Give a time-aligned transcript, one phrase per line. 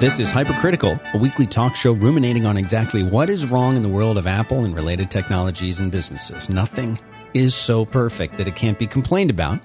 [0.00, 3.88] This is Hypercritical, a weekly talk show ruminating on exactly what is wrong in the
[3.88, 6.48] world of Apple and related technologies and businesses.
[6.48, 6.96] Nothing
[7.34, 9.58] is so perfect that it can't be complained about,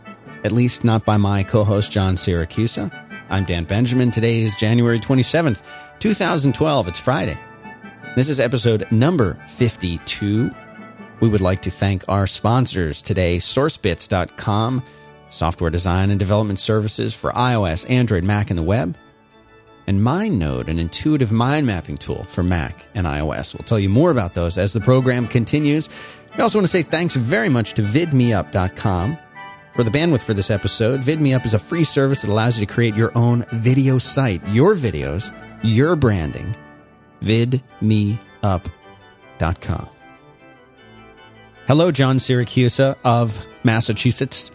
[0.44, 2.92] at least not by my co host, John Siracusa.
[3.30, 4.10] I'm Dan Benjamin.
[4.10, 5.62] Today is January 27th,
[6.00, 6.88] 2012.
[6.88, 7.38] It's Friday.
[8.16, 10.50] This is episode number 52.
[11.20, 14.84] We would like to thank our sponsors today, SourceBits.com,
[15.30, 18.98] software design and development services for iOS, Android, Mac, and the web
[19.88, 23.54] and MindNode, an intuitive mind mapping tool for Mac and iOS.
[23.54, 25.90] We'll tell you more about those as the program continues.
[26.36, 29.18] We also want to say thanks very much to vidmeup.com
[29.74, 31.02] for the bandwidth for this episode.
[31.02, 34.76] VidMeUp is a free service that allows you to create your own video site, your
[34.76, 35.34] videos,
[35.64, 36.56] your branding.
[37.22, 38.20] vidmeup.com.
[41.68, 44.52] Hello, John Siracusa of Massachusetts.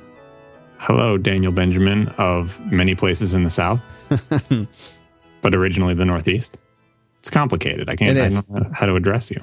[0.78, 3.80] Hello, Daniel Benjamin of many places in the South.
[5.40, 6.56] but originally the Northeast.
[7.18, 7.88] It's complicated.
[7.88, 8.18] I can't.
[8.18, 9.42] I don't know how to address you.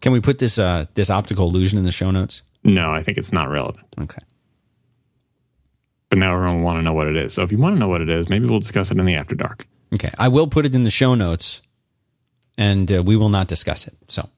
[0.00, 2.42] Can we put this uh, this optical illusion in the show notes?
[2.64, 3.86] No, I think it's not relevant.
[4.00, 4.22] Okay.
[6.08, 7.34] But now everyone will want to know what it is.
[7.34, 9.14] So if you want to know what it is, maybe we'll discuss it in the
[9.14, 9.66] after dark.
[9.94, 11.62] Okay, I will put it in the show notes,
[12.56, 13.96] and uh, we will not discuss it.
[14.08, 14.28] So,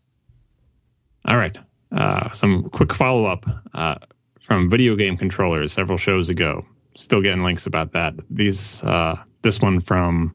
[1.26, 1.56] all right.
[1.90, 3.96] Uh, some quick follow up uh,
[4.40, 8.14] from video game controllers several shows ago still getting links about that.
[8.30, 10.34] These uh, this one from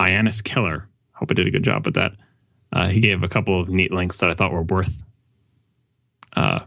[0.00, 0.88] Iannis Killer.
[1.12, 2.12] Hope I did a good job with that.
[2.72, 5.02] Uh, he gave a couple of neat links that I thought were worth
[6.36, 6.60] uh,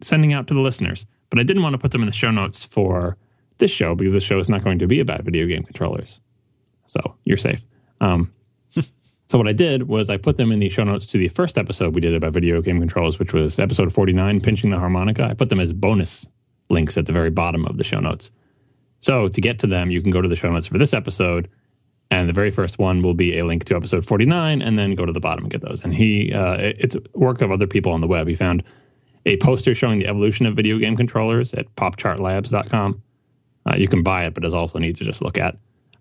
[0.00, 1.06] sending out to the listeners.
[1.30, 3.16] But I didn't want to put them in the show notes for
[3.58, 6.20] this show because this show is not going to be about video game controllers.
[6.86, 7.62] So you're safe.
[8.00, 8.32] Um,
[9.28, 11.56] so what I did was I put them in the show notes to the first
[11.56, 15.24] episode we did about video game controllers, which was episode 49, pinching the harmonica.
[15.24, 16.28] I put them as bonus
[16.70, 18.30] links at the very bottom of the show notes.
[19.00, 21.48] So to get to them, you can go to the show notes for this episode,
[22.10, 25.04] and the very first one will be a link to episode 49, and then go
[25.04, 25.82] to the bottom and get those.
[25.82, 28.26] And he, uh, it's work of other people on the web.
[28.26, 28.62] He found
[29.26, 33.02] a poster showing the evolution of video game controllers at popchartlabs.com.
[33.66, 35.56] Uh, you can buy it, but it's also neat to just look at.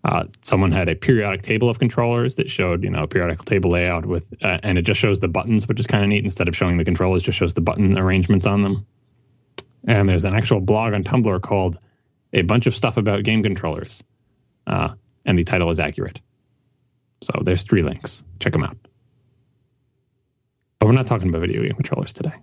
[0.06, 3.72] Uh, someone had a periodic table of controllers that showed, you know, a periodic table
[3.72, 6.26] layout with, uh, and it just shows the buttons, which is kind of neat.
[6.26, 8.86] Instead of showing the controllers, just shows the button arrangements on them.
[9.88, 11.78] And there's an actual blog on Tumblr called
[12.34, 14.04] A Bunch of Stuff About Game Controllers.
[14.66, 14.94] Uh,
[15.26, 16.20] and the title is accurate.
[17.22, 18.24] So there's three links.
[18.40, 18.78] Check them out.
[20.80, 22.34] But we're not talking about video game controllers today.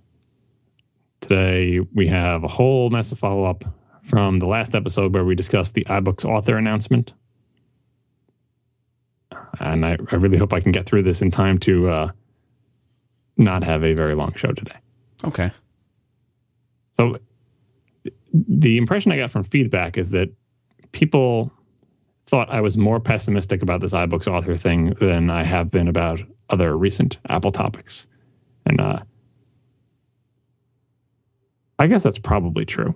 [1.20, 3.64] Today, we have a whole mess of follow up
[4.04, 7.12] from the last episode where we discussed the iBooks author announcement.
[9.60, 12.10] And I, I really hope I can get through this in time to uh,
[13.36, 14.76] not have a very long show today.
[15.24, 15.50] Okay.
[16.94, 17.18] So
[18.32, 20.30] the impression I got from feedback is that
[20.92, 21.52] people
[22.26, 26.20] thought I was more pessimistic about this iBooks author thing than I have been about
[26.48, 28.06] other recent Apple topics.
[28.66, 29.00] And uh,
[31.78, 32.94] I guess that's probably true.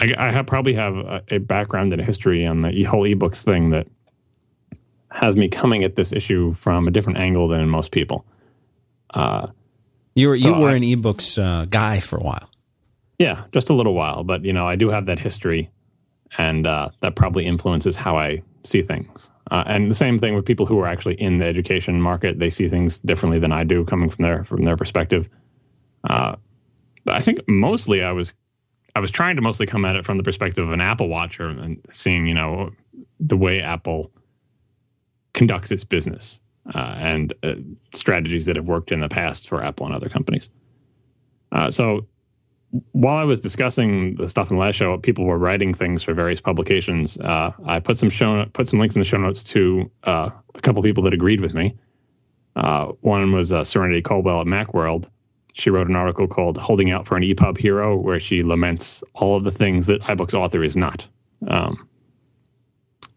[0.00, 3.42] I, I have, probably have a, a, background and a history on the whole ebooks
[3.42, 3.86] thing that
[5.10, 8.26] has me coming at this issue from a different angle than most people.
[9.10, 9.46] Uh,
[10.14, 12.50] you were you so were I, an ebooks uh, guy for a while.
[13.18, 15.70] Yeah, just a little while, but you know, I do have that history,
[16.36, 19.30] and uh, that probably influences how I see things.
[19.50, 22.50] Uh, and the same thing with people who are actually in the education market; they
[22.50, 25.28] see things differently than I do, coming from their from their perspective.
[26.08, 26.36] Uh,
[27.08, 28.32] I think mostly I was
[28.96, 31.48] I was trying to mostly come at it from the perspective of an Apple watcher
[31.48, 32.70] and seeing you know
[33.20, 34.10] the way Apple
[35.34, 36.40] conducts its business
[36.74, 37.54] uh, and uh,
[37.92, 40.48] strategies that have worked in the past for Apple and other companies.
[41.52, 42.06] Uh, so
[42.92, 46.12] while I was discussing the stuff in the last show, people were writing things for
[46.12, 47.18] various publications.
[47.18, 50.60] Uh, I put some show put some links in the show notes to uh, a
[50.60, 51.76] couple people that agreed with me.
[52.56, 55.08] Uh, one was uh, Serenity Caldwell at Macworld.
[55.54, 59.36] She wrote an article called "Holding Out for an EPUB Hero," where she laments all
[59.36, 61.06] of the things that iBooks author is not.
[61.46, 61.88] Um,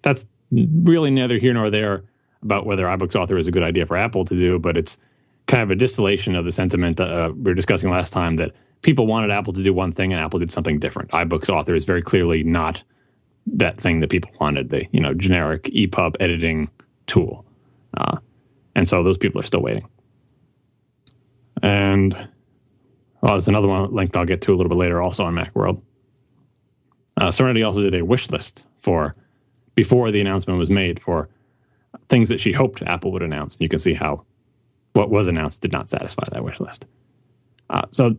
[0.04, 2.04] that's really neither here nor there
[2.44, 4.98] about whether iBooks author is a good idea for Apple to do, but it's
[5.48, 8.52] kind of a distillation of the sentiment uh, we were discussing last time that
[8.82, 11.12] people wanted Apple to do one thing and Apple did something different.
[11.12, 12.84] iBooks author is very clearly not
[13.48, 16.70] that thing that people wanted, the you know generic EPUB editing
[17.08, 17.46] tool.
[17.96, 18.18] Uh,
[18.76, 19.88] and so those people are still waiting.
[21.64, 22.14] And
[23.22, 25.82] well, there's another one linked I'll get to a little bit later, also on Macworld.
[27.20, 29.16] Uh, Serenity also did a wish list for
[29.74, 31.30] before the announcement was made for
[32.10, 33.56] things that she hoped Apple would announce.
[33.56, 34.24] And you can see how
[34.94, 36.86] what was announced did not satisfy that wish list.
[37.70, 38.16] Uh, so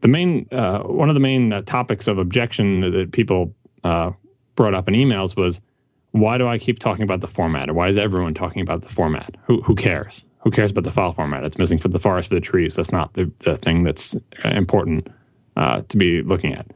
[0.00, 3.52] the main uh, one of the main uh, topics of objection that people
[3.84, 4.10] uh,
[4.54, 5.60] brought up in emails was
[6.12, 7.68] why do I keep talking about the format?
[7.68, 9.36] Or why is everyone talking about the format?
[9.46, 10.24] Who, who cares?
[10.40, 11.44] Who cares about the file format?
[11.44, 12.74] It's missing for the forest for the trees.
[12.74, 14.14] That's not the, the thing that's
[14.44, 15.08] important
[15.56, 16.66] uh, to be looking at.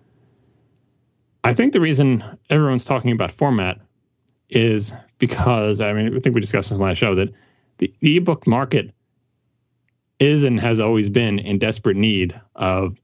[1.44, 3.78] I think the reason everyone's talking about format
[4.48, 7.28] is because, I mean, I think we discussed this in the last show that
[7.78, 8.92] the ebook market
[10.18, 12.96] is and has always been in desperate need of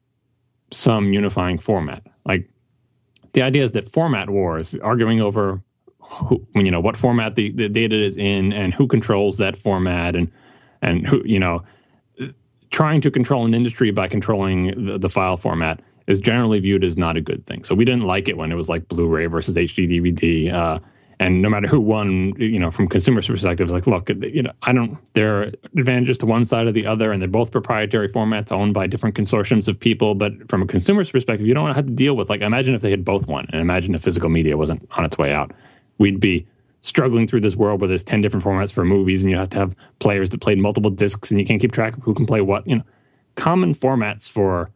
[0.70, 2.02] some unifying format.
[2.24, 2.48] Like
[3.32, 5.62] the idea is that format wars, arguing over
[5.98, 10.14] who, you know what format the, the data is in and who controls that format
[10.14, 10.30] and
[10.82, 11.62] and who you know
[12.70, 16.96] trying to control an industry by controlling the, the file format is generally viewed as
[16.96, 17.62] not a good thing.
[17.64, 20.52] So we didn't like it when it was like Blu-ray versus HD DVD.
[20.52, 20.78] Uh,
[21.20, 24.52] and no matter who won, you know, from consumers' perspective, it's like, look, you know,
[24.62, 24.98] I don't.
[25.14, 28.74] There are advantages to one side or the other, and they're both proprietary formats owned
[28.74, 30.14] by different consortiums of people.
[30.14, 32.40] But from a consumer's perspective, you don't have to deal with like.
[32.40, 35.32] Imagine if they had both won, and imagine if physical media wasn't on its way
[35.32, 35.52] out.
[35.98, 36.46] We'd be
[36.80, 39.58] struggling through this world where there's ten different formats for movies, and you have to
[39.58, 42.40] have players that played multiple discs, and you can't keep track of who can play
[42.40, 42.66] what.
[42.66, 42.84] You know,
[43.36, 44.70] common formats for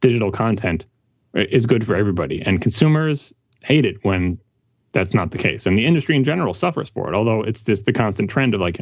[0.00, 0.84] digital content
[1.36, 3.32] uh, is good for everybody, and consumers
[3.62, 4.38] hate it when
[4.92, 5.66] that's not the case.
[5.66, 8.60] And the industry in general suffers for it, although it's just the constant trend of
[8.60, 8.78] like,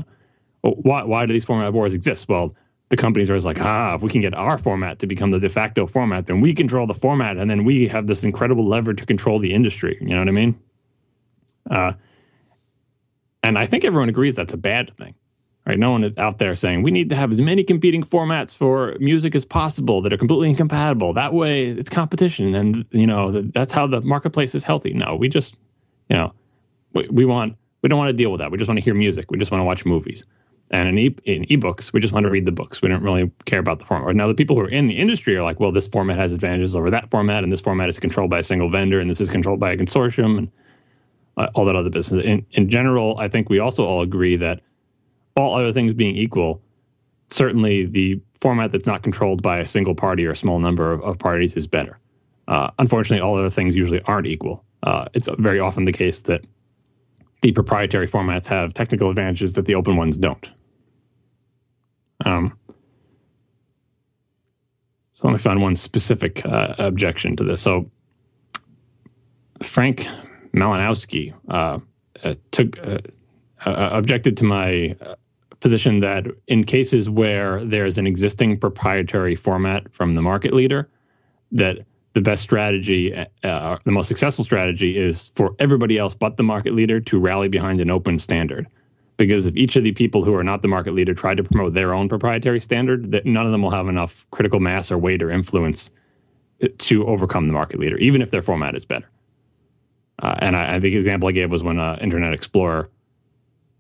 [0.63, 2.29] well, why, why do these format wars exist?
[2.29, 2.55] Well,
[2.89, 5.41] the companies are always like, ah, if we can get our format to become the
[5.41, 8.95] de facto format, then we control the format, and then we have this incredible lever
[8.95, 9.99] to control the industry.
[10.01, 10.61] You know what I mean?
[11.69, 11.93] Uh,
[13.43, 15.15] and I think everyone agrees that's a bad thing.
[15.67, 15.81] Right?
[15.81, 18.95] No one is out there saying we need to have as many competing formats for
[19.01, 21.13] music as possible that are completely incompatible.
[21.13, 24.93] That way, it's competition, and you know that's how the marketplace is healthy.
[24.93, 25.57] No, we just
[26.09, 26.33] you know,
[26.93, 28.51] we, we want we don't want to deal with that.
[28.51, 29.31] We just want to hear music.
[29.31, 30.25] We just want to watch movies.
[30.71, 32.83] And in, e- in ebooks, we just want to read the books.
[32.83, 34.17] We don't really care about the format.
[34.17, 36.75] Now, the people who are in the industry are like, well, this format has advantages
[36.75, 39.29] over that format, and this format is controlled by a single vendor, and this is
[39.29, 40.51] controlled by a consortium, and
[41.37, 42.25] uh, all that other business.
[42.25, 44.61] In, in general, I think we also all agree that
[45.37, 46.61] all other things being equal,
[47.31, 51.01] certainly the format that's not controlled by a single party or a small number of,
[51.03, 52.01] of parties is better.
[52.49, 56.43] Uh, unfortunately, all other things usually aren't equal uh, it's very often the case that
[57.43, 60.49] the proprietary formats have technical advantages that the open ones don't.
[62.25, 62.57] Um,
[65.13, 67.61] so let me find one specific uh, objection to this.
[67.61, 67.91] So
[69.63, 70.07] Frank
[70.55, 71.79] Malinowski uh,
[72.23, 72.99] uh took uh,
[73.65, 74.97] uh, objected to my
[75.61, 80.89] position that in cases where there's an existing proprietary format from the market leader,
[81.51, 81.79] that
[82.17, 83.15] the best strategy,
[83.45, 87.47] uh, the most successful strategy is for everybody else but the market leader to rally
[87.47, 88.67] behind an open standard.
[89.19, 91.75] Because if each of the people who are not the market leader try to promote
[91.75, 95.23] their own proprietary standard, that none of them will have enough critical mass or weight
[95.23, 95.91] or influence
[96.79, 99.11] to overcome the market leader, even if their format is better.
[100.23, 102.89] Uh, and I, I, think the example I gave was when uh, Internet Explorer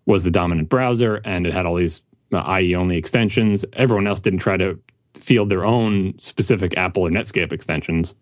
[0.04, 2.02] was the dominant browser and it had all these
[2.34, 3.64] uh, IE only extensions.
[3.72, 4.78] Everyone else didn't try to
[5.14, 8.14] field their own specific Apple or Netscape extensions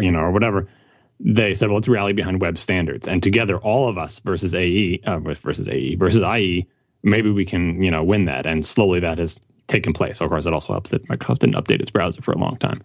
[0.00, 0.68] you know, or whatever,
[1.20, 3.08] they said, well, let's rally behind web standards.
[3.08, 6.66] And together, all of us versus AE, uh, versus AE, versus IE,
[7.02, 8.46] maybe we can, you know, win that.
[8.46, 10.20] And slowly that has taken place.
[10.20, 12.82] Of course, it also helps that Microsoft didn't update its browser for a long time.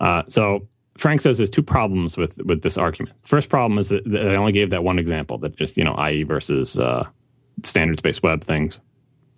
[0.00, 3.20] Uh, so Frank says there's two problems with with this argument.
[3.22, 5.84] The first problem is that, that I only gave that one example, that just, you
[5.84, 7.06] know, IE versus uh,
[7.62, 8.80] standards-based web things.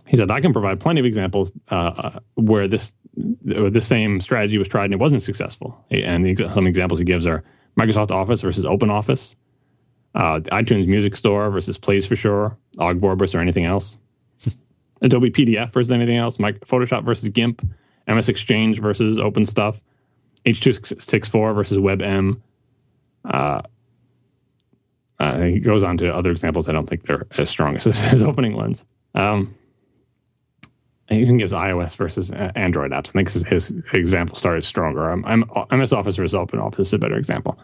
[0.06, 2.92] He said, I can provide plenty of examples uh, uh where this
[3.44, 5.84] the same strategy was tried and it wasn't successful.
[5.90, 7.42] And the, some examples he gives are
[7.78, 9.36] Microsoft Office versus Open Office,
[10.14, 13.98] uh, iTunes Music Store versus Plays for Sure, Ogg or anything else,
[15.02, 17.66] Adobe PDF versus anything else, Photoshop versus GIMP,
[18.08, 19.80] MS Exchange versus Open Stuff,
[20.46, 22.40] H264 versus WebM.
[23.24, 23.62] Uh,
[25.18, 26.68] uh, he goes on to other examples.
[26.68, 28.84] I don't think they're as strong as his opening ones.
[29.14, 29.54] Um,
[31.10, 33.08] even gives iOS versus Android apps.
[33.08, 35.10] I think his, his example started stronger.
[35.10, 37.58] I'm, I'm, MS Office versus Open Office is a better example.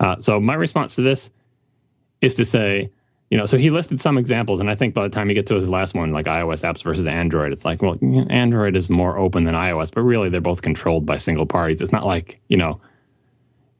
[0.00, 1.30] Uh, so my response to this
[2.20, 2.90] is to say,
[3.30, 5.46] you know, so he listed some examples, and I think by the time you get
[5.46, 7.96] to his last one, like iOS apps versus Android, it's like, well,
[8.28, 11.80] Android is more open than iOS, but really they're both controlled by single parties.
[11.80, 12.78] It's not like, you know,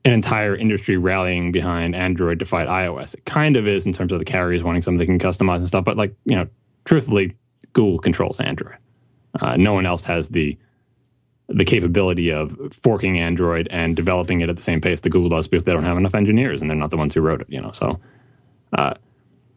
[0.04, 3.14] an entire industry rallying behind Android to fight iOS.
[3.14, 5.68] It kind of is in terms of the carriers wanting something they can customize and
[5.68, 6.48] stuff, but like, you know,
[6.86, 7.36] truthfully,
[7.74, 8.76] Google controls Android.
[9.40, 10.56] Uh, no one else has the
[11.48, 15.48] the capability of forking Android and developing it at the same pace that Google does
[15.48, 17.46] because they don't have enough engineers and they're not the ones who wrote it.
[17.50, 18.00] You know, so.
[18.72, 18.94] Uh,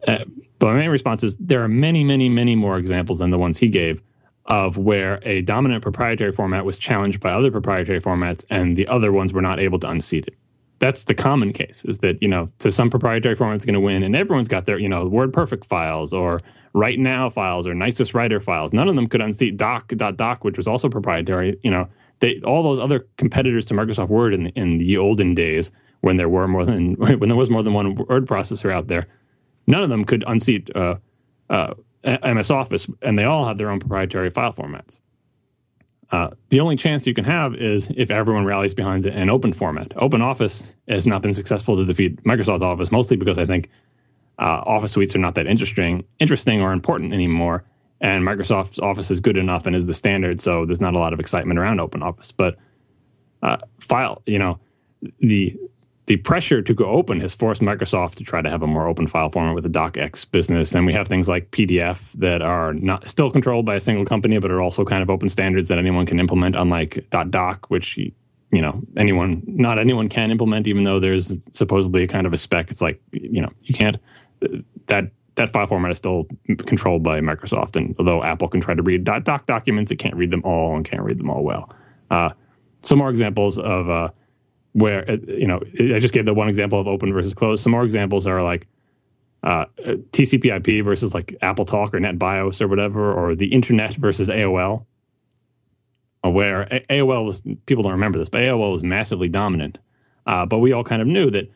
[0.07, 0.19] uh,
[0.59, 3.57] but my main response is there are many, many, many more examples than the ones
[3.57, 4.01] he gave
[4.45, 9.11] of where a dominant proprietary format was challenged by other proprietary formats and the other
[9.11, 10.35] ones were not able to unseat it.
[10.79, 13.79] that's the common case is that you know to some proprietary format is going to
[13.79, 16.41] win and everyone's got their you know WordPerfect files or
[16.75, 20.89] WriteNow files or Nisus Writer files none of them could unseat doc.doc which was also
[20.89, 21.87] proprietary you know
[22.19, 26.17] they all those other competitors to microsoft word in the, in the olden days when
[26.17, 29.07] there were more than when there was more than one word processor out there
[29.67, 30.95] none of them could unseat uh,
[31.49, 34.99] uh, ms office and they all have their own proprietary file formats
[36.11, 39.91] uh, the only chance you can have is if everyone rallies behind an open format.
[39.97, 43.69] Open Office has not been successful to defeat Microsoft Office, mostly because I think
[44.39, 47.63] uh, Office suites are not that interesting, interesting or important anymore.
[48.01, 51.13] And Microsoft's Office is good enough and is the standard, so there's not a lot
[51.13, 52.31] of excitement around Open Office.
[52.31, 52.57] But
[53.41, 54.59] uh, file, you know,
[55.19, 55.57] the
[56.07, 59.07] the pressure to go open has forced Microsoft to try to have a more open
[59.07, 60.75] file format with the DocX business.
[60.75, 64.37] And we have things like PDF that are not still controlled by a single company,
[64.37, 68.61] but are also kind of open standards that anyone can implement, unlike .doc, which you
[68.61, 72.69] know anyone not anyone can implement, even though there's supposedly a kind of a spec.
[72.69, 73.97] It's like you know you can't
[74.87, 76.27] that that file format is still
[76.65, 77.75] controlled by Microsoft.
[77.75, 80.85] And although Apple can try to read .doc documents, it can't read them all and
[80.85, 81.73] can't read them all well.
[82.09, 82.29] Uh,
[82.79, 84.09] some more examples of uh,
[84.73, 85.61] where uh, you know
[85.93, 87.63] I just gave the one example of open versus closed.
[87.63, 88.67] Some more examples are like
[89.43, 89.65] uh,
[90.11, 94.85] TCP/IP versus like AppleTalk or NetBIOS or whatever, or the Internet versus AOL.
[96.23, 99.77] Where AOL was people don't remember this, but AOL was massively dominant.
[100.25, 101.51] Uh, but we all kind of knew that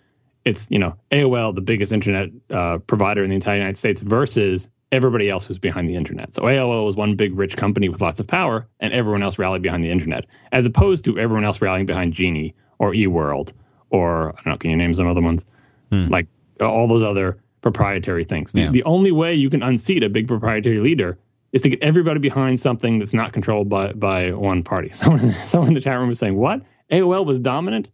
[0.49, 4.69] it's you know AOL, the biggest internet uh, provider in the entire United States, versus
[4.91, 6.33] everybody else who's behind the internet.
[6.33, 9.61] So AOL was one big rich company with lots of power, and everyone else rallied
[9.61, 13.51] behind the internet, as opposed to everyone else rallying behind Genie or eWorld
[13.89, 15.45] or I don't know, can you name some other ones?
[15.91, 16.07] Hmm.
[16.07, 16.27] Like
[16.59, 18.51] all those other proprietary things.
[18.51, 18.71] The, yeah.
[18.71, 21.17] the only way you can unseat a big proprietary leader
[21.51, 24.89] is to get everybody behind something that's not controlled by by one party.
[24.93, 26.61] Someone someone in the chat room was saying, "What?
[26.91, 27.89] AOL was dominant?"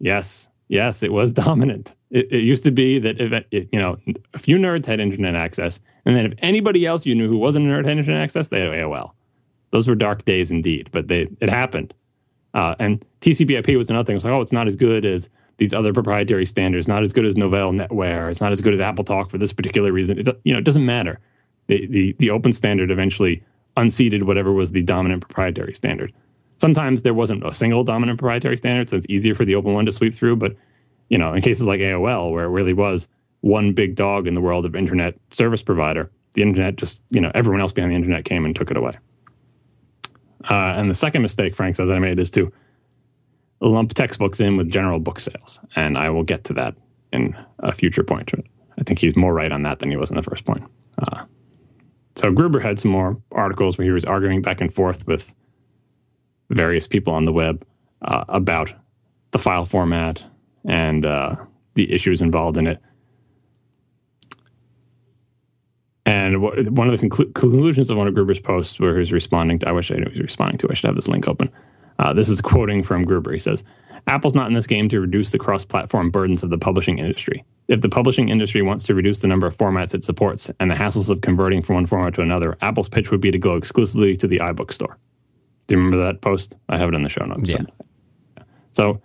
[0.00, 1.94] Yes, yes, it was dominant.
[2.10, 3.96] It, it used to be that if it, you know
[4.34, 7.66] a few nerds had internet access, and then if anybody else you knew who wasn't
[7.66, 9.12] a nerd had internet access, they had AOL.
[9.70, 11.94] Those were dark days indeed, but they it happened.
[12.52, 14.16] Uh, and TCP/IP was another thing.
[14.16, 16.86] It's like, oh, it's not as good as these other proprietary standards.
[16.86, 18.30] Not as good as Novell NetWare.
[18.30, 20.18] It's not as good as AppleTalk for this particular reason.
[20.18, 21.18] It, you know, it doesn't matter.
[21.68, 23.42] The, the the open standard eventually
[23.76, 26.12] unseated whatever was the dominant proprietary standard.
[26.56, 29.86] Sometimes there wasn't a single dominant proprietary standard, so it's easier for the open one
[29.86, 30.36] to sweep through.
[30.36, 30.56] But
[31.08, 33.08] you know, in cases like AOL, where it really was
[33.40, 37.30] one big dog in the world of internet service provider, the internet just you know
[37.34, 38.96] everyone else behind the internet came and took it away.
[40.50, 42.52] Uh, and the second mistake Frank says I made is to
[43.60, 45.60] lump textbooks in with general book sales.
[45.76, 46.74] And I will get to that
[47.12, 48.30] in a future point.
[48.78, 50.64] I think he's more right on that than he was in the first point.
[50.98, 51.24] Uh,
[52.16, 55.32] so Gruber had some more articles where he was arguing back and forth with
[56.50, 57.64] various people on the web
[58.02, 58.72] uh, about
[59.30, 60.22] the file format
[60.66, 61.36] and uh,
[61.74, 62.80] the issues involved in it.
[66.06, 69.68] And one of the conclu- conclusions of one of Gruber's posts, where he's responding to,
[69.68, 70.68] I wish I knew he was responding to.
[70.70, 71.50] I should have this link open.
[71.98, 73.32] Uh, this is quoting from Gruber.
[73.32, 73.64] He says,
[74.06, 77.44] "Apple's not in this game to reduce the cross-platform burdens of the publishing industry.
[77.68, 80.74] If the publishing industry wants to reduce the number of formats it supports and the
[80.74, 84.16] hassles of converting from one format to another, Apple's pitch would be to go exclusively
[84.16, 84.98] to the iBook store."
[85.66, 86.56] Do you remember that post?
[86.68, 87.48] I have it in the show notes.
[87.48, 87.62] Yeah.
[88.72, 89.00] So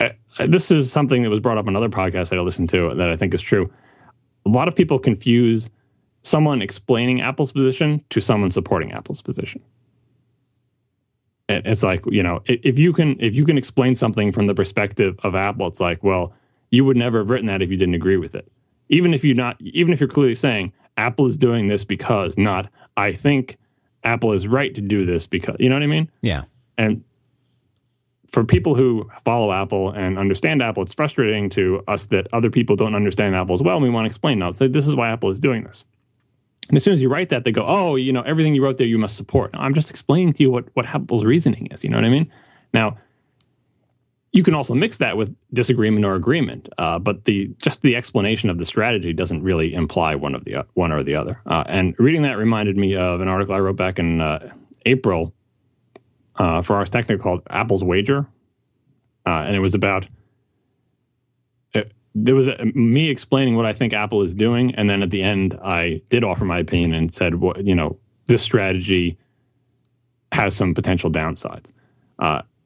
[0.00, 0.08] uh,
[0.46, 3.10] this is something that was brought up on another podcast that I listened to that
[3.10, 3.70] I think is true
[4.46, 5.70] a lot of people confuse
[6.22, 9.62] someone explaining Apple's position to someone supporting Apple's position.
[11.48, 15.18] It's like you know, if you can if you can explain something from the perspective
[15.24, 16.32] of Apple, it's like, well,
[16.70, 18.50] you would never have written that if you didn't agree with it.
[18.88, 22.70] Even if you're not, even if you're clearly saying Apple is doing this because, not
[22.96, 23.58] I think
[24.04, 26.10] Apple is right to do this because, you know what I mean?
[26.22, 26.44] Yeah.
[26.78, 27.04] And
[28.28, 32.76] for people who follow Apple and understand Apple, it's frustrating to us that other people
[32.76, 33.76] don't understand Apple as well.
[33.76, 34.52] And we want to explain now.
[34.52, 35.84] Say this is why Apple is doing this.
[36.68, 38.78] And as soon as you write that, they go, "Oh, you know, everything you wrote
[38.78, 41.82] there, you must support." No, I'm just explaining to you what what Apple's reasoning is.
[41.82, 42.30] You know what I mean?
[42.72, 42.96] Now,
[44.32, 48.48] you can also mix that with disagreement or agreement, uh, but the just the explanation
[48.48, 51.40] of the strategy doesn't really imply one of the uh, one or the other.
[51.46, 54.52] Uh, and reading that reminded me of an article I wrote back in uh,
[54.86, 55.34] April
[56.36, 58.26] uh, for Ars Technica called Apple's Wager,
[59.26, 60.06] uh, and it was about
[61.74, 65.10] it, there was a, me explaining what I think Apple is doing, and then at
[65.10, 69.18] the end, I did offer my opinion and said, "What you know, this strategy
[70.30, 71.72] has some potential downsides,"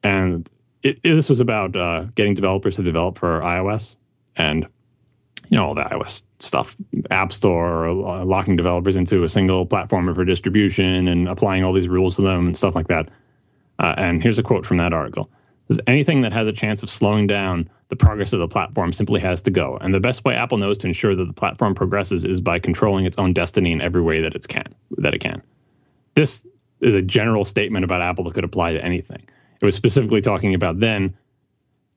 [0.03, 0.47] and
[0.85, 3.95] it, it, this was about uh, getting developers to develop for iOS
[4.35, 4.67] and
[5.49, 6.75] you know all the iOS stuff,
[7.09, 11.87] App Store, uh, locking developers into a single platform for distribution and applying all these
[11.87, 13.09] rules to them and stuff like that.
[13.79, 15.29] Uh, and here's a quote from that article
[15.87, 19.41] Anything that has a chance of slowing down the progress of the platform simply has
[19.43, 19.77] to go.
[19.81, 23.05] And the best way Apple knows to ensure that the platform progresses is by controlling
[23.05, 24.73] its own destiny in every way that it can.
[24.97, 25.41] That it can.
[26.13, 26.45] This
[26.81, 29.27] is a general statement about Apple that could apply to anything.
[29.61, 31.15] It was specifically talking about then,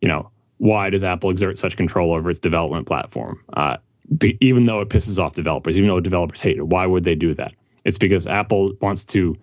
[0.00, 3.42] you know, why does Apple exert such control over its development platform?
[3.52, 3.76] Uh,
[4.16, 7.14] be, even though it pisses off developers, even though developers hate it, why would they
[7.14, 7.52] do that?
[7.84, 9.36] It's because Apple wants to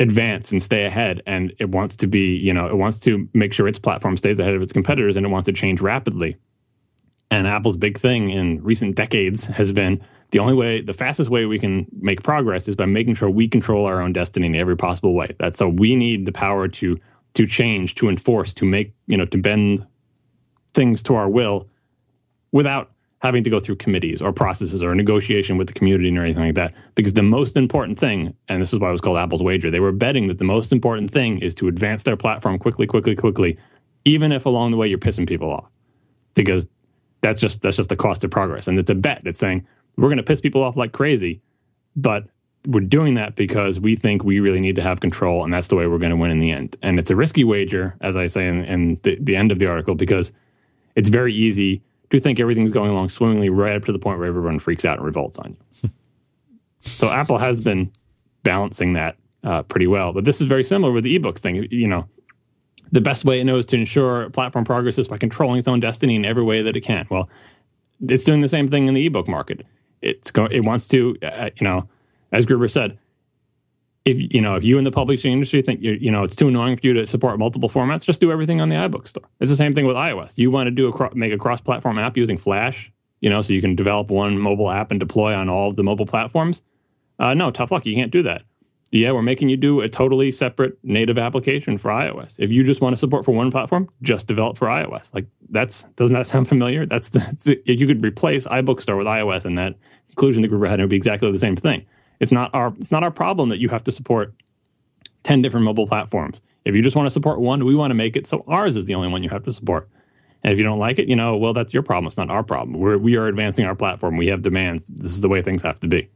[0.00, 3.52] advance and stay ahead and it wants to be you know it wants to make
[3.52, 6.38] sure its platform stays ahead of its competitors and it wants to change rapidly
[7.30, 11.44] and apple's big thing in recent decades has been the only way the fastest way
[11.44, 14.76] we can make progress is by making sure we control our own destiny in every
[14.76, 16.98] possible way that's so we need the power to
[17.34, 19.86] to change to enforce to make you know to bend
[20.72, 21.68] things to our will
[22.52, 26.44] without having to go through committees or processes or negotiation with the community or anything
[26.44, 26.72] like that.
[26.94, 29.80] Because the most important thing, and this is why it was called Apple's wager, they
[29.80, 33.58] were betting that the most important thing is to advance their platform quickly, quickly, quickly,
[34.06, 35.66] even if along the way you're pissing people off.
[36.34, 36.66] Because
[37.20, 38.66] that's just that's just the cost of progress.
[38.66, 39.66] And it's a bet that's saying
[39.96, 41.40] we're going to piss people off like crazy,
[41.96, 42.24] but
[42.66, 45.76] we're doing that because we think we really need to have control, and that's the
[45.76, 46.76] way we're going to win in the end.
[46.82, 49.66] And it's a risky wager, as I say in, in the, the end of the
[49.66, 50.30] article, because
[50.94, 54.28] it's very easy to think everything's going along swimmingly right up to the point where
[54.28, 55.90] everyone freaks out and revolts on you.
[56.80, 57.90] so Apple has been
[58.42, 60.12] balancing that uh, pretty well.
[60.12, 61.66] But this is very similar with the ebooks thing.
[61.70, 62.06] You know,
[62.92, 66.16] the best way it knows to ensure platform progress is by controlling its own destiny
[66.16, 67.06] in every way that it can.
[67.10, 67.28] Well,
[68.08, 69.64] it's doing the same thing in the ebook market.
[70.02, 71.88] It's go, it wants to, uh, you know,
[72.32, 72.98] as Gruber said,
[74.04, 76.48] if you know if you in the publishing industry think you you know it's too
[76.48, 79.28] annoying for you to support multiple formats, just do everything on the iBook store.
[79.40, 80.32] It's the same thing with iOS.
[80.36, 82.90] You want to do a make a cross-platform app using Flash,
[83.20, 85.82] you know, so you can develop one mobile app and deploy on all of the
[85.82, 86.62] mobile platforms.
[87.18, 87.84] Uh, no, tough luck.
[87.84, 88.42] You can't do that.
[88.92, 92.34] Yeah, we're making you do a totally separate native application for iOS.
[92.38, 95.14] If you just want to support for one platform, just develop for iOS.
[95.14, 96.86] Like that's doesn't that sound familiar?
[96.86, 99.76] That's, that's you could replace iBook Store with iOS, and that
[100.10, 101.84] conclusion the Gruber had would be exactly the same thing.
[102.20, 104.34] It's not our it's not our problem that you have to support
[105.24, 106.40] 10 different mobile platforms.
[106.64, 108.86] If you just want to support one, we want to make it so ours is
[108.86, 109.88] the only one you have to support.
[110.42, 112.06] And if you don't like it, you know, well, that's your problem.
[112.06, 112.78] It's not our problem.
[112.78, 114.16] We're, we are advancing our platform.
[114.16, 114.86] We have demands.
[114.86, 116.08] This is the way things have to be.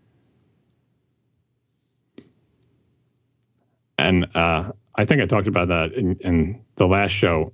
[3.99, 7.53] And uh, I think I talked about that in, in, the last show.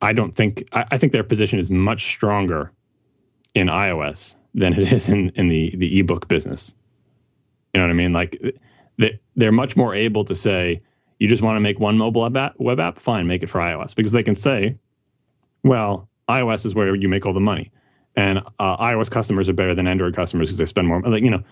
[0.00, 2.72] I don't think, I, I, think their position is much stronger
[3.54, 6.74] in iOS than it is in, in the, the ebook business.
[7.74, 8.12] You know what I mean?
[8.12, 8.40] Like
[9.36, 10.82] they're much more able to say,
[11.18, 12.98] you just want to make one mobile app, web app?
[12.98, 13.94] Fine, make it for iOS.
[13.94, 14.76] Because they can say,
[15.62, 17.70] well, iOS is where you make all the money.
[18.16, 21.00] And uh, iOS customers are better than Android customers because they spend more.
[21.00, 21.42] Like, you know,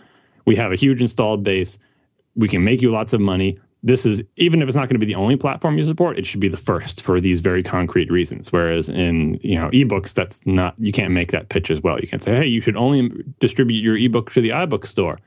[0.45, 1.79] we have a huge installed base.
[2.35, 3.59] We can make you lots of money.
[3.83, 6.27] This is, even if it's not going to be the only platform you support, it
[6.27, 8.53] should be the first for these very concrete reasons.
[8.53, 11.99] Whereas in, you know, ebooks, that's not, you can't make that pitch as well.
[11.99, 15.19] You can say, hey, you should only distribute your ebook to the iBook store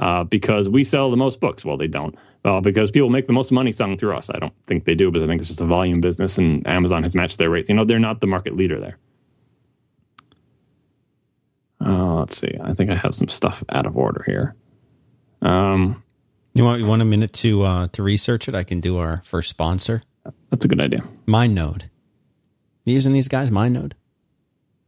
[0.00, 1.64] uh, because we sell the most books.
[1.64, 2.16] Well, they don't.
[2.44, 4.30] Uh, because people make the most money selling through us.
[4.30, 7.02] I don't think they do, because I think it's just a volume business, and Amazon
[7.02, 7.68] has matched their rates.
[7.68, 8.96] You know, they're not the market leader there.
[11.84, 12.56] Uh, let's see.
[12.62, 14.54] I think I have some stuff out of order here.
[15.42, 16.02] Um,
[16.54, 18.54] you want you want a minute to uh, to research it?
[18.54, 20.02] I can do our first sponsor.
[20.50, 21.04] That's a good idea.
[21.26, 21.84] MindNode.
[22.84, 23.50] You using these guys?
[23.50, 23.92] MindNode.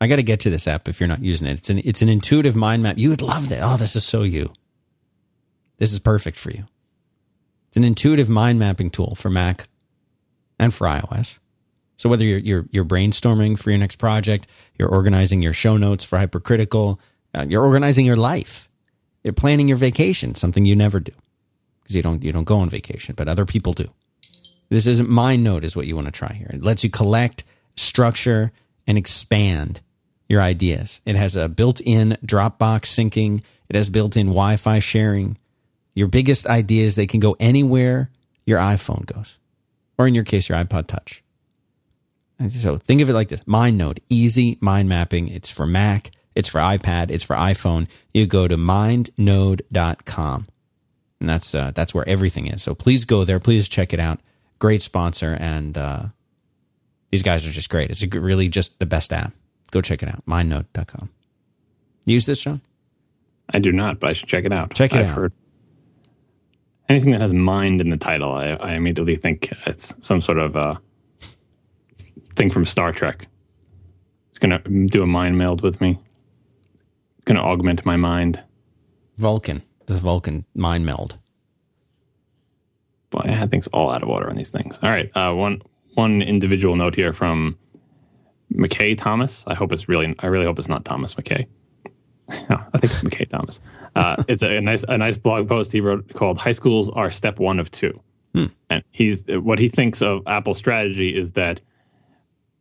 [0.01, 1.59] I got to get to this app if you're not using it.
[1.59, 2.99] It's an it's an intuitive mind map.
[2.99, 3.61] You would love that.
[3.63, 4.53] Oh, this is so you.
[5.79, 6.65] This is perfect for you.
[7.69, 9.67] It's an intuitive mind mapping tool for Mac
[10.59, 11.39] and for iOS.
[11.97, 16.03] So whether you're you're, you're brainstorming for your next project, you're organizing your show notes
[16.03, 17.01] for hypercritical,
[17.35, 18.69] uh, you're organizing your life,
[19.23, 21.13] you're planning your vacation, something you never do
[21.93, 23.89] because you don't you don't go on vacation, but other people do.
[24.69, 26.51] This isn't MindNode is what you want to try here.
[26.53, 27.45] It lets you collect,
[27.77, 28.53] structure,
[28.87, 29.81] and expand
[30.29, 31.01] your ideas.
[31.05, 33.43] It has a built-in Dropbox syncing.
[33.69, 35.37] It has built-in Wi-Fi sharing.
[35.95, 38.11] Your biggest ideas, they can go anywhere
[38.47, 39.39] your iPhone goes,
[39.99, 41.23] or in your case, your iPod Touch.
[42.39, 45.29] And so think of it like this MindNode, easy mind mapping.
[45.29, 47.89] It's for Mac, it's for iPad, it's for iPhone.
[48.15, 50.47] You go to mindnode.com.
[51.23, 52.63] And that's uh, that's where everything is.
[52.63, 53.39] So please go there.
[53.39, 54.19] Please check it out.
[54.59, 56.03] Great sponsor, and uh,
[57.11, 57.91] these guys are just great.
[57.91, 59.33] It's really just the best app.
[59.71, 60.27] Go check it out.
[60.27, 61.11] Mindnode.com.
[62.05, 62.61] Use this, John?
[63.51, 64.75] I do not, but I should check it out.
[64.75, 65.17] Check it I've out.
[65.17, 65.33] Heard
[66.89, 70.57] anything that has mind in the title, I, I immediately think it's some sort of
[70.57, 70.75] uh,
[72.37, 73.27] thing from Star Trek.
[74.31, 75.99] It's going to do a mind meld with me.
[77.17, 78.41] It's going to augment my mind.
[79.19, 81.19] Vulcan, the Vulcan mind meld.
[83.11, 84.79] Boy, I think it's all out of order on these things.
[84.83, 85.63] All right, uh, one
[85.95, 87.59] one individual note here from
[88.53, 89.45] McKay Thomas.
[89.47, 90.15] I hope it's really.
[90.21, 91.47] I really hope it's not Thomas McKay.
[92.29, 93.61] I think it's McKay Thomas.
[93.95, 97.11] Uh, it's a, a, nice a nice blog post he wrote called "High Schools Are
[97.11, 98.01] Step One of Two.
[98.35, 98.47] Hmm.
[98.71, 101.61] And he's what he thinks of Apple's strategy is that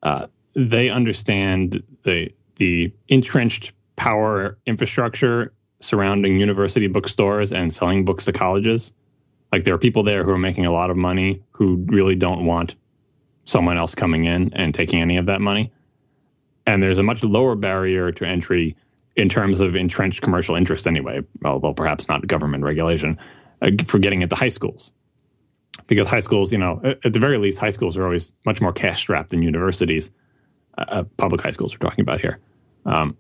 [0.04, 8.32] uh, they understand the the entrenched power infrastructure surrounding university bookstores and selling books to
[8.32, 8.94] colleges.
[9.52, 12.46] Like there are people there who are making a lot of money who really don't
[12.46, 12.76] want
[13.46, 15.72] someone else coming in and taking any of that money.
[16.66, 18.78] And there's a much lower barrier to entry
[19.16, 23.18] in terms of entrenched commercial interest anyway, although perhaps not government regulation,
[23.62, 24.94] uh, for getting into high schools.
[25.88, 28.72] Because high schools, you know, at the very least, high schools are always much more
[28.72, 30.12] cash strapped than universities,
[30.78, 32.40] uh, uh public high schools we're talking about here.
[32.86, 33.18] Um,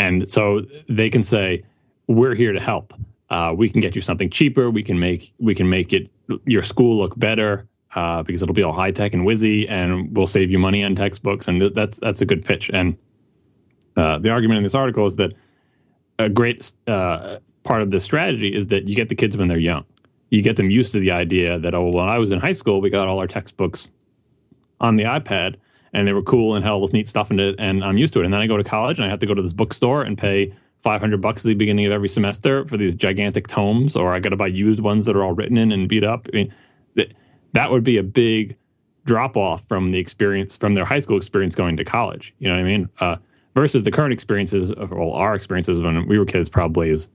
[0.00, 1.62] and so they can say,
[2.06, 2.94] "We're here to help.
[3.28, 4.70] Uh, we can get you something cheaper.
[4.70, 6.10] We can make we can make it
[6.46, 10.26] your school look better uh, because it'll be all high tech and whizzy, and we'll
[10.26, 12.70] save you money on textbooks." And th- that's that's a good pitch.
[12.72, 12.96] And
[13.96, 15.32] uh, the argument in this article is that
[16.18, 19.58] a great uh, part of this strategy is that you get the kids when they're
[19.58, 19.84] young.
[20.30, 22.80] You get them used to the idea that oh, when I was in high school,
[22.80, 23.90] we got all our textbooks
[24.80, 25.56] on the iPad
[25.92, 28.12] and they were cool and had all this neat stuff in it, and I'm used
[28.14, 28.24] to it.
[28.24, 30.16] And then I go to college and I have to go to this bookstore and
[30.16, 34.20] pay 500 bucks at the beginning of every semester for these gigantic tomes, or I
[34.20, 36.28] got to buy used ones that are all written in and beat up.
[36.32, 36.54] I mean,
[36.94, 37.12] that,
[37.52, 38.56] that would be a big
[39.04, 42.34] drop off from the experience from their high school experience going to college.
[42.38, 42.88] You know what I mean?
[43.00, 43.16] Uh,
[43.54, 47.08] versus the current experiences, well, our experiences when we were kids probably is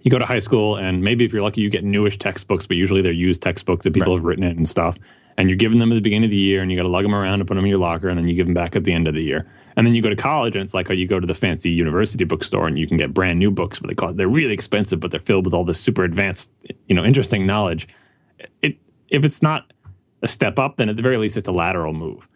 [0.00, 2.76] you go to high school and maybe if you're lucky you get newish textbooks, but
[2.76, 4.18] usually they're used textbooks that people right.
[4.18, 4.96] have written it and stuff
[5.36, 7.04] and you're giving them at the beginning of the year and you got to lug
[7.04, 8.84] them around and put them in your locker and then you give them back at
[8.84, 9.46] the end of the year.
[9.76, 11.70] And then you go to college and it's like, oh, you go to the fancy
[11.70, 15.00] university bookstore and you can get brand new books, but they cost, they're really expensive,
[15.00, 16.50] but they're filled with all this super advanced,
[16.86, 17.88] you know, interesting knowledge.
[18.62, 19.72] It, if it's not
[20.22, 22.28] a step up, then at the very least it's a lateral move.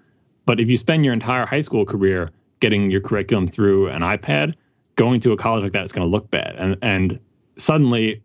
[0.46, 2.30] But if you spend your entire high school career
[2.60, 4.54] getting your curriculum through an iPad,
[4.96, 6.56] going to a college like that is going to look bad.
[6.58, 7.20] And, and
[7.58, 8.22] suddenly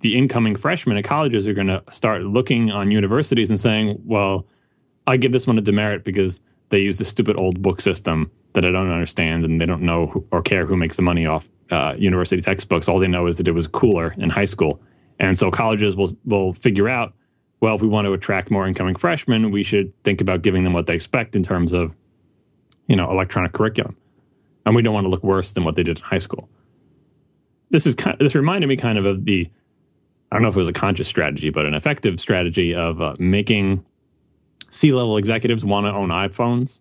[0.00, 4.46] the incoming freshmen at colleges are going to start looking on universities and saying, well,
[5.06, 8.64] I give this one a demerit because they use the stupid old book system that
[8.64, 11.94] I don't understand and they don't know or care who makes the money off uh,
[11.98, 12.88] university textbooks.
[12.88, 14.80] All they know is that it was cooler in high school.
[15.18, 17.12] And so colleges will, will figure out,
[17.60, 20.72] well, if we want to attract more incoming freshmen, we should think about giving them
[20.72, 21.92] what they expect in terms of,
[22.86, 23.96] you know, electronic curriculum.
[24.64, 26.48] And we don't want to look worse than what they did in high school
[27.70, 29.48] this is kind this reminded me kind of of the
[30.30, 33.14] I don't know if it was a conscious strategy, but an effective strategy of uh,
[33.18, 33.84] making
[34.70, 36.80] C level executives want to own iPhones,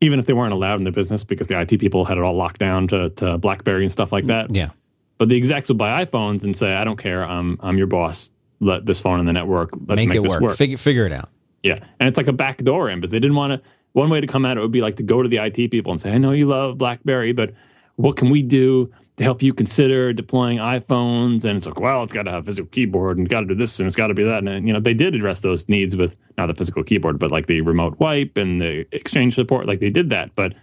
[0.00, 2.36] even if they weren't allowed in the business because the IT people had it all
[2.36, 4.54] locked down to, to BlackBerry and stuff like that.
[4.54, 4.70] Yeah.
[5.18, 7.24] But the execs would buy iPhones and say, "I don't care.
[7.24, 8.30] I'm I'm your boss.
[8.60, 9.70] Let this phone in the network.
[9.86, 10.40] Let's make, make it work.
[10.40, 10.56] work.
[10.56, 11.30] Figure, figure it out."
[11.62, 13.68] Yeah, and it's like a backdoor in because they didn't want to.
[13.92, 15.90] One way to come at it would be like to go to the IT people
[15.90, 17.54] and say, "I know you love BlackBerry, but
[17.96, 21.44] what can we do to help you consider deploying iPhones.
[21.44, 23.54] And it's like, well, it's got to have a physical keyboard and got to do
[23.54, 24.46] this and it's got to be that.
[24.46, 27.46] And, you know, they did address those needs with not the physical keyboard, but like
[27.46, 29.66] the remote wipe and the exchange support.
[29.66, 30.34] Like they did that.
[30.34, 30.54] But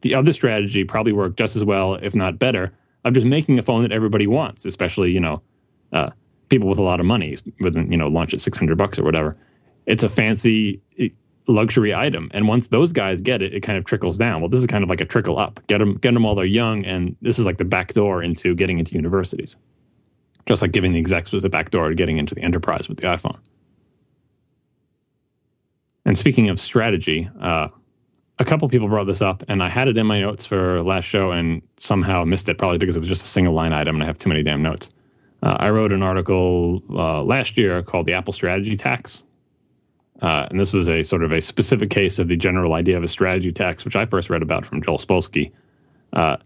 [0.00, 2.72] the other strategy probably worked just as well, if not better,
[3.04, 5.42] of just making a phone that everybody wants, especially, you know,
[5.92, 6.10] uh,
[6.48, 9.36] people with a lot of money, with, you know, launch at 600 bucks or whatever.
[9.86, 10.80] It's a fancy
[11.48, 12.30] luxury item.
[12.32, 14.40] And once those guys get it, it kind of trickles down.
[14.40, 15.60] Well, this is kind of like a trickle up.
[15.66, 18.54] Get them, get them while they're young, and this is like the back door into
[18.54, 19.56] getting into universities.
[20.46, 22.98] Just like giving the execs was a back door to getting into the enterprise with
[22.98, 23.38] the iPhone.
[26.04, 27.68] And speaking of strategy, uh,
[28.38, 31.04] a couple people brought this up, and I had it in my notes for last
[31.04, 34.04] show and somehow missed it, probably because it was just a single line item and
[34.04, 34.90] I have too many damn notes.
[35.42, 39.22] Uh, I wrote an article uh, last year called The Apple Strategy Tax,
[40.22, 43.04] uh, and this was a sort of a specific case of the general idea of
[43.04, 45.52] a strategy tax, which I first read about from Joel Spolsky.
[46.12, 46.36] Uh,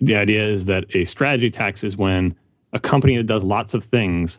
[0.00, 2.34] the idea is that a strategy tax is when
[2.72, 4.38] a company that does lots of things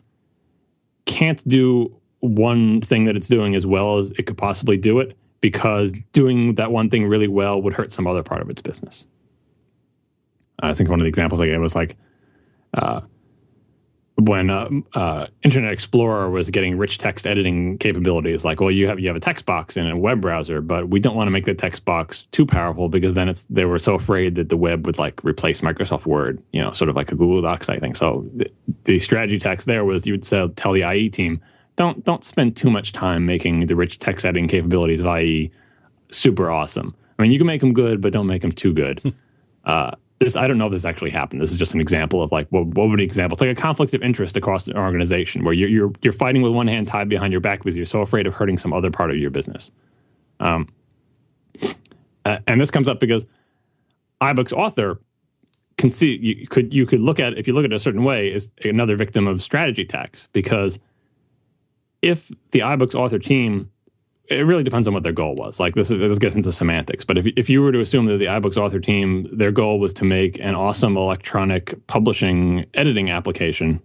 [1.06, 5.16] can't do one thing that it's doing as well as it could possibly do it
[5.40, 9.06] because doing that one thing really well would hurt some other part of its business.
[10.62, 11.96] I think one of the examples I gave was like,
[12.74, 13.00] uh,
[14.20, 19.00] when uh, uh, Internet Explorer was getting rich text editing capabilities, like, well, you have
[19.00, 21.46] you have a text box in a web browser, but we don't want to make
[21.46, 24.86] the text box too powerful because then it's they were so afraid that the web
[24.86, 27.94] would like replace Microsoft Word, you know, sort of like a Google Docs type thing.
[27.94, 28.50] So the,
[28.84, 31.40] the strategy tax there was you would say, tell the IE team,
[31.76, 35.50] don't don't spend too much time making the rich text editing capabilities of IE
[36.10, 36.94] super awesome.
[37.18, 39.14] I mean, you can make them good, but don't make them too good.
[39.64, 41.40] uh, this I don't know if this actually happened.
[41.40, 43.34] This is just an example of like what, what would an example?
[43.34, 46.52] It's like a conflict of interest across an organization where you're you're you're fighting with
[46.52, 49.10] one hand tied behind your back because you're so afraid of hurting some other part
[49.10, 49.72] of your business.
[50.38, 50.68] Um,
[52.24, 53.24] and this comes up because
[54.20, 55.00] iBooks author
[55.78, 58.04] can see you could you could look at if you look at it a certain
[58.04, 60.78] way is another victim of strategy tax because
[62.02, 63.70] if the iBooks author team
[64.30, 65.58] it really depends on what their goal was.
[65.58, 68.18] Like this is this gets into semantics, but if if you were to assume that
[68.18, 73.82] the iBooks author team their goal was to make an awesome electronic publishing editing application,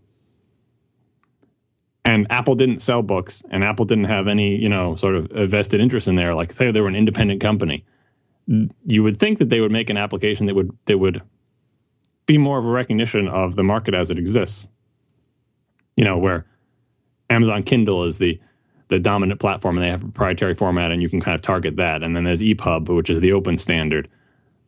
[2.05, 5.81] and Apple didn't sell books, and Apple didn't have any you know sort of vested
[5.81, 7.83] interest in there, like say they were an independent company,
[8.85, 11.23] you would think that they would make an application that would that would
[12.27, 14.67] be more of a recognition of the market as it exists.
[15.97, 16.45] You know where
[17.31, 18.39] Amazon Kindle is the
[18.87, 21.75] the dominant platform and they have a proprietary format and you can kind of target
[21.77, 22.03] that.
[22.03, 24.07] And then there's EPUB, which is the open standard,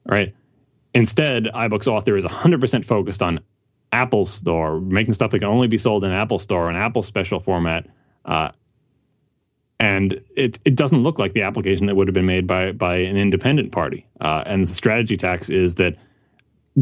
[0.06, 0.34] right?
[0.94, 3.40] Instead, iBooks Author is 100% focused on
[3.92, 7.40] Apple Store, making stuff that can only be sold in Apple Store, an Apple special
[7.40, 7.88] format.
[8.26, 8.50] Uh,
[9.80, 12.96] and it, it doesn't look like the application that would have been made by, by
[12.96, 14.08] an independent party.
[14.20, 15.96] Uh, and the strategy tax is that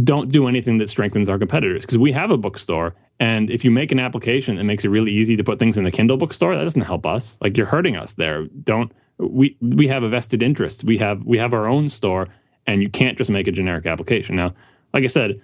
[0.04, 3.72] don't do anything that strengthens our competitors because we have a bookstore and if you
[3.72, 6.56] make an application that makes it really easy to put things in the Kindle bookstore,
[6.56, 7.38] that doesn't help us.
[7.40, 8.46] Like you're hurting us there.
[8.64, 10.84] Don't we we have a vested interest.
[10.84, 12.28] We have we have our own store
[12.68, 14.36] and you can't just make a generic application.
[14.36, 14.54] Now,
[14.94, 15.42] like I said,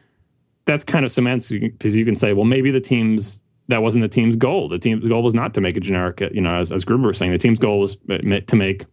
[0.65, 4.09] that's kind of semantics because you can say, well, maybe the team's that wasn't the
[4.09, 4.67] team's goal.
[4.67, 7.17] The team's goal was not to make a generic, you know, as, as Gruber was
[7.17, 8.85] saying, the team's goal was uh, to make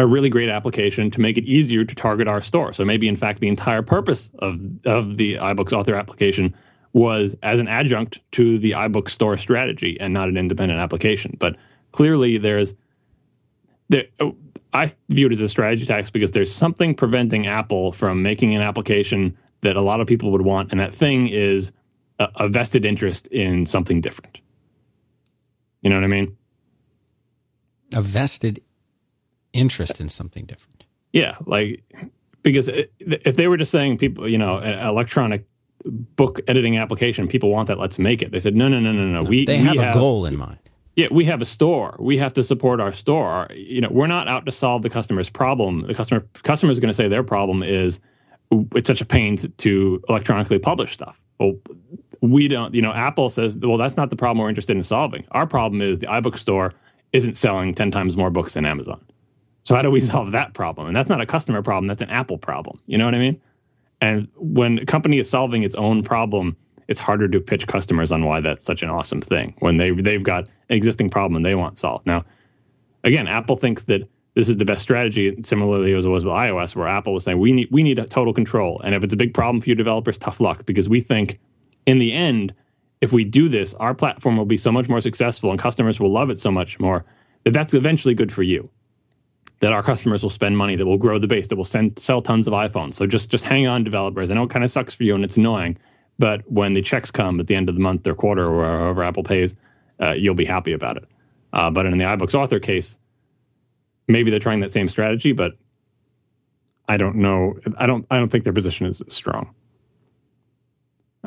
[0.00, 2.72] a really great application to make it easier to target our store.
[2.72, 6.54] So maybe, in fact, the entire purpose of of the iBooks author application
[6.94, 11.36] was as an adjunct to the iBook store strategy and not an independent application.
[11.38, 11.56] But
[11.92, 12.74] clearly, there's
[13.90, 14.04] there.
[14.72, 18.62] I view it as a strategy tax because there's something preventing Apple from making an
[18.62, 21.72] application that a lot of people would want, and that thing is
[22.18, 24.38] a, a vested interest in something different.
[25.82, 26.36] You know what I mean?
[27.92, 28.62] A vested
[29.52, 30.84] interest in something different.
[31.12, 31.82] Yeah, like
[32.42, 35.44] because if they were just saying people, you know, electronic
[35.84, 37.26] book editing application.
[37.28, 37.78] People want that.
[37.78, 38.32] Let's make it.
[38.32, 39.28] They said, no, no, no, no, no.
[39.28, 40.58] We they have we a goal in mind.
[40.96, 41.96] Yeah, we have a store.
[41.98, 43.48] We have to support our store.
[43.54, 45.86] You know, we're not out to solve the customer's problem.
[45.86, 48.00] The customer customer is going to say their problem is
[48.74, 51.18] it's such a pain to, to electronically publish stuff.
[51.38, 51.54] Well,
[52.20, 52.74] we don't.
[52.74, 55.24] You know, Apple says, well, that's not the problem we're interested in solving.
[55.30, 56.74] Our problem is the iBook store
[57.12, 59.00] isn't selling ten times more books than Amazon.
[59.62, 60.86] So how do we solve that problem?
[60.86, 61.86] And that's not a customer problem.
[61.86, 62.80] That's an Apple problem.
[62.86, 63.40] You know what I mean?
[64.00, 66.56] And when a company is solving its own problem,
[66.88, 70.22] it's harder to pitch customers on why that's such an awesome thing when they they've
[70.22, 72.06] got an existing problem and they want solved.
[72.06, 72.24] Now,
[73.04, 75.36] again, Apple thinks that this is the best strategy.
[75.42, 78.32] Similarly, as it was with iOS, where Apple was saying we need we need total
[78.32, 81.38] control, and if it's a big problem for your developers, tough luck because we think
[81.86, 82.54] in the end,
[83.00, 86.12] if we do this, our platform will be so much more successful and customers will
[86.12, 87.04] love it so much more
[87.44, 88.68] that that's eventually good for you
[89.60, 92.20] that our customers will spend money, that will grow the base, that will send, sell
[92.20, 92.94] tons of iPhones.
[92.94, 94.30] So just just hang on, developers.
[94.30, 95.78] I know it kind of sucks for you and it's annoying,
[96.18, 99.04] but when the checks come at the end of the month or quarter or however
[99.04, 99.54] Apple pays,
[100.02, 101.04] uh, you'll be happy about it.
[101.52, 102.96] Uh, but in the iBooks author case,
[104.08, 105.52] maybe they're trying that same strategy, but
[106.88, 107.54] I don't know.
[107.78, 108.06] I don't.
[108.10, 109.54] I don't think their position is strong.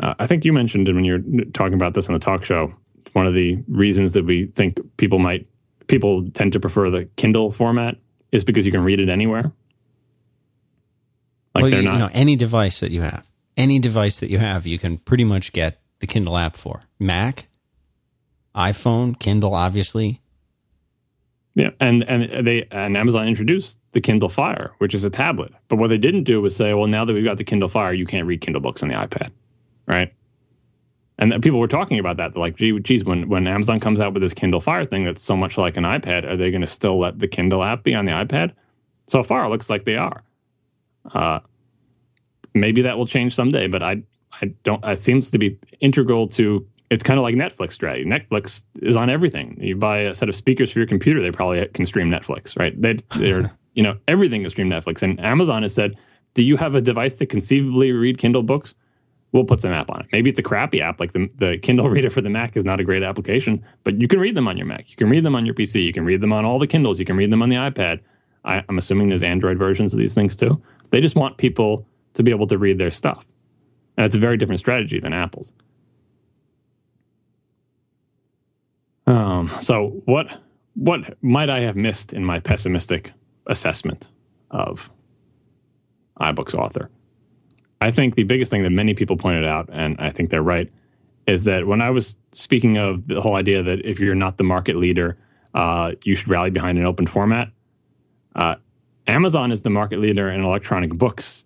[0.02, 2.74] Uh, I think you mentioned when you were talking about this on the talk show.
[3.00, 5.48] It's one of the reasons that we think people might
[5.88, 7.98] people tend to prefer the Kindle format
[8.34, 9.44] is because you can read it anywhere.
[11.56, 11.94] Like well, they're you, not.
[11.94, 15.24] You know, any device that you have, any device that you have, you can pretty
[15.24, 17.48] much get the Kindle app for Mac,
[18.56, 20.20] iPhone, Kindle, obviously.
[21.56, 25.54] Yeah, and and they and Amazon introduced the Kindle Fire, which is a tablet.
[25.70, 27.94] But what they didn't do was say, well, now that we've got the Kindle Fire,
[27.94, 29.30] you can't read Kindle books on the iPad,
[29.86, 30.12] right?
[31.32, 32.34] And people were talking about that.
[32.34, 35.22] They're like, gee, geez, when, when Amazon comes out with this Kindle Fire thing that's
[35.22, 37.96] so much like an iPad, are they going to still let the Kindle app be
[37.96, 38.52] on the iPad?
[39.08, 40.22] So far, it looks like they are.
[41.14, 41.40] Uh,
[42.54, 44.04] maybe that will change someday, but I,
[44.42, 44.84] I don't.
[44.84, 46.68] It seems to be integral to.
[46.90, 48.06] It's kind of like Netflix strategy.
[48.06, 49.58] Netflix is on everything.
[49.62, 52.80] You buy a set of speakers for your computer, they probably can stream Netflix, right?
[52.80, 55.02] They, they're, you know, everything can stream Netflix.
[55.02, 55.98] And Amazon has said,
[56.34, 58.76] do you have a device that conceivably read Kindle books?
[59.34, 60.06] We'll put some app on it.
[60.14, 62.80] Maybe it's a crappy app, like the, the Kindle Reader for the Mac is not
[62.80, 64.90] a great application, but you can read them on your Mac.
[64.90, 65.84] You can read them on your PC.
[65.84, 67.00] You can read them on all the Kindles.
[67.00, 68.00] You can read them on the iPad.
[68.46, 70.62] I, I'm assuming there's Android versions of these things too.
[70.92, 73.26] They just want people to be able to read their stuff.
[73.98, 75.54] And it's a very different strategy than Apple's.
[79.06, 80.28] Um, so what
[80.76, 83.12] what might I have missed in my pessimistic
[83.48, 84.08] assessment
[84.50, 84.90] of
[86.20, 86.90] iBooks author?
[87.84, 90.72] I think the biggest thing that many people pointed out, and I think they're right,
[91.28, 94.46] is that when I was speaking of the whole idea that if you're not the
[94.46, 95.18] market leader,
[95.54, 97.50] uh, you should rally behind an open format.
[98.36, 98.56] Uh,
[99.06, 101.44] Amazon is the market leader in electronic books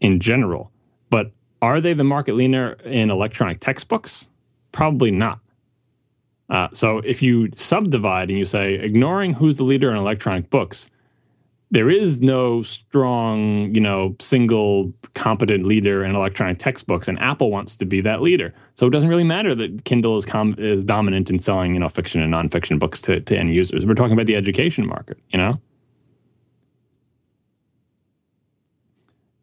[0.00, 0.72] in general,
[1.08, 1.30] but
[1.62, 4.28] are they the market leader in electronic textbooks?
[4.72, 5.38] Probably not.
[6.50, 10.90] Uh, so if you subdivide and you say, ignoring who's the leader in electronic books,
[11.70, 17.76] there is no strong, you know, single competent leader in electronic textbooks, and Apple wants
[17.76, 18.54] to be that leader.
[18.76, 21.88] So it doesn't really matter that Kindle is com- is dominant in selling, you know,
[21.88, 23.84] fiction and nonfiction books to, to end users.
[23.84, 25.60] We're talking about the education market, you know.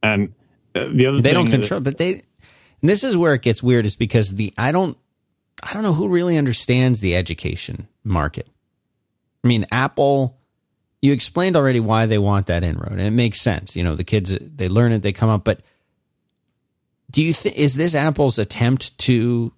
[0.01, 0.33] And
[0.75, 1.23] uh, the other thing.
[1.23, 2.23] they don't control, that, but they.
[2.81, 4.97] And this is where it gets weird, is because the I don't
[5.62, 8.47] I don't know who really understands the education market.
[9.43, 10.38] I mean, Apple
[11.04, 13.76] you explained already why they want that inroad, and it makes sense.
[13.76, 15.44] You know, the kids they learn it, they come up.
[15.44, 15.60] But
[17.12, 19.52] do you think is this Apple's attempt to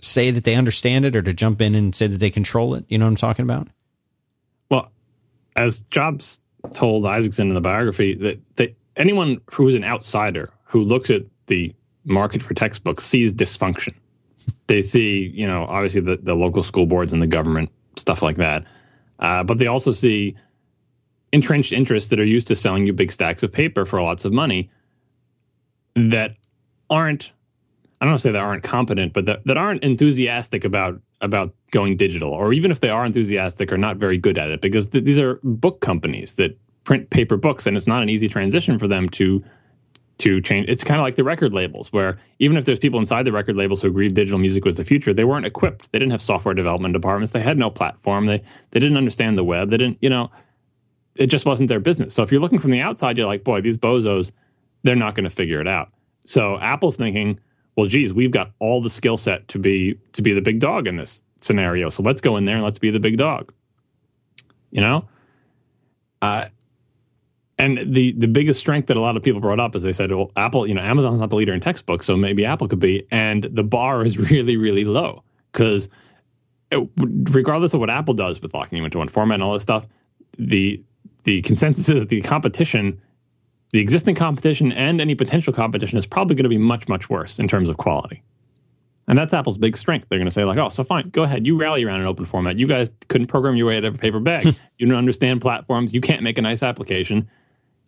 [0.00, 2.84] say that they understand it, or to jump in and say that they control it?
[2.86, 3.66] You know what I'm talking about?
[4.70, 4.92] Well,
[5.56, 6.40] as Jobs
[6.74, 11.22] told Isaacson in the biography, that, that anyone who is an outsider who looks at
[11.48, 13.94] the market for textbooks sees dysfunction.
[14.68, 18.36] They see, you know, obviously the, the local school boards and the government, stuff like
[18.36, 18.64] that.
[19.18, 20.36] Uh, but they also see
[21.34, 24.32] entrenched interests that are used to selling you big stacks of paper for lots of
[24.32, 24.70] money
[25.96, 26.36] that
[26.88, 27.32] aren't
[28.00, 31.54] I don't want to say that aren't competent, but that, that aren't enthusiastic about about
[31.70, 34.88] going digital, or even if they are enthusiastic, are not very good at it because
[34.88, 38.78] th- these are book companies that print paper books, and it's not an easy transition
[38.78, 39.42] for them to
[40.18, 40.68] to change.
[40.68, 43.56] It's kind of like the record labels, where even if there's people inside the record
[43.56, 45.90] labels who agree digital music was the future, they weren't equipped.
[45.90, 47.32] They didn't have software development departments.
[47.32, 48.26] They had no platform.
[48.26, 49.70] They they didn't understand the web.
[49.70, 50.30] They didn't, you know,
[51.16, 52.14] it just wasn't their business.
[52.14, 54.30] So if you're looking from the outside, you're like, boy, these bozos,
[54.82, 55.92] they're not going to figure it out.
[56.24, 57.38] So Apple's thinking,
[57.76, 60.86] well, geez, we've got all the skill set to be to be the big dog
[60.86, 61.90] in this scenario.
[61.90, 63.52] So let's go in there and let's be the big dog.
[64.70, 65.08] You know,
[66.22, 66.46] uh,
[67.58, 70.10] and the the biggest strength that a lot of people brought up is they said,
[70.10, 73.06] well, Apple, you know, Amazon's not the leader in textbooks, so maybe Apple could be.
[73.10, 75.22] And the bar is really, really low
[75.52, 75.88] because
[76.96, 79.86] regardless of what Apple does with locking you into one format and all this stuff,
[80.38, 80.82] the
[81.24, 83.00] the consensus is that the competition,
[83.72, 87.38] the existing competition and any potential competition is probably going to be much, much worse
[87.38, 88.22] in terms of quality.
[89.06, 90.06] And that's Apple's big strength.
[90.08, 91.46] They're going to say, like, oh, so fine, go ahead.
[91.46, 92.58] You rally around an open format.
[92.58, 94.46] You guys couldn't program your way out of a paper bag.
[94.78, 95.92] you don't understand platforms.
[95.92, 97.28] You can't make a nice application.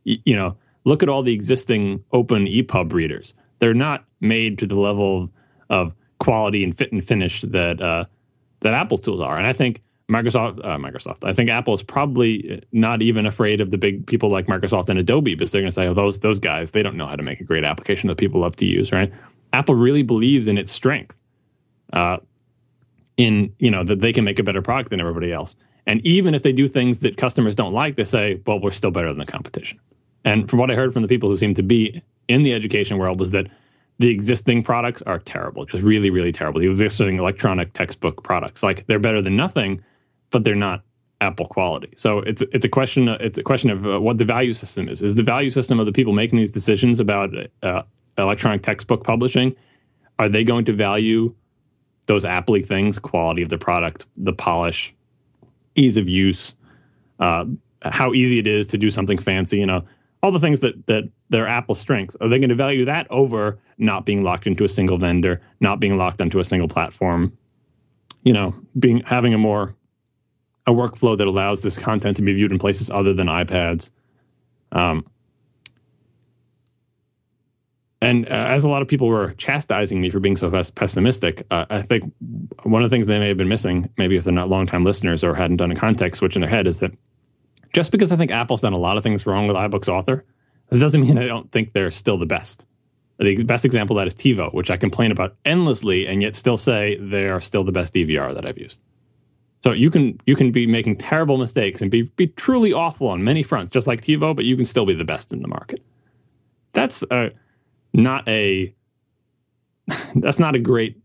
[0.05, 3.33] You, you know, look at all the existing open EPUB readers.
[3.61, 5.31] They're not made to the level
[5.71, 8.05] of quality and fit and finish that uh,
[8.61, 9.39] that Apple's tools are.
[9.39, 11.25] And I think Microsoft, uh, Microsoft.
[11.25, 14.99] I think Apple is probably not even afraid of the big people like Microsoft and
[14.99, 17.25] Adobe because they're going to say, "Oh, those those guys, they don't know how to
[17.25, 19.13] make a great application that people love to use." Right?
[19.53, 21.17] Apple really believes in its strength,
[21.93, 22.19] uh,
[23.17, 25.57] in you know that they can make a better product than everybody else.
[25.89, 28.93] And even if they do things that customers don't like, they say, "Well, we're still
[28.93, 29.81] better than the competition."
[30.25, 32.99] And from what I heard from the people who seem to be in the education
[32.99, 33.47] world was that
[33.99, 36.61] the existing products are terrible, just really, really terrible.
[36.61, 39.83] The existing electronic textbook products, like they're better than nothing
[40.31, 40.83] but they're not
[41.21, 41.93] Apple quality.
[41.97, 45.01] So it's it's a question it's a question of uh, what the value system is.
[45.01, 47.31] Is the value system of the people making these decisions about
[47.63, 47.83] uh,
[48.19, 49.55] electronic textbook publishing
[50.19, 51.35] are they going to value
[52.07, 54.95] those Apple things, quality of the product, the polish,
[55.75, 56.55] ease of use,
[57.21, 57.45] uh,
[57.83, 59.85] how easy it is to do something fancy, you know,
[60.23, 62.17] all the things that that their Apple strengths.
[62.21, 65.81] Are they going to value that over not being locked into a single vendor, not
[65.81, 67.37] being locked onto a single platform,
[68.23, 69.75] you know, being having a more
[70.67, 73.91] a workflow that allows this content to be viewed in places other than iPads.
[74.73, 75.05] Um,
[78.03, 81.65] and uh, as a lot of people were chastising me for being so pessimistic, uh,
[81.71, 82.13] I think
[82.63, 85.25] one of the things they may have been missing, maybe if they're not longtime listeners
[85.25, 86.91] or hadn't done a context switch in their head, is that
[87.73, 90.25] just because I think Apple's done a lot of things wrong with iBooks Author,
[90.71, 92.67] it doesn't mean I don't think they're still the best.
[93.19, 96.59] The best example of that is TiVo, which I complain about endlessly and yet still
[96.59, 98.79] say they are still the best DVR that I've used.
[99.61, 103.25] So you can you can be making terrible mistakes and be be truly awful on
[103.25, 105.83] many fronts, just like TiVo, but you can still be the best in the market.
[106.73, 107.31] That's a,
[107.93, 108.75] not a
[110.17, 111.01] that's not a great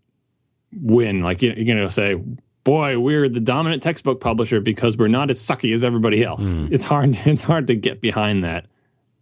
[0.82, 1.22] win.
[1.22, 2.16] Like you, you're going to say,
[2.64, 6.46] boy, we're the dominant textbook publisher because we're not as sucky as everybody else.
[6.46, 6.72] Mm.
[6.72, 7.18] It's hard.
[7.26, 8.66] It's hard to get behind that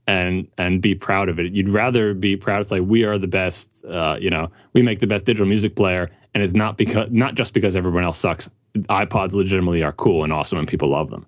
[0.08, 1.54] and and be proud of it.
[1.54, 2.62] You'd rather be proud.
[2.62, 3.86] It's like we are the best.
[3.86, 7.36] Uh, you know, we make the best digital music player, and it's not because not
[7.36, 11.26] just because everyone else sucks iPods legitimately are cool and awesome and people love them.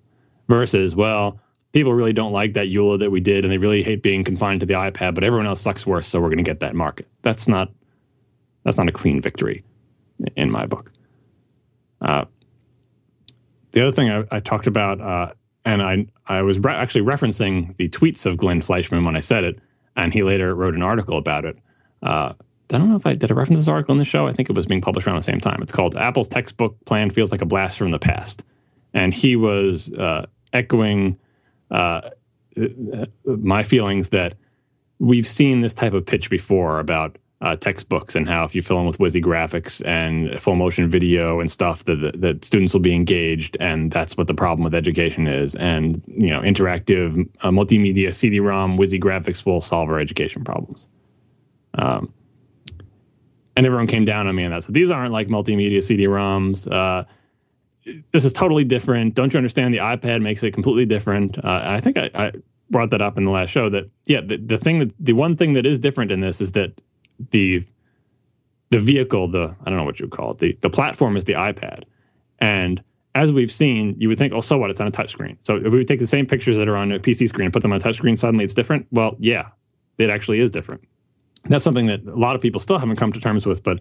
[0.48, 1.40] Versus, well,
[1.72, 4.60] people really don't like that EULA that we did, and they really hate being confined
[4.60, 7.06] to the iPad, but everyone else sucks worse, so we're going to get that market.
[7.22, 7.70] That's not
[8.64, 9.64] that's not a clean victory
[10.36, 10.92] in my book.
[12.00, 12.26] Uh,
[13.72, 15.32] the other thing I, I talked about, uh,
[15.64, 19.44] and I I was re- actually referencing the tweets of Glenn Fleishman when I said
[19.44, 19.58] it,
[19.96, 21.56] and he later wrote an article about it.
[22.02, 22.34] Uh,
[22.72, 24.26] I don't know if I did I reference this article in the show.
[24.26, 25.60] I think it was being published around the same time.
[25.62, 28.42] It's called "Apple's Textbook Plan Feels Like a Blast from the Past,"
[28.94, 31.18] and he was uh, echoing
[31.70, 32.10] uh,
[33.26, 34.34] my feelings that
[34.98, 38.78] we've seen this type of pitch before about uh, textbooks and how if you fill
[38.78, 42.80] in with whizzy graphics and full motion video and stuff that, that, that students will
[42.80, 47.50] be engaged and that's what the problem with education is and you know interactive uh,
[47.50, 50.88] multimedia CD-ROM whizzy graphics will solve our education problems.
[51.74, 52.12] Um,
[53.56, 54.64] and everyone came down on me on that.
[54.64, 56.70] So these aren't like multimedia CD-ROMs.
[56.70, 57.04] Uh,
[58.12, 59.14] this is totally different.
[59.14, 59.74] Don't you understand?
[59.74, 61.38] The iPad makes it completely different.
[61.44, 62.32] Uh, I think I, I,
[62.70, 63.68] brought that up in the last show.
[63.68, 66.52] That yeah, the, the thing that the one thing that is different in this is
[66.52, 66.72] that
[67.30, 67.64] the
[68.70, 71.34] the vehicle, the I don't know what you call it, the the platform is the
[71.34, 71.84] iPad,
[72.38, 72.82] and
[73.14, 74.70] as we've seen, you would think, oh, so what?
[74.70, 75.36] It's on a touchscreen.
[75.40, 77.60] So if we take the same pictures that are on a PC screen and put
[77.62, 78.86] them on a touchscreen, suddenly it's different.
[78.90, 79.48] Well, yeah,
[79.98, 80.82] it actually is different.
[81.48, 83.80] That's something that a lot of people still haven't come to terms with, but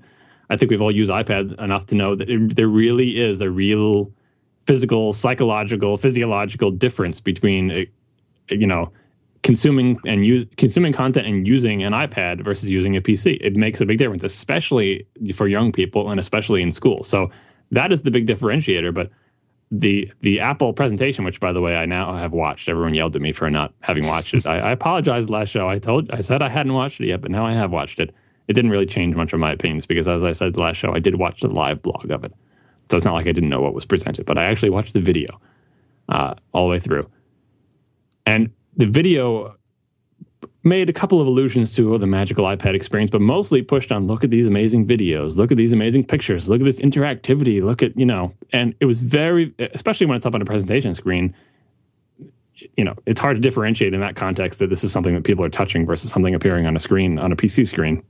[0.50, 3.50] I think we've all used iPads enough to know that it, there really is a
[3.50, 4.12] real
[4.68, 7.86] physical, psychological, physiological difference between, uh,
[8.50, 8.92] you know,
[9.44, 13.38] consuming and use, consuming content and using an iPad versus using a PC.
[13.42, 17.04] It makes a big difference, especially for young people and especially in school.
[17.04, 17.32] So
[17.72, 18.94] that is the big differentiator.
[18.94, 19.10] But
[19.72, 22.68] the the Apple presentation, which by the way I now have watched.
[22.70, 24.46] Everyone yelled at me for not having watched it.
[24.46, 25.70] I, I apologize last show.
[25.70, 28.14] I told I said I hadn't watched it yet, but now I have watched it
[28.52, 31.00] it didn't really change much of my opinions because, as I said last show, I
[31.00, 32.34] did watch the live blog of it.
[32.90, 35.00] So it's not like I didn't know what was presented, but I actually watched the
[35.00, 35.40] video
[36.10, 37.10] uh, all the way through.
[38.26, 39.56] And the video
[40.64, 44.24] made a couple of allusions to the magical iPad experience, but mostly pushed on look
[44.24, 47.98] at these amazing videos, look at these amazing pictures, look at this interactivity, look at,
[47.98, 51.34] you know, and it was very, especially when it's up on a presentation screen,
[52.78, 55.44] you know, it's hard to differentiate in that context that this is something that people
[55.44, 58.04] are touching versus something appearing on a screen, on a PC screen.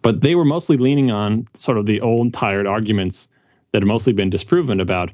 [0.00, 3.28] But they were mostly leaning on sort of the old, tired arguments
[3.72, 5.10] that have mostly been disproven about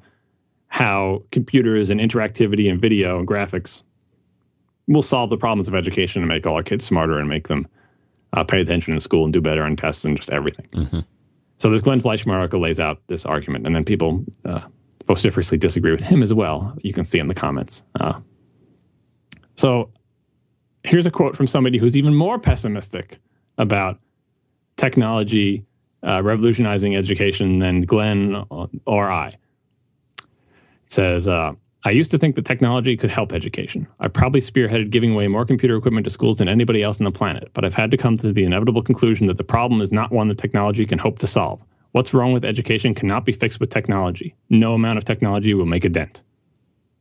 [0.68, 3.82] how computers and interactivity and video and graphics
[4.92, 7.66] will solve the problems of education and make all our kids smarter and make them
[8.34, 10.66] uh, pay attention in school and do better on tests and just everything.
[10.72, 11.00] Mm-hmm.
[11.58, 14.62] So this Glenn Fleishman article lays out this argument, and then people uh,
[15.06, 16.76] vociferously disagree with him as well.
[16.82, 17.82] You can see in the comments.
[18.00, 18.20] Uh,
[19.54, 19.90] so
[20.84, 23.18] here's a quote from somebody who's even more pessimistic
[23.58, 23.98] about
[24.76, 25.64] technology
[26.04, 28.44] uh, revolutionizing education than Glenn
[28.86, 29.28] or I.
[29.28, 30.28] It
[30.88, 31.52] says, uh,
[31.84, 33.88] I used to think that technology could help education.
[33.98, 37.10] I probably spearheaded giving away more computer equipment to schools than anybody else on the
[37.10, 40.12] planet, but I've had to come to the inevitable conclusion that the problem is not
[40.12, 41.60] one that technology can hope to solve.
[41.90, 44.34] What's wrong with education cannot be fixed with technology.
[44.48, 46.22] No amount of technology will make a dent.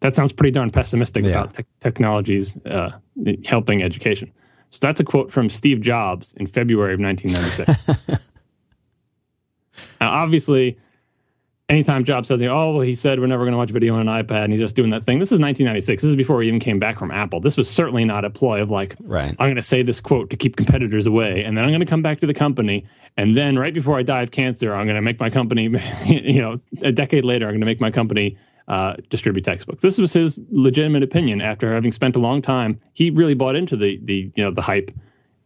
[0.02, 1.32] That sounds pretty darn pessimistic yeah.
[1.32, 2.90] about te- technologies uh,
[3.46, 4.32] helping education.
[4.72, 8.00] So that's a quote from Steve Jobs in February of 1996.
[10.02, 10.78] now, obviously,
[11.72, 14.24] anytime Jobs says, oh, well, he said we're never going to watch video on an
[14.24, 15.20] iPad and he's just doing that thing.
[15.20, 16.02] This is 1996.
[16.02, 17.40] This is before he even came back from Apple.
[17.40, 19.36] This was certainly not a ploy of like, right.
[19.40, 21.44] I'm going to say this quote to keep competitors away.
[21.44, 22.86] And then I'm going to come back to the company.
[23.18, 25.64] And then right before I die of cancer, I'm going to make my company,
[26.06, 29.82] you know, a decade later, I'm going to make my company uh, distribute textbooks.
[29.82, 32.80] This was his legitimate opinion after having spent a long time.
[32.94, 34.92] He really bought into the the you know the hype,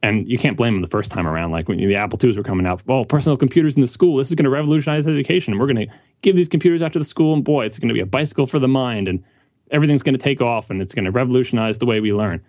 [0.03, 1.51] and you can't blame him the first time around.
[1.51, 4.17] Like when the Apple IIs were coming out, oh, personal computers in the school.
[4.17, 5.53] This is going to revolutionize education.
[5.53, 5.93] And we're going to
[6.26, 8.47] give these computers out to the school, and boy, it's going to be a bicycle
[8.47, 9.23] for the mind, and
[9.71, 12.43] everything's going to take off, and it's going to revolutionize the way we learn.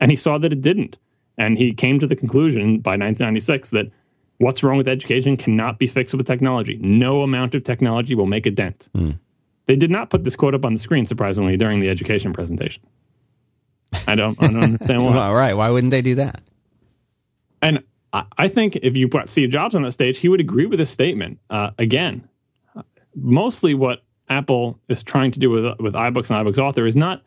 [0.00, 0.98] And he saw that it didn't,
[1.38, 3.90] and he came to the conclusion by 1996 that
[4.38, 6.78] what's wrong with education cannot be fixed with technology.
[6.82, 8.88] No amount of technology will make a dent.
[8.94, 9.18] Mm.
[9.66, 12.82] They did not put this quote up on the screen, surprisingly, during the education presentation.
[14.08, 15.14] I don't, I don't understand why.
[15.14, 15.54] well, right.
[15.54, 16.42] Why wouldn't they do that?
[17.60, 20.66] And I, I think if you put Steve Jobs on that stage, he would agree
[20.66, 21.38] with this statement.
[21.48, 22.28] Uh, again,
[23.14, 27.22] mostly what Apple is trying to do with, with iBooks and iBooks Author is not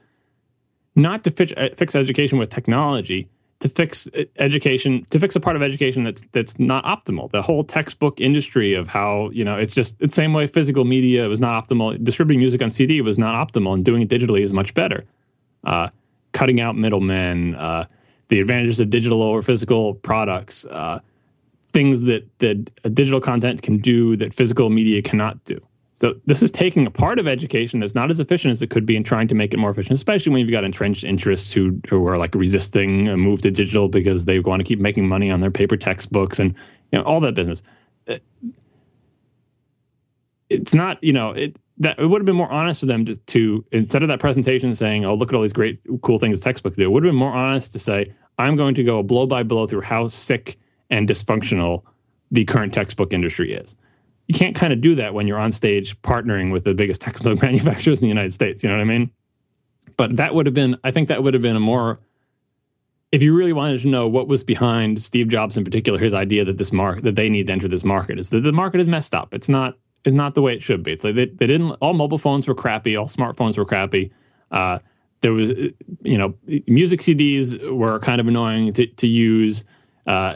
[0.98, 3.28] not to fix, fix education with technology,
[3.60, 4.08] to fix
[4.38, 7.32] education to fix a part of education that's that's not optimal.
[7.32, 11.28] The whole textbook industry of how you know it's just the same way physical media
[11.28, 12.02] was not optimal.
[12.04, 15.06] Distributing music on cd was not optimal and doing it digitally is much better.
[15.64, 15.90] Uh,
[16.34, 17.86] cutting out middlemen uh,
[18.28, 21.00] the advantages of digital or physical products uh,
[21.72, 25.60] things that that digital content can do that physical media cannot do
[25.98, 28.86] So this is taking a part of education that's not as efficient as it could
[28.86, 31.80] be and trying to make it more efficient, especially when you've got entrenched interests who,
[31.89, 35.32] who are like resisting a move to digital because they want to keep making money
[35.32, 36.54] on their paper textbooks and
[36.91, 37.64] you know all that business.
[38.10, 38.18] Uh,
[40.50, 43.16] it's not, you know, it that it would have been more honest for them to,
[43.16, 46.43] to instead of that presentation saying, "Oh, look at all these great cool things the
[46.43, 49.28] textbook do," it would have been more honest to say, "I'm going to go blow
[49.28, 51.84] by blow through how sick and dysfunctional
[52.32, 53.78] the current textbook industry is."
[54.28, 57.41] You can't kind of do that when you're on stage partnering with the biggest textbook
[57.41, 58.63] manufacturers in the United States.
[58.63, 59.11] You know what I mean?
[59.97, 61.99] But that would have been, I think that would have been a more,
[63.11, 66.43] if you really wanted to know what was behind Steve Jobs in particular, his idea
[66.45, 68.88] that this market, that they need to enter this market is that the market is
[68.88, 69.34] messed up.
[69.34, 70.91] It's not, it's not the way it should be.
[70.91, 74.11] It's like they, they didn't, all mobile phones were crappy, all smartphones were crappy.
[74.51, 74.80] Uh,
[75.21, 75.51] there was,
[76.01, 76.36] you know,
[76.67, 79.63] music CDs were kind of annoying to, to use.
[80.05, 80.36] Uh,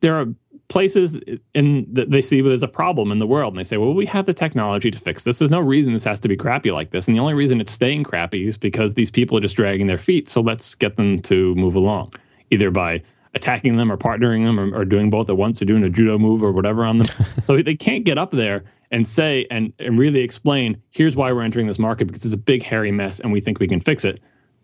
[0.00, 0.26] there are
[0.68, 1.16] places
[1.54, 4.06] in that they see there's a problem in the world and they say, well, we
[4.06, 5.38] have the technology to fix this.
[5.38, 7.06] There's no reason this has to be crappy like this.
[7.06, 9.98] And the only reason it's staying crappy is because these people are just dragging their
[9.98, 10.28] feet.
[10.28, 12.14] So let's get them to move along,
[12.50, 13.02] either by
[13.34, 16.18] attacking them or partnering them or, or doing both at once or doing a judo
[16.18, 17.08] move or whatever on them.
[17.46, 21.42] so they can't get up there and say and, and really explain, here's why we're
[21.42, 24.04] entering this market because it's a big, hairy mess and we think we can fix
[24.04, 24.20] it.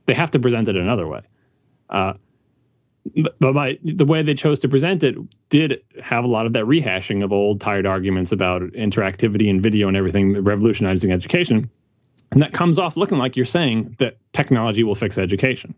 [0.07, 1.21] They have to present it another way.
[1.91, 2.15] Uh,
[3.39, 5.17] but my, the way they chose to present it
[5.49, 9.89] did have a lot of that rehashing of old tired arguments about interactivity and video
[9.89, 11.71] and everything revolutionizing education.
[12.31, 15.75] And that comes off looking like you're saying that technology will fix education.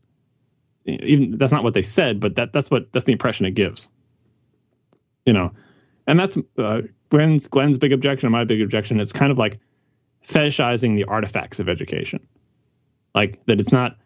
[0.85, 3.87] Even that's not what they said but that that's what that's the impression it gives.
[5.25, 5.53] You know
[6.07, 9.01] and that's uh, glenn's glenn's big objection and my big objection.
[9.01, 9.59] It's kind of like
[10.27, 12.27] fetishizing the artifacts of education.
[13.15, 13.97] Like that it's not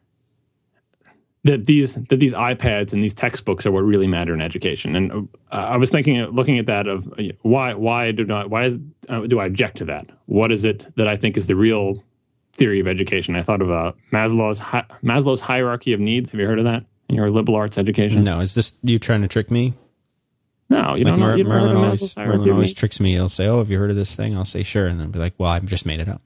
[1.46, 4.94] that these that these iPads and these textbooks are what really matter in education.
[4.96, 8.64] And uh, I was thinking, looking at that, of uh, why why do not why
[8.66, 8.78] is,
[9.08, 10.06] uh, do I object to that?
[10.26, 12.02] What is it that I think is the real
[12.52, 13.36] theory of education?
[13.36, 16.30] I thought of uh, Maslow's hi- Maslow's hierarchy of needs.
[16.30, 18.24] Have you heard of that in your liberal arts education?
[18.24, 19.74] No, is this you trying to trick me?
[20.68, 21.36] No, you like don't know.
[21.36, 23.12] Mer- Merlin always, Merlin always tricks me.
[23.12, 25.18] He'll say, "Oh, have you heard of this thing?" I'll say, "Sure," and I'll be
[25.20, 26.22] like, "Well, I just made it up."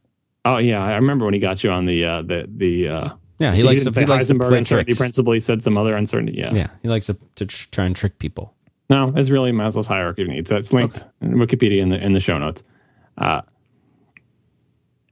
[0.46, 3.08] Oh yeah, I remember when he got you on the uh, the the uh,
[3.40, 5.32] yeah, he, he likes to, he likes to play uncertainty principle.
[5.32, 6.34] He said some other uncertainty.
[6.36, 8.54] Yeah, yeah, he likes to, to try and trick people.
[8.90, 10.50] No, it's really Maslow's hierarchy of needs.
[10.50, 11.08] That's linked okay.
[11.22, 12.62] in Wikipedia in the in the show notes.
[13.16, 13.40] Uh,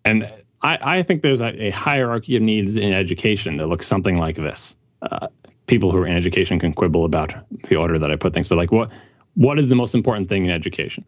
[0.05, 4.18] and I, I think there's a, a, hierarchy of needs in education that looks something
[4.18, 4.76] like this.
[5.03, 5.29] Uh,
[5.66, 7.35] people who are in education can quibble about
[7.68, 8.91] the order that I put things, but like what
[9.37, 11.07] what is the most important thing in education?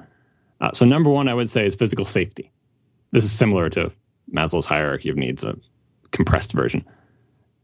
[0.63, 2.51] Uh, so number one, I would say is physical safety.
[3.13, 3.93] This is similar to
[4.35, 5.55] Maslow's hierarchy of needs, a
[6.13, 6.83] compressed version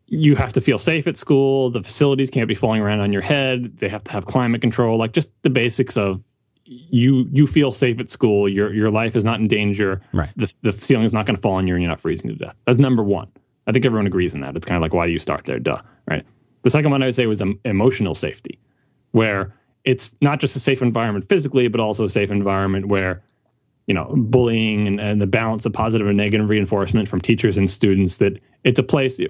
[0.09, 1.71] you have to feel safe at school.
[1.71, 3.79] The facilities can't be falling around on your head.
[3.79, 6.23] They have to have climate control, like just the basics of
[6.65, 8.49] you you feel safe at school.
[8.49, 10.01] Your your life is not in danger.
[10.13, 10.31] Right.
[10.37, 12.37] The, the ceiling is not going to fall on you, and you're not freezing to
[12.37, 12.57] death.
[12.67, 13.29] That's number one.
[13.67, 14.57] I think everyone agrees on that.
[14.57, 15.59] It's kind of like why do you start there?
[15.59, 15.81] Duh.
[16.09, 16.25] Right.
[16.63, 18.59] The second one I would say was um, emotional safety,
[19.13, 19.55] where
[19.85, 23.23] it's not just a safe environment physically, but also a safe environment where
[23.87, 27.71] you know bullying and, and the balance of positive and negative reinforcement from teachers and
[27.71, 29.21] students that it's a place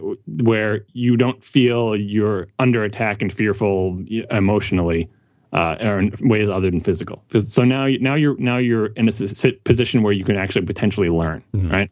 [0.43, 5.11] where you don't feel you're under attack and fearful emotionally
[5.53, 7.22] uh, or in ways other than physical.
[7.45, 11.45] So now, now you're now you're in a position where you can actually potentially learn,
[11.55, 11.70] mm-hmm.
[11.70, 11.91] right?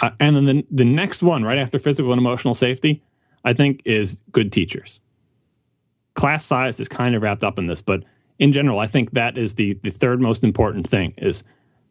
[0.00, 3.02] Uh, and then the, the next one, right after physical and emotional safety,
[3.46, 5.00] I think is good teachers.
[6.12, 8.04] Class size is kind of wrapped up in this, but
[8.38, 11.42] in general, I think that is the the third most important thing is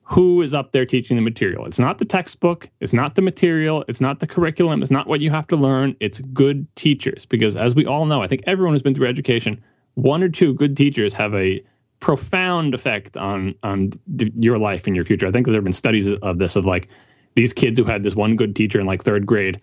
[0.07, 1.65] who is up there teaching the material.
[1.65, 5.19] It's not the textbook, it's not the material, it's not the curriculum, it's not what
[5.19, 5.95] you have to learn.
[5.99, 7.25] It's good teachers.
[7.25, 9.61] Because as we all know, I think everyone who's been through education,
[9.95, 11.63] one or two good teachers have a
[11.99, 13.93] profound effect on on
[14.35, 15.25] your life and your future.
[15.25, 16.87] I think there have been studies of this of like
[17.33, 19.59] these kids who had this one good teacher in like third grade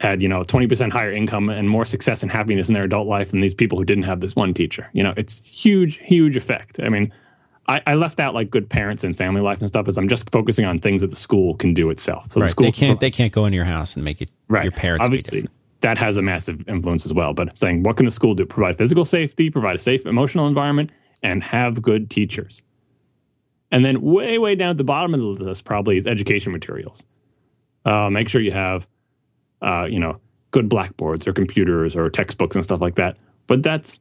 [0.00, 3.32] had you know 20% higher income and more success and happiness in their adult life
[3.32, 4.88] than these people who didn't have this one teacher.
[4.94, 6.80] You know, it's huge huge effect.
[6.80, 7.12] I mean,
[7.68, 10.30] I, I, left out like good parents and family life and stuff because I'm just
[10.30, 12.32] focusing on things that the school can do itself.
[12.32, 12.46] So right.
[12.46, 14.64] the school they can't they can't go into your house and make it right.
[14.64, 15.04] your parents.
[15.04, 15.46] Obviously,
[15.82, 17.34] that has a massive influence as well.
[17.34, 18.46] But saying what can the school do?
[18.46, 20.90] Provide physical safety, provide a safe emotional environment,
[21.22, 22.62] and have good teachers.
[23.70, 27.04] And then way way down at the bottom of the list probably is education materials.
[27.84, 28.86] Uh, make sure you have,
[29.62, 33.16] uh, you know, good blackboards or computers or textbooks and stuff like that.
[33.46, 33.98] But that's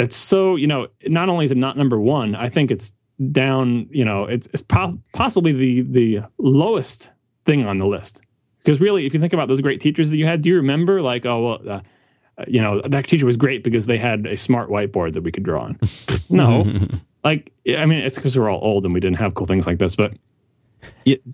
[0.00, 2.92] that's so you know not only is it not number one i think it's
[3.32, 7.10] down you know it's, it's po- possibly the the lowest
[7.44, 8.22] thing on the list.
[8.58, 11.02] Because really if you think about those great teachers that you had do you remember
[11.02, 11.80] like oh well uh,
[12.38, 15.30] uh you know that teacher was great because they had a smart whiteboard that we
[15.30, 15.78] could draw on.
[16.30, 16.64] No.
[17.22, 19.78] Like i mean it's because we're all old and we didn't have cool things like
[19.78, 20.14] this but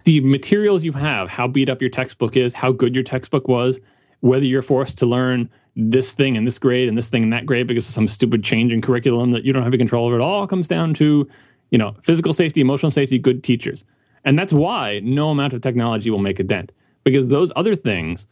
[0.04, 3.78] the materials you have, how beat up your textbook is, how good your textbook was,
[4.18, 7.44] whether you're forced to learn this thing in this grade and this thing in that
[7.44, 10.16] grade because of some stupid change in curriculum that you don't have any control over.
[10.16, 11.28] It all comes down to,
[11.70, 13.84] you know, physical safety, emotional safety, good teachers.
[14.24, 16.72] And that's why no amount of technology will make a dent
[17.04, 18.26] because those other things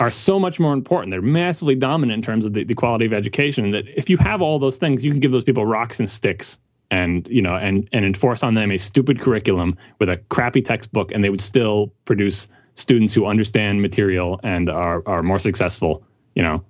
[0.00, 1.12] are so much more important.
[1.12, 4.42] They're massively dominant in terms of the, the quality of education that if you have
[4.42, 6.58] all those things, you can give those people rocks and sticks
[6.92, 11.10] and you know and and enforce on them a stupid curriculum with a crappy textbook
[11.10, 16.04] and they would still produce students who understand material and are are more successful
[16.34, 16.62] you know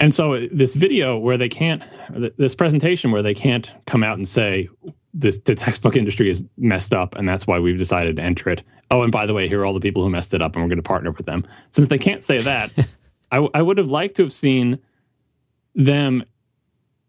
[0.00, 1.82] and so this video where they can't
[2.36, 4.68] this presentation where they can't come out and say
[5.14, 8.62] this the textbook industry is messed up and that's why we've decided to enter it
[8.90, 10.62] oh and by the way here are all the people who messed it up and
[10.62, 12.70] we're going to partner with them since they can't say that
[13.32, 14.78] I, I would have liked to have seen
[15.74, 16.24] them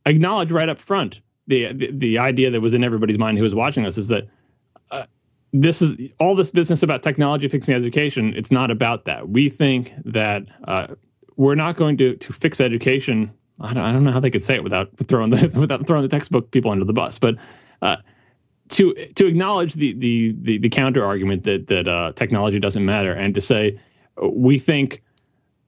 [0.06, 3.56] acknowledge right up front the, the, the idea that was in everybody's mind who was
[3.56, 4.28] watching this is that
[4.92, 5.06] uh,
[5.54, 8.34] this is all this business about technology fixing education.
[8.36, 9.30] It's not about that.
[9.30, 10.88] We think that uh,
[11.38, 13.32] we're not going to to fix education.
[13.60, 16.04] I don't, I don't know how they could say it without throwing the without throwing
[16.04, 17.36] the textbook people under the bus, but.
[17.82, 17.98] Uh,
[18.70, 23.14] to to acknowledge the the the, the counter argument that that uh, technology doesn't matter,
[23.14, 23.80] and to say
[24.22, 25.02] we think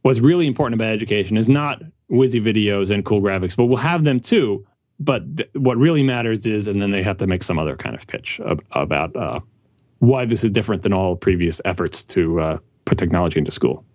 [0.02, 4.04] what's really important about education is not whizzy videos and cool graphics, but we'll have
[4.04, 4.66] them too.
[5.00, 7.96] But th- what really matters is, and then they have to make some other kind
[7.96, 9.40] of pitch ab- about uh,
[10.00, 13.86] why this is different than all previous efforts to uh, put technology into school.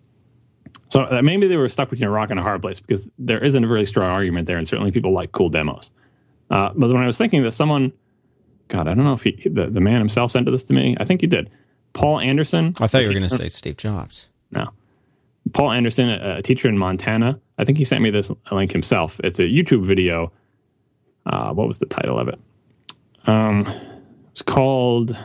[0.89, 3.43] So uh, maybe they were stuck between a rock and a hard place because there
[3.43, 5.91] isn't a really strong argument there, and certainly people like cool demos.
[6.49, 7.91] Uh, but when I was thinking that someone,
[8.67, 10.95] God, I don't know if he, the, the man himself sent this to me.
[10.99, 11.49] I think he did.
[11.93, 12.75] Paul Andersen.
[12.79, 14.27] I thought you were going to say Steve Jobs.
[14.51, 14.69] No.
[15.53, 17.39] Paul Andersen, a, a, teacher in Montana.
[17.57, 19.19] I think he sent me this link himself.
[19.23, 20.31] It's a YouTube video.
[21.25, 22.39] Uh, what was the title of it?
[23.25, 23.73] Um,
[24.31, 25.17] it's called.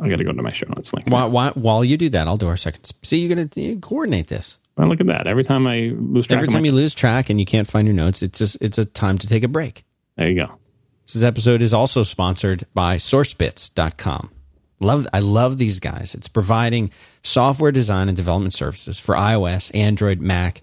[0.00, 0.06] No, no, no.
[0.06, 1.08] I got to go to my show notes link.
[1.08, 2.90] While, while, while, you do that, I'll do our second.
[3.02, 4.56] See, you're going to coordinate this.
[4.76, 5.26] Well, look at that.
[5.26, 7.86] Every time I lose track, every time my, you lose track and you can't find
[7.86, 9.84] your notes, it's just it's a time to take a break.
[10.16, 10.54] There you go.
[11.12, 14.30] This episode is also sponsored by SourceBits.com.
[14.80, 16.14] Love, I love these guys.
[16.14, 16.90] It's providing
[17.22, 20.62] software design and development services for iOS, Android, Mac,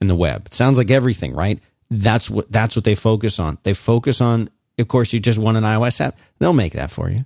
[0.00, 0.46] and the web.
[0.46, 1.58] It sounds like everything, right?
[1.90, 3.58] That's what that's what they focus on.
[3.62, 4.50] They focus on.
[4.78, 6.18] Of course, you just want an iOS app.
[6.38, 7.24] They'll make that for you.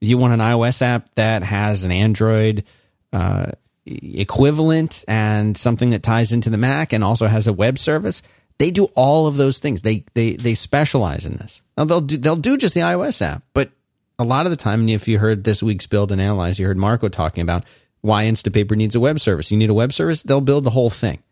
[0.00, 2.64] You want an iOS app that has an Android
[3.12, 3.52] uh,
[3.86, 8.22] equivalent and something that ties into the Mac and also has a web service,
[8.58, 9.82] they do all of those things.
[9.82, 11.62] They they they specialize in this.
[11.76, 13.70] Now they'll do they'll do just the iOS app, but
[14.18, 16.78] a lot of the time, if you heard this week's build and analyze, you heard
[16.78, 17.64] Marco talking about
[18.00, 19.50] why Instapaper needs a web service.
[19.50, 21.22] You need a web service, they'll build the whole thing.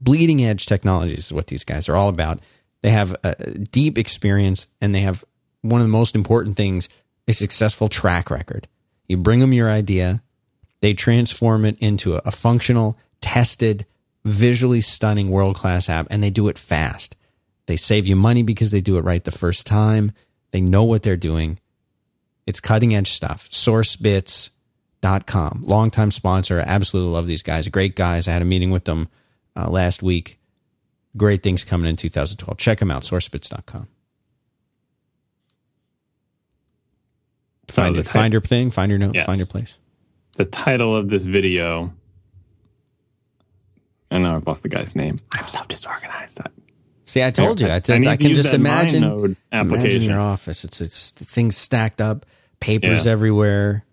[0.00, 2.40] Bleeding edge technologies is what these guys are all about.
[2.82, 5.24] They have a deep experience and they have
[5.62, 6.88] one of the most important things
[7.26, 8.68] a successful track record.
[9.08, 10.22] You bring them your idea,
[10.80, 13.86] they transform it into a, a functional, tested,
[14.24, 17.16] visually stunning world class app, and they do it fast.
[17.66, 20.12] They save you money because they do it right the first time.
[20.50, 21.58] They know what they're doing
[22.46, 23.48] it's cutting edge stuff.
[23.50, 26.62] Sourcebits.com, longtime sponsor.
[26.64, 27.68] Absolutely love these guys.
[27.68, 28.28] Great guys.
[28.28, 29.08] I had a meeting with them
[29.56, 30.38] uh, last week.
[31.16, 32.58] Great things coming in 2012.
[32.58, 33.88] Check them out, sourcebits.com.
[37.68, 39.26] Find, so find your thing, find your notes, yes.
[39.26, 39.74] find your place.
[40.36, 41.92] The title of this video.
[44.10, 45.20] I know I've lost the guy's name.
[45.32, 46.38] I'm so disorganized.
[47.06, 47.66] See, I told you.
[47.68, 50.64] I, I, I can just imagine imagine your office.
[50.64, 52.26] It's it's things stacked up,
[52.60, 53.12] papers yeah.
[53.12, 53.84] everywhere.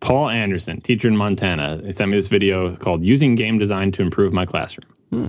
[0.00, 4.02] Paul Andersen, teacher in Montana, he sent me this video called "Using Game Design to
[4.02, 5.26] Improve My Classroom." Hmm.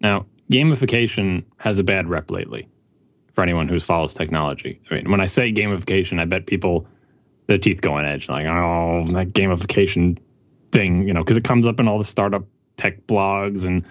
[0.00, 2.68] Now, gamification has a bad rep lately
[3.34, 4.80] for anyone who follows technology.
[4.90, 6.86] I mean, when I say gamification, I bet people
[7.48, 10.18] their teeth go on edge, like, "Oh, that gamification
[10.70, 12.44] thing," you know, because it comes up in all the startup
[12.76, 13.84] tech blogs and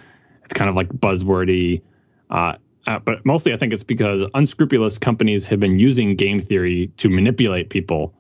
[0.46, 1.82] it's kind of like buzzwordy
[2.30, 2.54] uh,
[2.88, 7.10] uh, but mostly, I think it's because unscrupulous companies have been using game theory to
[7.10, 8.14] manipulate people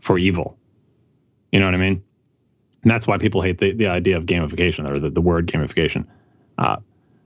[0.00, 0.56] for evil.
[1.50, 2.02] You know what I mean?
[2.82, 6.06] And that's why people hate the, the idea of gamification or the, the word gamification.
[6.56, 6.76] Uh,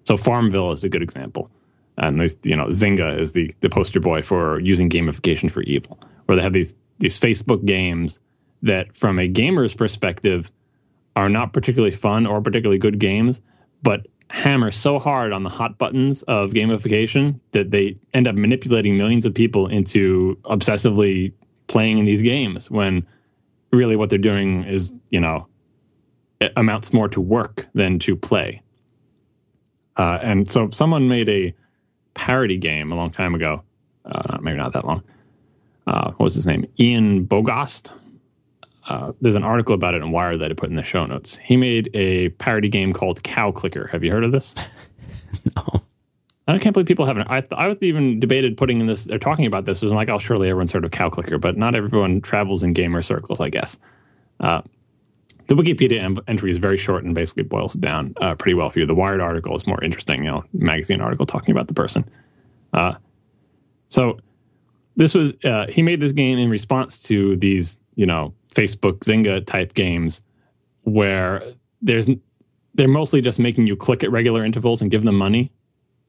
[0.05, 1.51] so Farmville is a good example.
[1.99, 6.37] And you know, Zynga is the, the poster boy for using gamification for evil, where
[6.37, 8.21] they have these these Facebook games
[8.63, 10.51] that, from a gamer's perspective,
[11.15, 13.41] are not particularly fun or particularly good games,
[13.83, 18.97] but hammer so hard on the hot buttons of gamification that they end up manipulating
[18.97, 21.33] millions of people into obsessively
[21.69, 23.07] playing in these games when
[23.73, 25.47] really what they're doing is, you know,
[26.57, 28.61] amounts more to work than to play.
[29.97, 31.55] Uh, and so someone made a
[32.15, 33.63] parody game a long time ago
[34.07, 35.03] uh, maybe not that long.
[35.87, 36.67] Uh, what was his name?
[36.79, 37.93] Ian Bogost.
[38.89, 41.37] Uh, there's an article about it in Wired that I put in the show notes.
[41.37, 43.89] He made a parody game called Cow Clicker.
[43.89, 44.55] Have you heard of this?
[45.57, 45.83] no.
[46.49, 47.29] I can't believe people haven't.
[47.29, 49.05] I, I even debated putting in this.
[49.05, 49.83] They're talking about this.
[49.83, 52.73] It was like, oh, surely everyone's heard of Cow Clicker, but not everyone travels in
[52.73, 53.77] gamer circles, I guess.
[54.39, 54.63] Uh,
[55.49, 58.71] the Wikipedia em- entry is very short and basically boils it down uh, pretty well
[58.71, 58.87] for you.
[58.87, 62.09] The Wired article is more interesting, you know, magazine article talking about the person.
[62.73, 62.95] Uh,
[63.89, 64.19] so
[64.97, 69.47] this was uh, he made this game in response to these, you know, Facebook Zynga
[69.47, 70.23] type games
[70.83, 71.43] where
[71.83, 72.09] there's
[72.75, 75.51] they're mostly just making you click at regular intervals and give them money.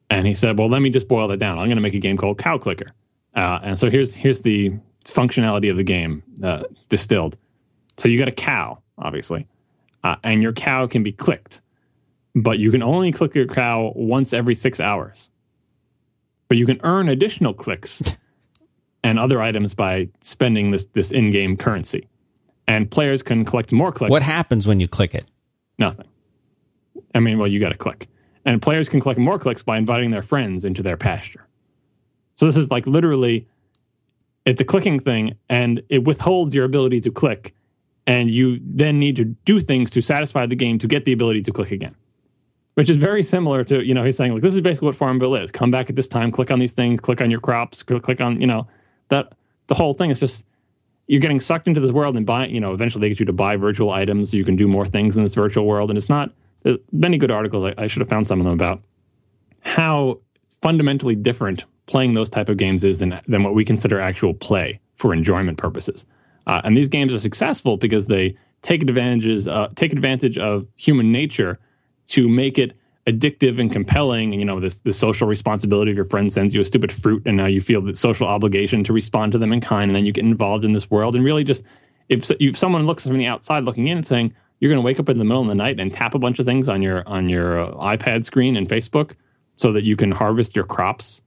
[0.09, 1.59] And he said, "Well, let me just boil that down.
[1.59, 2.93] I'm going to make a game called Cow Clicker."
[3.35, 4.73] Uh, and so here's here's the
[5.05, 7.37] functionality of the game uh, distilled.
[7.97, 9.47] So you got a cow obviously,
[10.03, 11.61] uh, and your cow can be clicked,
[12.35, 15.29] but you can only click your cow once every six hours.
[16.47, 18.01] But you can earn additional clicks
[19.03, 22.07] and other items by spending this this in-game currency,
[22.67, 24.11] and players can collect more clicks.
[24.11, 25.25] What happens when you click it?
[25.79, 26.07] Nothing.
[27.15, 28.07] I mean, well, you got to click,
[28.45, 31.47] and players can collect more clicks by inviting their friends into their pasture.
[32.35, 33.47] So this is like literally,
[34.45, 37.53] it's a clicking thing, and it withholds your ability to click
[38.07, 41.43] and you then need to do things to satisfy the game to get the ability
[41.43, 41.93] to click again
[42.75, 45.35] which is very similar to you know he's saying like this is basically what farmville
[45.35, 48.21] is come back at this time click on these things click on your crops click
[48.21, 48.65] on you know
[49.09, 49.33] that
[49.67, 50.43] the whole thing is just
[51.07, 53.33] you're getting sucked into this world and buy you know eventually they get you to
[53.33, 54.33] buy virtual items.
[54.33, 55.89] You can do more things in this virtual world.
[55.89, 56.31] And it's not
[56.63, 57.63] there's many good articles.
[57.63, 58.81] I, I should have found some of them about
[59.61, 60.19] how
[60.61, 64.79] fundamentally different playing those type of games is than than what we consider actual play
[64.95, 66.05] for enjoyment purposes.
[66.47, 71.11] Uh, and these games are successful because they take advantages, uh, take advantage of human
[71.11, 71.59] nature
[72.07, 72.73] to make it
[73.07, 74.33] addictive and compelling.
[74.33, 77.23] And, you know, this the social responsibility of your friend sends you a stupid fruit,
[77.25, 80.05] and now you feel the social obligation to respond to them in kind, and then
[80.05, 81.15] you get involved in this world.
[81.15, 81.63] And really, just
[82.09, 84.99] if if someone looks from the outside looking in and saying you're going to wake
[84.99, 87.07] up in the middle of the night and tap a bunch of things on your
[87.07, 89.11] on your uh, iPad screen and Facebook
[89.55, 91.21] so that you can harvest your crops,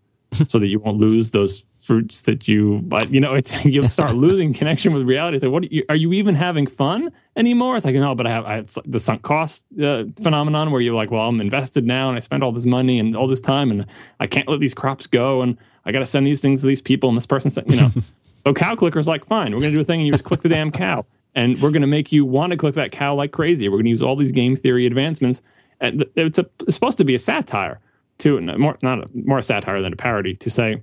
[0.47, 4.14] so that you won't lose those fruits that you but you know it's you'll start
[4.26, 5.38] losing connection with reality.
[5.38, 7.74] It's like what are you, are you, even having fun anymore?
[7.74, 10.80] It's like no but i have I, it's like the sunk cost uh, phenomenon where
[10.80, 13.41] you're like well i'm invested now and i spent all this money and all this
[13.41, 13.86] time and
[14.20, 16.80] i can't let these crops go and i got to send these things to these
[16.80, 17.91] people and this person said you know.
[18.45, 20.43] So cow clicker's like fine we're going to do a thing and you just click
[20.43, 21.05] the damn cow.
[21.34, 23.68] And we're going to make you want to click that cow like crazy.
[23.68, 25.43] We're going to use all these game theory advancements.
[25.80, 27.78] And it's, a, it's supposed to be a satire
[28.20, 30.82] to more not a, more a satire than a parody to say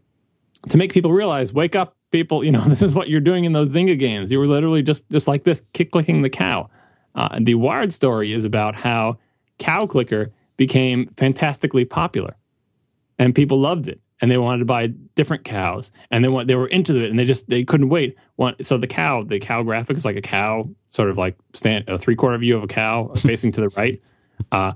[0.69, 2.43] to make people realize, wake up, people.
[2.43, 4.31] You know, this is what you're doing in those Zynga games.
[4.31, 6.69] You were literally just just like this, kick clicking the cow.
[7.15, 9.17] Uh, the Wired story is about how
[9.57, 12.35] Cow Clicker became fantastically popular,
[13.17, 16.55] and people loved it, and they wanted to buy different cows, and they want they
[16.55, 18.15] were into it, and they just they couldn't wait.
[18.61, 21.97] So the cow, the cow graphic is like a cow, sort of like stand a
[21.97, 24.01] three quarter view of a cow facing to the right.
[24.51, 24.73] Uh,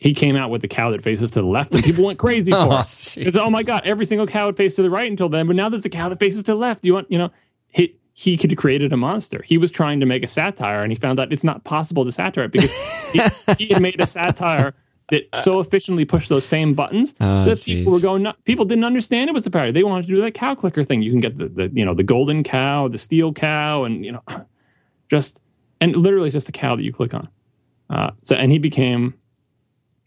[0.00, 2.52] he came out with the cow that faces to the left, and people went crazy
[2.52, 3.14] for oh, it.
[3.16, 5.56] Because oh my god, every single cow would face to the right until then, but
[5.56, 6.84] now there's a cow that faces to the left.
[6.84, 7.30] You want, you know,
[7.68, 9.42] he he could have created a monster.
[9.42, 12.12] He was trying to make a satire, and he found out it's not possible to
[12.12, 12.72] satire it because
[13.12, 13.20] he,
[13.58, 14.74] he, had made a satire
[15.10, 17.78] that so efficiently pushed those same buttons oh, that geez.
[17.78, 18.22] people were going.
[18.22, 18.40] Nuts.
[18.44, 19.72] People didn't understand it was a parody.
[19.72, 21.02] They wanted to do that cow clicker thing.
[21.02, 24.12] You can get the, the you know the golden cow, the steel cow, and you
[24.12, 24.22] know
[25.10, 25.40] just
[25.80, 27.28] and literally it's just a cow that you click on.
[27.90, 29.14] Uh, so and he became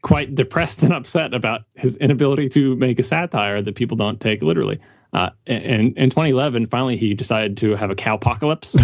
[0.01, 4.41] quite depressed and upset about his inability to make a satire that people don't take
[4.41, 4.79] literally.
[5.13, 8.75] Uh, and in 2011, finally, he decided to have a cow apocalypse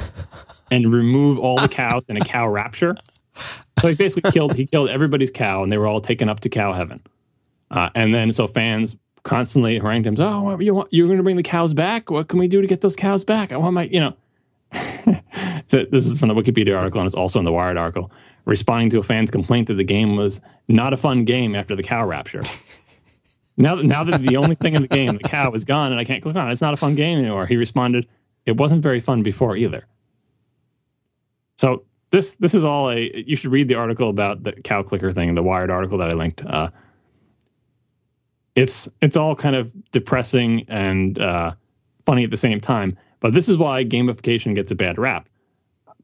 [0.70, 2.94] and remove all the cows in a cow rapture.
[3.80, 6.50] So he basically killed he killed everybody's cow, and they were all taken up to
[6.50, 7.02] cow heaven.
[7.70, 11.36] Uh, and then so fans constantly harangued him, "Oh, you want, you're going to bring
[11.36, 12.10] the cows back?
[12.10, 13.50] What can we do to get those cows back?
[13.50, 14.14] I want my, you know."
[15.68, 18.12] so this is from the Wikipedia article, and it's also in the Wired article
[18.44, 21.82] responding to a fan's complaint that the game was not a fun game after the
[21.82, 22.42] cow rapture.
[23.56, 26.00] now, that, now that the only thing in the game, the cow, is gone and
[26.00, 27.46] I can't click on it, it's not a fun game anymore.
[27.46, 28.06] He responded,
[28.46, 29.86] "It wasn't very fun before either."
[31.56, 33.10] So this this is all a.
[33.26, 36.16] You should read the article about the cow clicker thing, the Wired article that I
[36.16, 36.44] linked.
[36.44, 36.70] Uh,
[38.54, 41.52] it's it's all kind of depressing and uh,
[42.04, 42.98] funny at the same time.
[43.20, 45.28] But this is why gamification gets a bad rap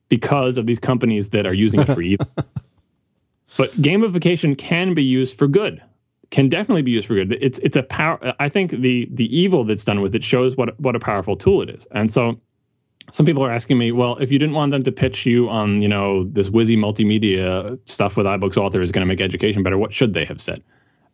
[0.09, 2.27] because of these companies that are using it for evil.
[3.57, 5.83] but gamification can be used for good.
[6.31, 7.33] Can definitely be used for good.
[7.41, 8.35] It's it's a power.
[8.39, 11.63] I think the the evil that's done with it shows what what a powerful tool
[11.63, 11.87] it is.
[11.93, 12.39] And so,
[13.11, 15.81] some people are asking me, well, if you didn't want them to pitch you on
[15.81, 19.79] you know this whizzy multimedia stuff with iBooks Author is going to make education better,
[19.79, 20.63] what should they have said?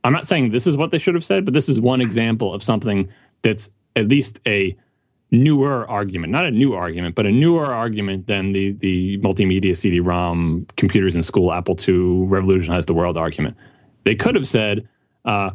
[0.02, 2.52] I'm not saying this is what they should have said, but this is one example
[2.52, 3.08] of something
[3.42, 4.76] that's at least a
[5.34, 10.66] newer argument, not a new argument, but a newer argument than the the multimedia CD-ROM
[10.76, 13.56] computers in school Apple II revolutionized the world argument.
[14.04, 14.88] They could have said,
[15.24, 15.50] uh,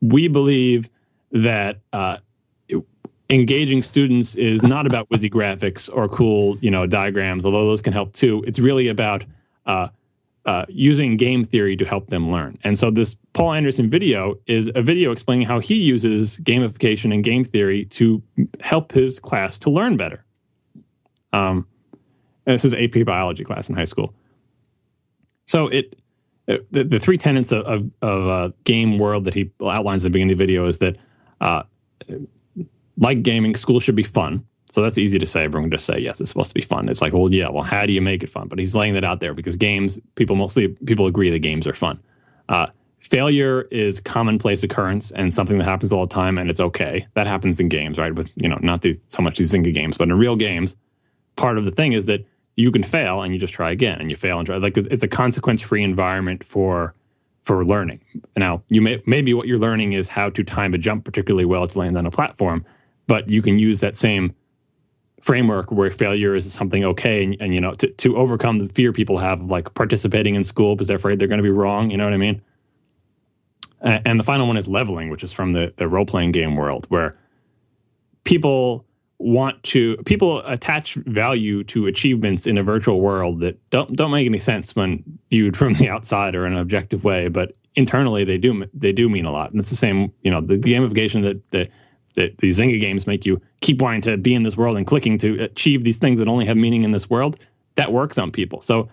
[0.00, 0.88] "We believe
[1.32, 2.18] that." Uh,
[3.30, 7.92] engaging students is not about whizzy graphics or cool, you know, diagrams, although those can
[7.92, 8.42] help too.
[8.46, 9.22] It's really about
[9.66, 9.88] uh,
[10.48, 12.56] uh, using game theory to help them learn.
[12.64, 17.22] And so this Paul Andersen video is a video explaining how he uses gamification and
[17.22, 18.22] game theory to
[18.60, 20.24] help his class to learn better.
[21.34, 21.66] Um,
[22.46, 24.14] this is AP biology class in high school.
[25.44, 26.00] So it,
[26.46, 30.06] it the, the, three tenets of, of, of uh, game world that he outlines at
[30.06, 30.96] the beginning of the video is that
[31.42, 31.64] uh,
[32.96, 34.46] like gaming, school should be fun.
[34.70, 35.44] So that's easy to say.
[35.44, 36.88] Everyone just say, yes, it's supposed to be fun.
[36.88, 38.48] It's like, well, yeah, well, how do you make it fun?
[38.48, 41.74] But he's laying that out there because games, people mostly, people agree that games are
[41.74, 41.98] fun.
[42.48, 42.66] Uh,
[43.00, 47.06] failure is commonplace occurrence and something that happens all the time and it's okay.
[47.14, 48.14] That happens in games, right?
[48.14, 50.76] With, you know, not these, so much these Zynga games, but in real games,
[51.36, 54.10] part of the thing is that you can fail and you just try again and
[54.10, 54.56] you fail and try.
[54.56, 56.94] Like it's a consequence free environment for,
[57.44, 58.00] for learning.
[58.36, 61.66] Now, you may, maybe what you're learning is how to time a jump particularly well
[61.66, 62.66] to land on a platform,
[63.06, 64.34] but you can use that same
[65.20, 68.92] framework where failure is something okay and, and you know to, to overcome the fear
[68.92, 71.90] people have of like participating in school because they're afraid they're going to be wrong
[71.90, 72.40] you know what i mean?
[73.80, 76.86] And, and the final one is leveling which is from the, the role-playing game world
[76.88, 77.16] where
[78.24, 78.84] people
[79.18, 84.26] want to people attach value to achievements in a virtual world that don't don't make
[84.26, 88.36] any sense when viewed from the outside or in an objective way but internally they
[88.36, 89.50] do they do mean a lot.
[89.50, 91.68] And it's the same you know the, the gamification that the
[92.18, 95.18] that these Zynga games make you keep wanting to be in this world and clicking
[95.18, 97.38] to achieve these things that only have meaning in this world,
[97.76, 98.60] that works on people.
[98.60, 98.88] So,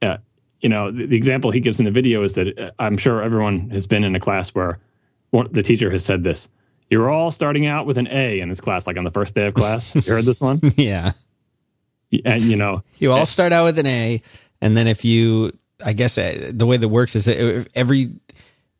[0.00, 0.18] uh,
[0.60, 3.20] you know, the, the, example he gives in the video is that uh, I'm sure
[3.20, 4.78] everyone has been in a class where
[5.30, 6.48] one, the teacher has said this.
[6.88, 9.48] You're all starting out with an A in this class, like on the first day
[9.48, 9.92] of class.
[9.96, 10.60] You heard this one?
[10.76, 11.12] yeah.
[12.24, 14.22] And, you know, you all start out with an A.
[14.60, 18.12] And then if you, I guess uh, the way that works is that every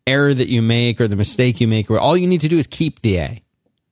[0.07, 2.59] error that you make or the mistake you make, where all you need to do
[2.59, 3.43] is keep the A.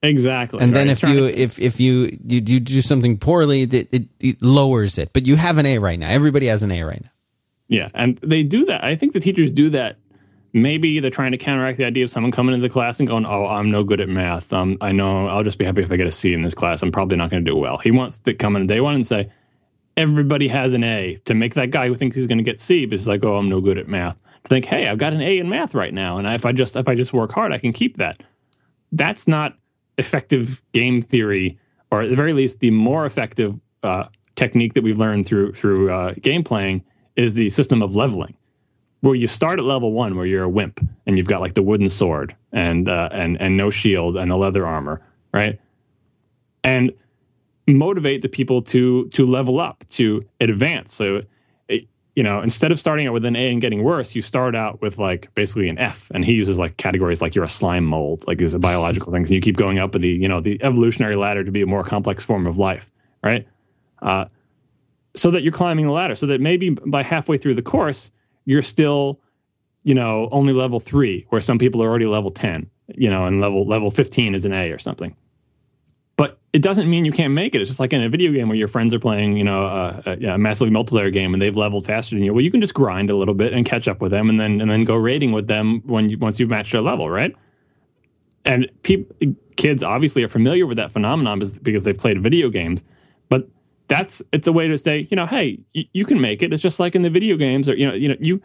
[0.02, 0.60] Exactly.
[0.60, 0.78] And right.
[0.78, 1.38] then if you to...
[1.38, 5.12] if if you, you you do something poorly, it, it, it lowers it.
[5.12, 6.08] But you have an A right now.
[6.08, 7.10] Everybody has an A right now.
[7.68, 8.82] Yeah, and they do that.
[8.82, 9.96] I think the teachers do that.
[10.52, 13.24] Maybe they're trying to counteract the idea of someone coming into the class and going,
[13.26, 14.52] "Oh, I'm no good at math.
[14.52, 16.82] Um, I know I'll just be happy if I get a C in this class.
[16.82, 19.06] I'm probably not going to do well." He wants to come in day one and
[19.06, 19.30] say,
[19.96, 22.86] "Everybody has an A." To make that guy who thinks he's going to get C,
[22.86, 25.20] because he's like, "Oh, I'm no good at math." To think, "Hey, I've got an
[25.20, 27.58] A in math right now, and if I just if I just work hard, I
[27.58, 28.22] can keep that."
[28.90, 29.56] That's not
[30.00, 31.58] effective game theory,
[31.90, 34.04] or at the very least, the more effective uh,
[34.36, 36.82] technique that we've learned through through uh, game playing
[37.16, 38.34] is the system of leveling,
[39.00, 41.62] where you start at level one, where you're a wimp and you've got like the
[41.62, 45.00] wooden sword and uh, and and no shield and the leather armor,
[45.34, 45.60] right?
[46.64, 46.92] And
[47.66, 50.94] motivate the people to to level up, to advance.
[50.94, 51.22] So
[52.16, 54.80] you know, instead of starting out with an A and getting worse, you start out
[54.82, 56.10] with like basically an F.
[56.12, 59.30] And he uses like categories like you're a slime mold, like these biological things.
[59.30, 61.84] And you keep going up the, you know, the evolutionary ladder to be a more
[61.84, 62.90] complex form of life,
[63.24, 63.46] right?
[64.02, 64.24] Uh,
[65.14, 68.10] so that you're climbing the ladder, so that maybe by halfway through the course,
[68.44, 69.20] you're still,
[69.82, 73.40] you know, only level three, where some people are already level 10, you know, and
[73.40, 75.14] level level 15 is an A or something.
[76.52, 77.60] It doesn't mean you can't make it.
[77.60, 80.02] It's just like in a video game where your friends are playing, you know, uh,
[80.04, 82.34] uh, a, a, a massively multiplayer game and they've leveled faster than you.
[82.34, 84.60] Well, you can just grind a little bit and catch up with them, and then
[84.60, 87.34] and then go raiding with them when you, once you've matched their level, right?
[88.46, 89.14] And people,
[89.56, 92.82] kids obviously are familiar with that phenomenon because they've played video games.
[93.28, 93.48] But
[93.86, 96.52] that's it's a way to say, you know, hey, you, you can make it.
[96.52, 98.42] It's just like in the video games, or you know, you know, you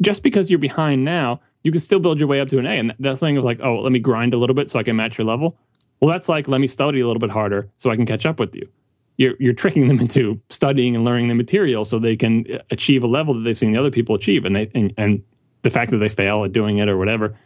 [0.00, 2.74] just because you're behind now, you can still build your way up to an A.
[2.74, 4.84] And that, that thing of like, oh, let me grind a little bit so I
[4.84, 5.56] can match your level
[6.00, 8.38] well, that's like, let me study a little bit harder so I can catch up
[8.38, 8.68] with you.
[9.16, 13.08] You're, you're tricking them into studying and learning the material so they can achieve a
[13.08, 14.44] level that they've seen the other people achieve.
[14.44, 15.22] And they and, and
[15.62, 17.36] the fact that they fail at doing it or whatever,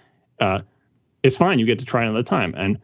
[0.40, 0.60] uh,
[1.22, 1.58] it's fine.
[1.58, 2.54] You get to try another time.
[2.56, 2.78] And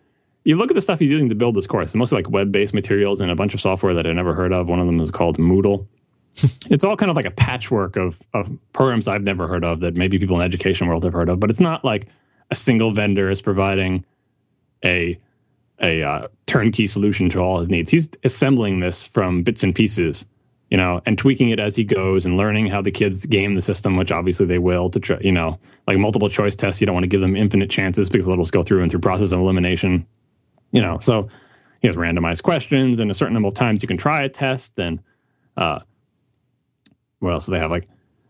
[0.45, 1.95] you look at the stuff he's using to build this course.
[1.95, 4.69] Mostly like web-based materials and a bunch of software that I never heard of.
[4.69, 5.87] One of them is called Moodle.
[6.71, 9.95] it's all kind of like a patchwork of, of programs I've never heard of that
[9.95, 12.07] maybe people in the education world have heard of, but it's not like
[12.51, 14.05] a single vendor is providing
[14.85, 15.19] a
[15.83, 17.91] a uh, turnkey solution to all his needs.
[17.91, 20.27] He's assembling this from bits and pieces,
[20.71, 23.63] you know, and tweaking it as he goes and learning how the kids game the
[23.63, 26.81] system, which obviously they will to try, you know, like multiple choice tests.
[26.81, 29.01] You don't want to give them infinite chances because they'll just go through and through
[29.01, 30.07] process of elimination,
[30.73, 30.99] you know.
[30.99, 31.29] So
[31.81, 34.79] he has randomized questions and a certain number of times you can try a test.
[34.79, 35.01] And
[35.57, 35.81] uh,
[37.21, 37.71] what else do they have?
[37.71, 37.89] Like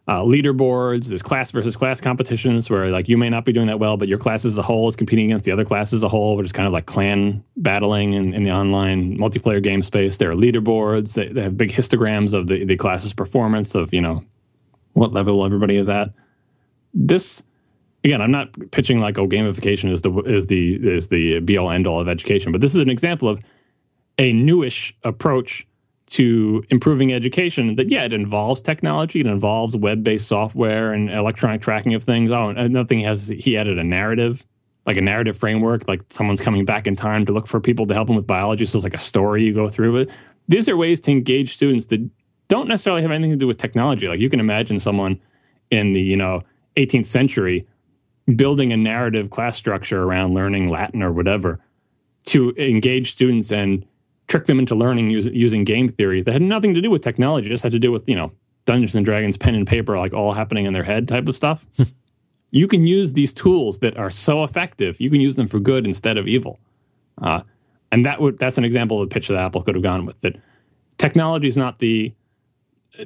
[0.08, 3.78] uh, leaderboards, there's class versus class competitions where like you may not be doing that
[3.78, 6.08] well, but your class as a whole is competing against the other class as a
[6.08, 10.16] whole, which is kind of like clan battling in, in the online multiplayer game space.
[10.16, 11.12] There are leaderboards.
[11.12, 14.24] They, they have big histograms of the, the class's performance of, you know,
[14.94, 16.08] what level everybody is at.
[16.94, 17.42] This
[18.02, 21.70] again, I'm not pitching like oh gamification is the is the is the be all
[21.70, 23.40] end all of education, but this is an example of
[24.16, 25.66] a newish approach
[26.08, 31.94] to improving education that yeah it involves technology it involves web-based software and electronic tracking
[31.94, 32.30] of things.
[32.30, 34.44] Oh uh, another thing has he added a narrative
[34.86, 37.94] like a narrative framework like someone's coming back in time to look for people to
[37.94, 39.96] help them with biology so it's like a story you go through.
[39.98, 40.10] It
[40.48, 42.08] these are ways to engage students that
[42.48, 44.06] don't necessarily have anything to do with technology.
[44.06, 45.20] Like you can imagine someone
[45.70, 46.42] in the you know
[46.76, 47.66] 18th century
[48.34, 51.60] building a narrative class structure around learning latin or whatever
[52.24, 53.86] to engage students and
[54.28, 57.48] trick them into learning using, using game theory that had nothing to do with technology,
[57.48, 58.30] just had to do with, you know,
[58.66, 61.64] Dungeons and Dragons, pen and paper, like all happening in their head type of stuff.
[62.50, 65.00] you can use these tools that are so effective.
[65.00, 66.58] You can use them for good instead of evil.
[67.20, 67.40] Uh,
[67.90, 70.20] and that would that's an example of the pitch that Apple could have gone with.
[70.20, 70.36] That
[70.98, 72.12] technology is not the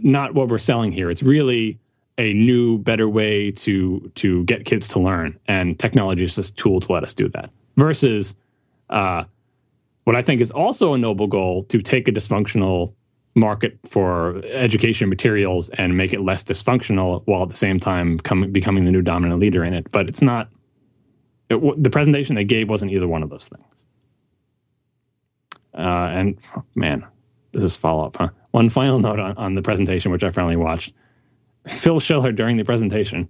[0.02, 1.10] not what we're selling here.
[1.10, 1.78] It's really
[2.18, 6.54] a new, better way to to get kids to learn, and technology is just a
[6.54, 7.50] tool to let us do that.
[7.76, 8.34] Versus
[8.90, 9.24] uh,
[10.04, 12.94] what I think is also a noble goal to take a dysfunctional
[13.34, 18.84] market for education materials and make it less dysfunctional while at the same time becoming
[18.84, 19.90] the new dominant leader in it.
[19.90, 20.50] But it's not,
[21.48, 23.84] it, the presentation they gave wasn't either one of those things.
[25.74, 27.06] Uh, and oh, man,
[27.52, 28.28] this is follow up, huh?
[28.50, 30.92] One final note on, on the presentation, which I finally watched.
[31.66, 33.28] Phil Schiller during the presentation,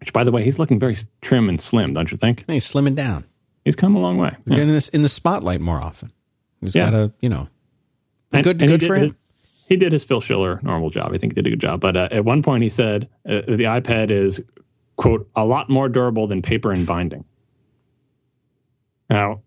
[0.00, 2.44] which by the way, he's looking very trim and slim, don't you think?
[2.46, 3.24] He's slimming down
[3.64, 4.30] he's come a long way.
[4.30, 4.56] He's yeah.
[4.56, 6.12] getting this in the spotlight more often.
[6.60, 6.90] He's yeah.
[6.90, 7.48] got a you know,
[8.32, 9.04] and, good and good for him.
[9.04, 9.14] His,
[9.68, 11.12] he did his Phil Schiller normal job.
[11.12, 11.80] I think he did a good job.
[11.80, 14.40] But uh, at one point, he said uh, the iPad is
[14.96, 17.24] quote a lot more durable than paper and binding.
[19.10, 19.42] Now,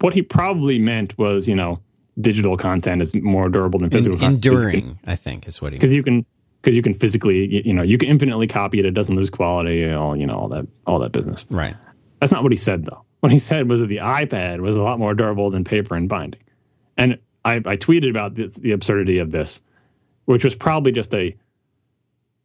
[0.00, 1.80] what he probably meant was you know
[2.20, 4.18] digital content is more durable than physical.
[4.18, 6.24] In, enduring, I think, is what he because you can
[6.60, 8.84] because you can physically you, you know you can infinitely copy it.
[8.84, 9.90] It doesn't lose quality.
[9.90, 11.46] All you know all that all that business.
[11.50, 11.76] Right.
[12.24, 13.04] That's not what he said though.
[13.20, 16.08] What he said was that the iPad was a lot more durable than paper and
[16.08, 16.40] binding.
[16.96, 19.60] And I, I tweeted about the absurdity of this,
[20.24, 21.36] which was probably just a,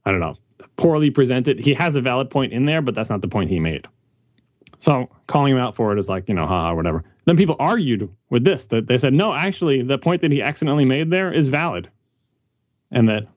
[0.05, 0.35] I don't know,
[0.75, 1.61] poorly presented.
[1.61, 3.87] He has a valid point in there, but that's not the point he made.
[4.79, 7.05] So calling him out for it is like, you know, haha, whatever.
[7.23, 10.83] Then people argued with this that they said, no, actually, the point that he accidentally
[10.83, 11.89] made there is valid.
[12.91, 13.29] And that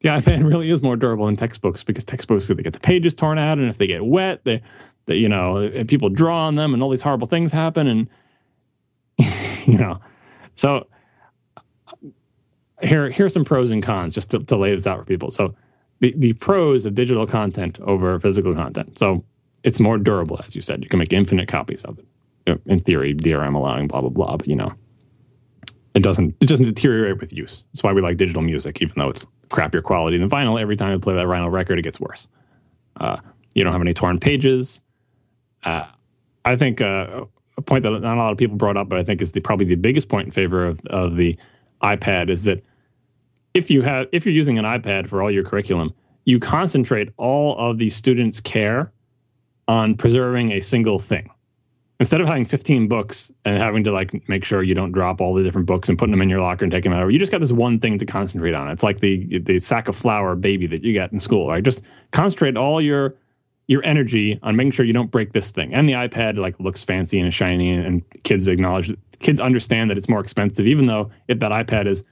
[0.00, 3.36] the iPad really is more durable than textbooks because textbooks, they get the pages torn
[3.36, 4.62] out, and if they get wet, they
[5.06, 8.08] that you know people draw on them and all these horrible things happen and
[9.66, 9.98] you know.
[10.54, 10.86] So
[12.82, 15.30] here here's some pros and cons just to, to lay this out for people.
[15.30, 15.54] So
[16.00, 18.98] the, the pros of digital content over physical content.
[18.98, 19.24] So
[19.62, 20.82] it's more durable as you said.
[20.82, 22.06] You can make infinite copies of it.
[22.66, 24.72] In theory drm allowing blah blah blah but you know
[25.94, 27.64] it doesn't it doesn't deteriorate with use.
[27.72, 30.60] That's why we like digital music even though it's crappier quality than vinyl.
[30.60, 32.28] Every time you play that vinyl record it gets worse.
[33.00, 33.18] Uh,
[33.54, 34.80] you don't have any torn pages
[35.64, 35.86] uh,
[36.44, 37.24] I think uh,
[37.56, 39.40] a point that not a lot of people brought up, but I think is the,
[39.40, 41.36] probably the biggest point in favor of, of the
[41.82, 42.62] iPad is that
[43.54, 45.92] if you have if you're using an iPad for all your curriculum,
[46.24, 48.92] you concentrate all of the students' care
[49.68, 51.30] on preserving a single thing.
[51.98, 55.32] Instead of having 15 books and having to like make sure you don't drop all
[55.32, 57.32] the different books and putting them in your locker and taking them out, you just
[57.32, 58.68] got this one thing to concentrate on.
[58.68, 61.64] It's like the the sack of flour baby that you got in school, right?
[61.64, 61.80] Just
[62.12, 63.16] concentrate all your
[63.68, 65.74] your energy on making sure you don't break this thing.
[65.74, 70.08] And the iPad like looks fancy and shiny, and kids acknowledge, kids understand that it's
[70.08, 72.04] more expensive, even though if that iPad is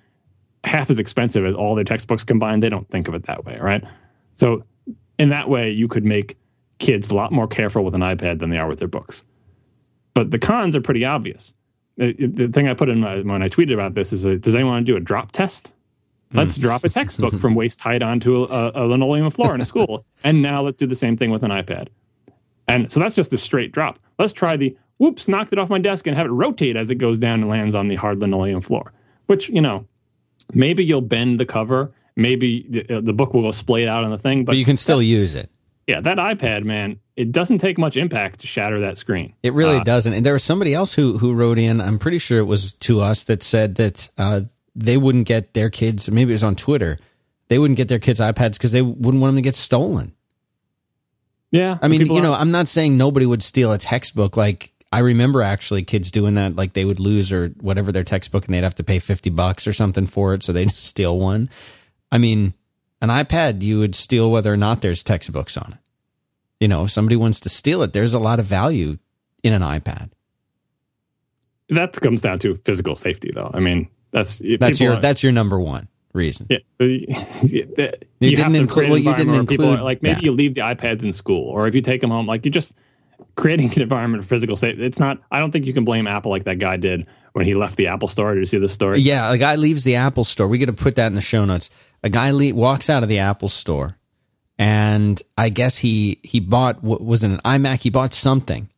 [0.64, 3.58] half as expensive as all their textbooks combined, they don't think of it that way,
[3.60, 3.84] right?
[4.34, 4.64] So
[5.18, 6.36] in that way, you could make
[6.78, 9.22] kids a lot more careful with an iPad than they are with their books.
[10.14, 11.54] But the cons are pretty obvious.
[11.96, 14.72] The, thing I put in my, when I tweeted about this is, a, does anyone
[14.74, 15.70] want to do a drop test?
[16.32, 20.04] Let's drop a textbook from waist height onto a, a, linoleum floor in a school.
[20.24, 21.88] and now let's do the same thing with an iPad.
[22.66, 23.98] And so that's just a straight drop.
[24.18, 26.96] Let's try the whoops, knocked it off my desk and have it rotate as it
[26.96, 28.92] goes down and lands on the hard linoleum floor.
[29.26, 29.86] Which, you know,
[30.52, 31.92] maybe you'll bend the cover.
[32.16, 34.44] Maybe the, uh, the book will go splayed out on the thing.
[34.44, 35.50] But, but you can still that, use it.
[35.86, 39.34] Yeah, that iPad, man, it doesn't take much impact to shatter that screen.
[39.42, 40.12] It really uh, doesn't.
[40.12, 41.80] And there was somebody else who who wrote in.
[41.80, 44.42] I'm pretty sure it was to us that said that uh,
[44.76, 46.98] they wouldn't get their kids, maybe it was on Twitter,
[47.48, 50.14] they wouldn't get their kids iPads because they wouldn't want them to get stolen.
[51.50, 51.78] Yeah.
[51.80, 54.36] I mean, you know, are- I'm not saying nobody would steal a textbook.
[54.36, 56.56] Like, I remember actually kids doing that.
[56.56, 59.66] Like, they would lose or whatever their textbook and they'd have to pay 50 bucks
[59.66, 60.42] or something for it.
[60.42, 61.48] So they'd steal one.
[62.10, 62.54] I mean,
[63.00, 65.78] An iPad, you would steal whether or not there's textbooks on it.
[66.58, 68.98] You know, if somebody wants to steal it, there's a lot of value
[69.42, 70.10] in an iPad.
[71.68, 73.50] That comes down to physical safety, though.
[73.52, 76.46] I mean, that's that's your are, that's your number one reason.
[76.48, 77.06] Yeah, you,
[77.42, 78.88] you didn't include.
[78.88, 79.80] Well, you didn't include.
[79.80, 80.26] Are, like maybe yeah.
[80.26, 82.74] you leave the iPads in school, or if you take them home, like you just
[83.34, 84.86] creating an environment of physical safety.
[84.86, 85.18] It's not.
[85.32, 87.88] I don't think you can blame Apple like that guy did when he left the
[87.88, 88.34] Apple store.
[88.34, 89.00] Did you see the story?
[89.00, 90.46] Yeah, a guy leaves the Apple store.
[90.46, 91.70] We got to put that in the show notes.
[92.04, 93.98] A guy le- walks out of the Apple store,
[94.60, 97.82] and I guess he he bought what was it an iMac?
[97.82, 98.70] He bought something,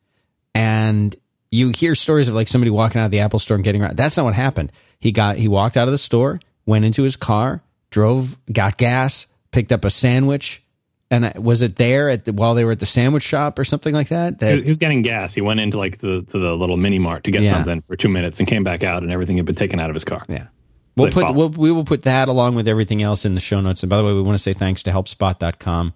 [0.55, 1.15] and
[1.51, 3.97] you hear stories of like somebody walking out of the Apple store and getting around.
[3.97, 4.73] That's not what happened.
[4.99, 9.27] He got he walked out of the store, went into his car, drove, got gas,
[9.51, 10.63] picked up a sandwich,
[11.11, 13.95] and was it there at the, while they were at the sandwich shop or something
[13.95, 14.41] like that?
[14.41, 15.35] that he was getting gas.
[15.35, 17.51] He went into like the to the little mini mart to get yeah.
[17.51, 19.95] something for two minutes and came back out, and everything had been taken out of
[19.95, 20.25] his car.
[20.29, 20.49] Yeah.
[20.97, 23.83] We'll put we'll, we will put that along with everything else in the show notes.
[23.83, 25.93] And by the way, we want to say thanks to helpspot.com,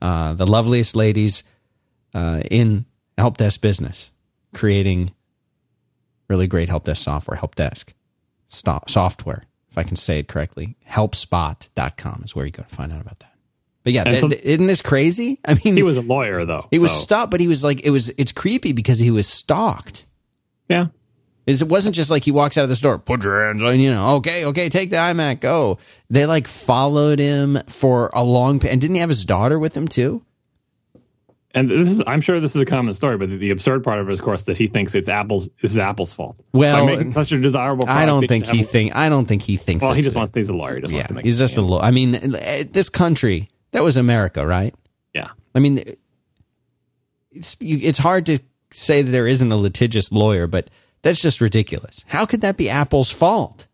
[0.00, 1.42] uh, the loveliest ladies
[2.14, 2.86] uh, in
[3.18, 4.12] help desk business,
[4.54, 5.12] creating
[6.28, 7.92] really great help desk software, help desk
[8.48, 10.76] software, if I can say it correctly.
[10.88, 13.32] Helpspot.com is where you go to find out about that.
[13.82, 15.40] But yeah, th- so, th- isn't this crazy?
[15.44, 16.66] I mean, he was a lawyer though.
[16.70, 16.82] He so.
[16.82, 20.06] was stopped, but he was like, it was, it's creepy because he was stalked.
[20.68, 20.86] Yeah.
[21.46, 23.78] Is it wasn't just like he walks out of the store, put your hands on,
[23.78, 25.78] you know, okay, okay, take the iMac, go.
[26.08, 29.86] They like followed him for a long, and didn't he have his daughter with him
[29.86, 30.24] too?
[31.54, 34.00] And this is I'm sure this is a common story, but the, the absurd part
[34.00, 36.36] of it is, of course, that he thinks it's Apple's this is Apple's fault.
[36.52, 37.88] Well, By making such a desirable.
[37.88, 38.94] I don't think he think.
[38.96, 39.82] I don't think he thinks.
[39.82, 40.32] Well, he just wants.
[40.32, 40.76] to, He's a lawyer.
[40.76, 41.24] He just yeah, wants to make.
[41.24, 41.82] He's just a lawyer.
[41.82, 44.74] I mean, uh, uh, this country that was America, right?
[45.14, 45.28] Yeah.
[45.54, 45.92] I mean, uh,
[47.30, 48.40] it's it's hard to
[48.70, 50.70] say that there isn't a litigious lawyer, but
[51.02, 52.04] that's just ridiculous.
[52.08, 53.68] How could that be Apple's fault?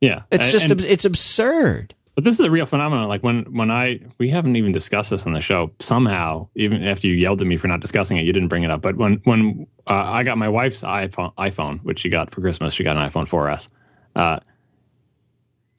[0.00, 1.94] Yeah, it's just and, it's absurd.
[2.14, 3.08] But this is a real phenomenon.
[3.08, 5.70] Like when when I we haven't even discussed this on the show.
[5.78, 8.70] Somehow, even after you yelled at me for not discussing it, you didn't bring it
[8.70, 8.82] up.
[8.82, 12.74] But when when uh, I got my wife's iPhone, iPhone, which she got for Christmas,
[12.74, 13.68] she got an iPhone 4S.
[14.16, 14.40] Uh,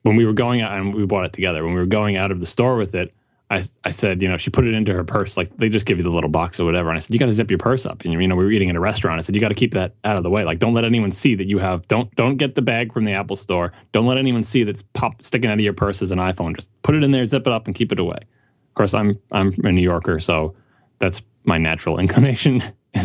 [0.02, 2.30] when we were going out and we bought it together, when we were going out
[2.30, 3.14] of the store with it,
[3.52, 5.36] I, I said, you know, she put it into her purse.
[5.36, 6.88] Like they just give you the little box or whatever.
[6.88, 8.02] And I said, you got to zip your purse up.
[8.02, 9.20] And you know, we were eating at a restaurant.
[9.20, 10.42] I said, you got to keep that out of the way.
[10.42, 11.86] Like, don't let anyone see that you have.
[11.86, 13.72] Don't don't get the bag from the Apple store.
[13.92, 16.56] Don't let anyone see that's pop sticking out of your purse as an iPhone.
[16.56, 18.16] Just put it in there, zip it up, and keep it away.
[18.16, 20.54] Of course, I'm I'm a New Yorker, so
[20.98, 22.62] that's my natural inclination.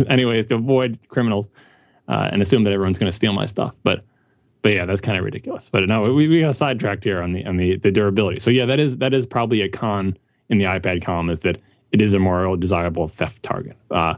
[0.08, 1.50] anyway, is to avoid criminals
[2.08, 3.76] uh, and assume that everyone's going to steal my stuff.
[3.84, 4.06] But
[4.62, 5.70] but yeah, that's kind of ridiculous.
[5.70, 8.40] But no, we, we got sidetracked here on the on the the durability.
[8.40, 10.18] So yeah, that is that is probably a con
[10.50, 11.58] in the iPad column is that
[11.92, 13.78] it is a more desirable theft target.
[13.92, 14.16] Uh,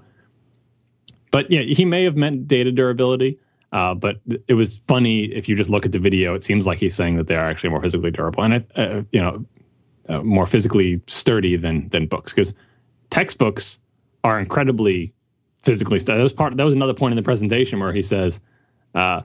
[1.31, 3.39] but yeah, he may have meant data durability.
[3.71, 6.33] Uh, but it was funny if you just look at the video.
[6.33, 9.21] It seems like he's saying that they are actually more physically durable and uh, you
[9.21, 9.45] know
[10.07, 12.53] uh, more physically sturdy than than books because
[13.11, 13.79] textbooks
[14.23, 15.13] are incredibly
[15.61, 16.17] physically sturdy.
[16.17, 16.57] That was part.
[16.57, 18.39] That was another point in the presentation where he says
[18.95, 19.21] uh,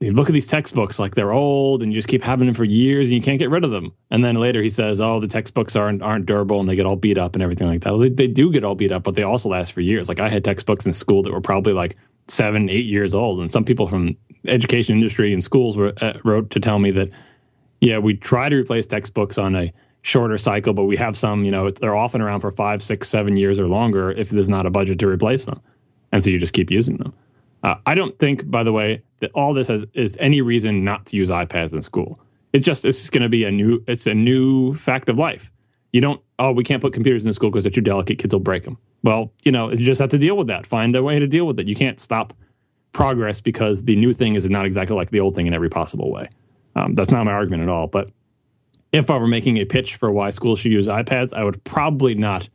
[0.00, 2.64] you look at these textbooks like they're old and you just keep having them for
[2.64, 3.92] years and you can't get rid of them.
[4.10, 6.96] And then later he says, "Oh, the textbooks aren't aren't durable and they get all
[6.96, 9.24] beat up and everything like that." They, they, do get all beat up, but they
[9.24, 10.08] also last for years.
[10.08, 11.96] Like I had textbooks in school that were probably like
[12.28, 16.50] seven, eight years old, and some people from education industry and schools were uh, wrote
[16.50, 17.10] to tell me that,
[17.80, 19.72] yeah, we try to replace textbooks on a
[20.02, 23.36] shorter cycle, but we have some, you know, they're often around for five, six, seven
[23.36, 25.60] years or longer if there's not a budget to replace them,
[26.12, 27.12] and so you just keep using them.
[27.64, 31.06] Uh, I don't think, by the way, that all this has, is any reason not
[31.06, 32.20] to use iPads in school.
[32.52, 35.50] It's just it's going to be a new it's a new fact of life.
[35.92, 38.18] You don't oh we can't put computers in school because they're too delicate.
[38.18, 38.78] Kids will break them.
[39.02, 40.66] Well, you know you just have to deal with that.
[40.66, 41.68] Find a way to deal with it.
[41.68, 42.32] You can't stop
[42.92, 46.10] progress because the new thing is not exactly like the old thing in every possible
[46.10, 46.28] way.
[46.74, 47.86] Um, that's not my argument at all.
[47.86, 48.10] But
[48.92, 52.14] if I were making a pitch for why schools should use iPads, I would probably
[52.14, 52.48] not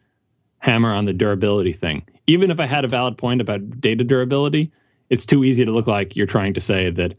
[0.59, 2.03] hammer on the durability thing.
[2.25, 4.71] Even if I had a valid point about data durability,
[5.14, 7.14] it's too easy to look like you're trying to say that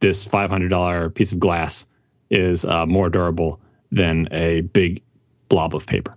[0.00, 1.86] this $500 piece of glass
[2.30, 3.58] is uh, more durable
[3.90, 5.02] than a big
[5.48, 6.14] blob of paper.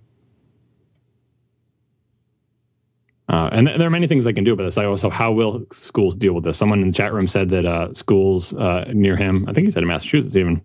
[3.30, 4.78] Uh, and th- there are many things they can do about this.
[4.78, 6.58] I also, how will schools deal with this?
[6.58, 9.72] Someone in the chat room said that uh, schools uh, near him, I think he
[9.72, 10.62] said in Massachusetts even,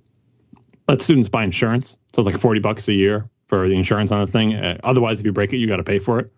[0.89, 1.97] let students buy insurance.
[2.13, 4.57] So it's like 40 bucks a year for the insurance on the thing.
[4.57, 6.33] Uh, otherwise, if you break it, you got to pay for it.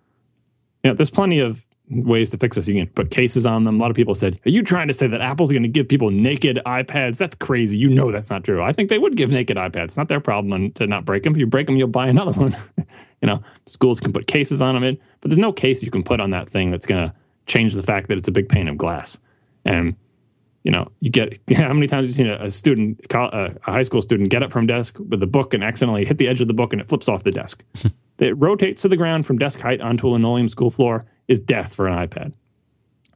[0.84, 2.68] You know, there's plenty of ways to fix this.
[2.68, 3.78] You can put cases on them.
[3.78, 5.88] A lot of people said, Are you trying to say that Apple's going to give
[5.88, 7.18] people naked iPads?
[7.18, 7.76] That's crazy.
[7.76, 8.62] You know that's not true.
[8.62, 9.84] I think they would give naked iPads.
[9.84, 11.34] It's not their problem to not break them.
[11.34, 12.56] If you break them, you'll buy another one.
[12.76, 16.20] you know, schools can put cases on them, but there's no case you can put
[16.20, 17.14] on that thing that's going to
[17.46, 19.18] change the fact that it's a big pane of glass.
[19.64, 19.96] And
[20.64, 24.02] you know, you get how many times you seen a, a student, a high school
[24.02, 26.54] student, get up from desk with a book and accidentally hit the edge of the
[26.54, 27.64] book and it flips off the desk.
[28.18, 31.74] it rotates to the ground from desk height onto a linoleum school floor is death
[31.74, 32.32] for an iPad.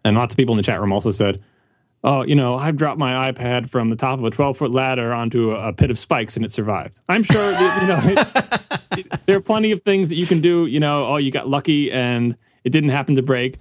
[0.05, 1.43] And lots of people in the chat room also said,
[2.05, 5.13] "Oh, you know, I've dropped my iPad from the top of a 12 foot ladder
[5.13, 8.01] onto a, pit of spikes and it survived." I'm sure you know
[8.93, 10.67] it, there are plenty of things that you can do.
[10.67, 13.59] You know, oh, you got lucky and it didn't happen to break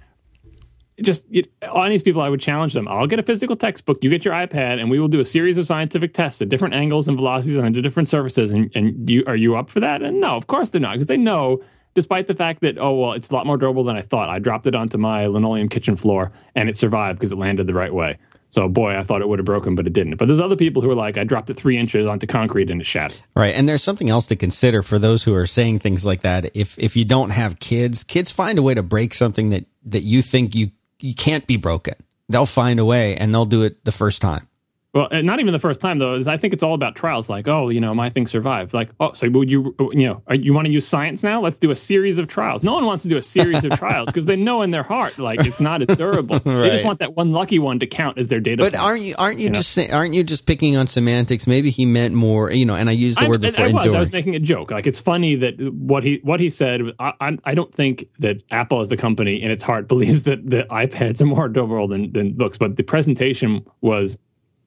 [1.02, 2.88] just it, on these people, I would challenge them.
[2.88, 3.98] I'll get a physical textbook.
[4.02, 6.74] You get your iPad, and we will do a series of scientific tests at different
[6.74, 8.50] angles and velocities on different surfaces.
[8.50, 10.02] And, and you are you up for that?
[10.02, 11.62] And no, of course they're not, because they know,
[11.96, 14.28] despite the fact that oh well, it's a lot more durable than I thought.
[14.28, 17.74] I dropped it onto my linoleum kitchen floor, and it survived because it landed the
[17.74, 18.18] right way.
[18.50, 20.16] So boy, I thought it would have broken, but it didn't.
[20.18, 22.80] But there's other people who are like, I dropped it three inches onto concrete and
[22.80, 23.20] it shattered.
[23.34, 26.52] Right, and there's something else to consider for those who are saying things like that.
[26.54, 30.02] If if you don't have kids, kids find a way to break something that that
[30.02, 30.70] you think you
[31.00, 31.94] you can't be broken.
[32.28, 34.48] They'll find a way and they'll do it the first time.
[34.96, 36.14] Well, not even the first time though.
[36.14, 37.28] Is I think it's all about trials.
[37.28, 38.72] Like, oh, you know, my thing survived.
[38.72, 41.38] Like, oh, so would you, uh, you know, you want to use science now?
[41.42, 42.62] Let's do a series of trials.
[42.62, 45.18] No one wants to do a series of trials because they know in their heart
[45.18, 46.40] like it's not as durable.
[46.44, 46.66] right.
[46.66, 48.56] They just want that one lucky one to count as their data.
[48.56, 48.82] But point.
[48.82, 51.46] aren't you aren't you, you just say, aren't you just picking on semantics?
[51.46, 52.74] Maybe he meant more, you know.
[52.74, 53.66] And I used the I, word before.
[53.66, 54.70] I, I was, I was making a joke.
[54.70, 56.80] Like it's funny that what he what he said.
[56.98, 60.64] I, I don't think that Apple as a company in its heart believes that the
[60.70, 64.16] iPads are more durable than than books, but the presentation was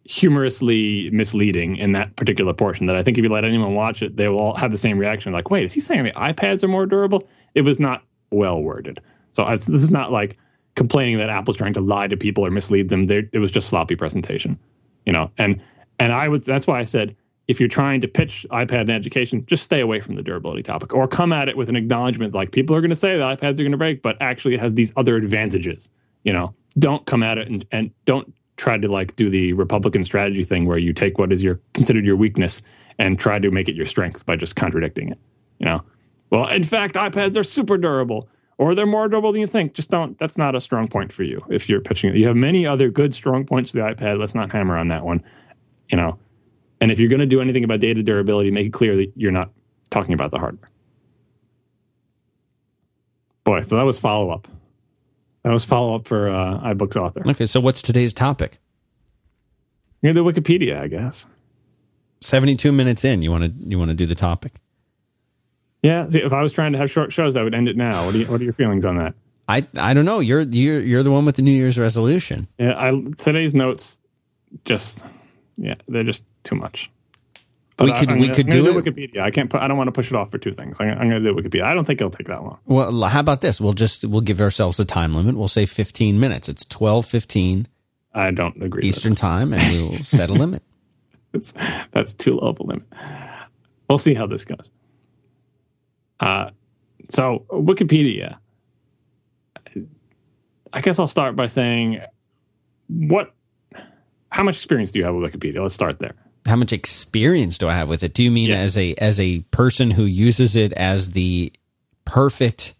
[0.06, 4.16] humorously misleading in that particular portion that I think if you let anyone watch it,
[4.18, 5.34] they will all have the same reaction.
[5.34, 7.28] Like, wait, is he saying the iPads are more durable?
[7.54, 9.00] It was not well worded.
[9.34, 10.38] So was, this is not like
[10.76, 13.06] complaining that Apple's trying to lie to people or mislead them.
[13.06, 14.58] They're, it was just sloppy presentation,
[15.06, 15.32] you know.
[15.38, 15.62] And
[16.00, 17.16] and I was that's why I said
[17.48, 20.94] if you're trying to pitch iPad in education, just stay away from the durability topic
[20.94, 23.54] or come at it with an acknowledgement like people are going to say that iPads
[23.54, 25.90] are going to break, but actually it has these other advantages.
[26.24, 30.04] You know, don't come at it and, and don't tried to like do the Republican
[30.04, 32.62] strategy thing where you take what is your considered your weakness
[33.00, 35.18] and try to make it your strength by just contradicting it.
[35.60, 35.84] You know,
[36.30, 39.74] well, in fact, iPads are super durable or they're more durable than you think.
[39.74, 40.20] Just don't.
[40.20, 42.18] That's not a strong point for you if you're pitching it.
[42.18, 44.20] You have many other good strong points to the iPad.
[44.20, 45.24] Let's not hammer on that one.
[45.90, 46.20] You know,
[46.82, 49.32] and if you're going to do anything about data durability, make it clear that you're
[49.32, 49.52] not
[49.90, 50.70] talking about the hardware.
[53.46, 54.48] Boy, so that was follow up.
[55.44, 57.24] That was follow up for uh, iBooks author.
[57.30, 58.60] Okay, so what's today's topic?
[60.02, 61.26] You're the Wikipedia, I guess.
[62.22, 64.56] Seventy-two minutes in, you want to you want to do the topic?
[65.82, 66.10] Yeah.
[66.10, 68.06] See, if I was trying to have short shows, I would end it now.
[68.06, 69.14] What are you, what are your feelings on that?
[69.48, 70.20] I I don't know.
[70.20, 72.48] You're you're you're the one with the New Year's resolution.
[72.58, 72.78] Yeah.
[72.78, 73.98] I today's notes
[74.66, 75.06] just
[75.56, 76.92] yeah they're just too much.
[77.80, 79.22] But we could I, we gonna, could do, do, Wikipedia.
[79.22, 79.50] I can't.
[79.50, 80.76] Put, I don't want to push it off for two things.
[80.82, 81.64] I'm, I'm going to do Wikipedia.
[81.64, 82.60] I don't think it'll take that long.
[82.66, 83.62] Well, how about this?
[83.62, 85.38] We'll just we'll give ourselves a time limit.
[85.38, 86.50] We'll say 15 minutes.
[86.50, 87.68] It's 12:15.
[88.14, 88.84] I don't agree.
[88.86, 90.62] Eastern time, and we'll set a limit.
[91.32, 91.54] that's,
[91.94, 92.84] that's too low of a limit.
[93.90, 94.70] We'll see how this goes.
[96.20, 96.50] Uh,
[97.08, 98.40] so Wikipedia.
[100.74, 102.02] I guess I'll start by saying,
[102.90, 103.34] what?
[104.32, 105.62] How much experience do you have with Wikipedia?
[105.62, 106.14] Let's start there
[106.46, 108.14] how much experience do I have with it?
[108.14, 108.58] Do you mean yeah.
[108.58, 111.52] as a as a person who uses it as the
[112.06, 112.74] perfect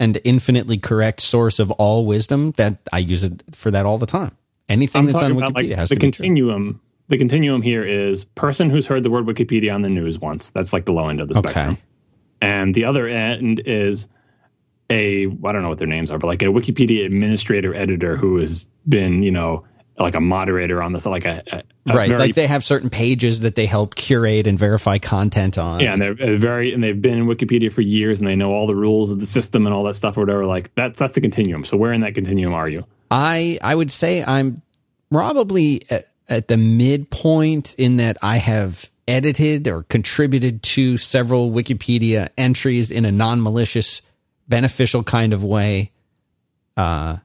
[0.00, 2.52] and infinitely correct source of all wisdom?
[2.52, 4.36] That I use it for that all the time.
[4.68, 6.80] Anything I'm that's on Wikipedia like has the to continuum.
[7.08, 10.50] The continuum here is person who's heard the word Wikipedia on the news once.
[10.50, 11.50] That's like the low end of the okay.
[11.50, 11.78] spectrum.
[12.40, 14.08] And the other end is
[14.90, 18.38] a I don't know what their names are, but like a Wikipedia administrator editor who
[18.38, 19.64] has been, you know,
[19.98, 23.40] like a moderator on this, like a, a right, very, like they have certain pages
[23.40, 25.80] that they help curate and verify content on.
[25.80, 28.66] Yeah, and they're very and they've been in Wikipedia for years and they know all
[28.66, 30.46] the rules of the system and all that stuff or whatever.
[30.46, 31.64] Like that's that's the continuum.
[31.64, 32.86] So where in that continuum are you?
[33.10, 34.62] I I would say I'm
[35.10, 42.30] probably at, at the midpoint in that I have edited or contributed to several Wikipedia
[42.38, 44.02] entries in a non malicious,
[44.48, 45.90] beneficial kind of way.
[46.76, 47.18] Uh,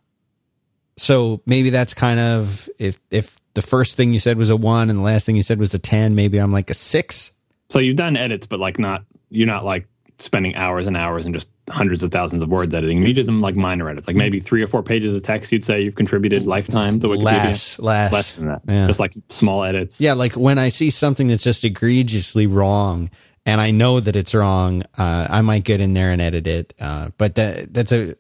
[0.98, 4.90] so maybe that's kind of if if the first thing you said was a one
[4.90, 7.32] and the last thing you said was a ten, maybe I'm like a six.
[7.70, 9.88] So you've done edits, but like not you're not like
[10.20, 13.06] spending hours and hours and just hundreds of thousands of words editing.
[13.06, 15.52] You just like minor edits, like maybe three or four pages of text.
[15.52, 17.24] You'd say you've contributed lifetime to Wikipedia.
[17.24, 18.62] Less, less, less than that.
[18.68, 18.88] Yeah.
[18.88, 20.02] Just like small edits.
[20.02, 23.12] Yeah, like when I see something that's just egregiously wrong,
[23.46, 26.74] and I know that it's wrong, uh, I might get in there and edit it.
[26.80, 28.16] Uh, but that that's a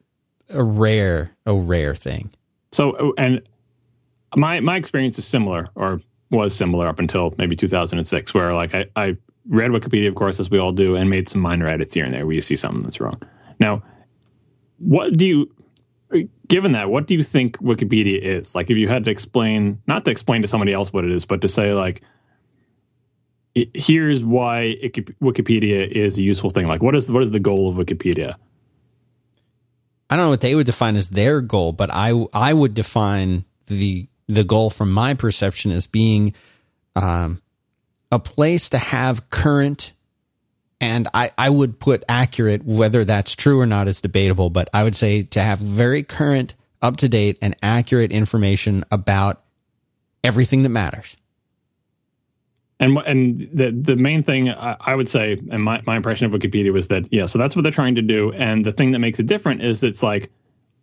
[0.49, 2.31] a rare, a rare thing.
[2.71, 3.41] So, oh, and
[4.35, 8.85] my my experience is similar, or was similar up until maybe 2006, where like I,
[8.95, 9.17] I
[9.49, 12.13] read Wikipedia, of course, as we all do, and made some minor edits here and
[12.13, 13.21] there where you see something that's wrong.
[13.59, 13.81] Now,
[14.79, 15.49] what do you
[16.47, 18.55] given that, what do you think Wikipedia is?
[18.55, 21.25] Like, if you had to explain, not to explain to somebody else what it is,
[21.25, 22.01] but to say, like,
[23.73, 24.75] here's why
[25.21, 26.67] Wikipedia is a useful thing.
[26.67, 28.35] Like, what is what is the goal of Wikipedia?
[30.09, 33.45] I don't know what they would define as their goal, but I I would define
[33.67, 36.33] the the goal from my perception as being
[36.95, 37.41] um,
[38.11, 39.93] a place to have current
[40.79, 44.83] and I, I would put accurate, whether that's true or not is debatable, but I
[44.83, 49.41] would say to have very current, up to date, and accurate information about
[50.23, 51.17] everything that matters.
[52.79, 56.71] And and the the main thing I, would say, and my, my impression of Wikipedia
[56.71, 58.31] was that yeah, so that's what they're trying to do.
[58.33, 60.29] And the thing that makes it different is it's like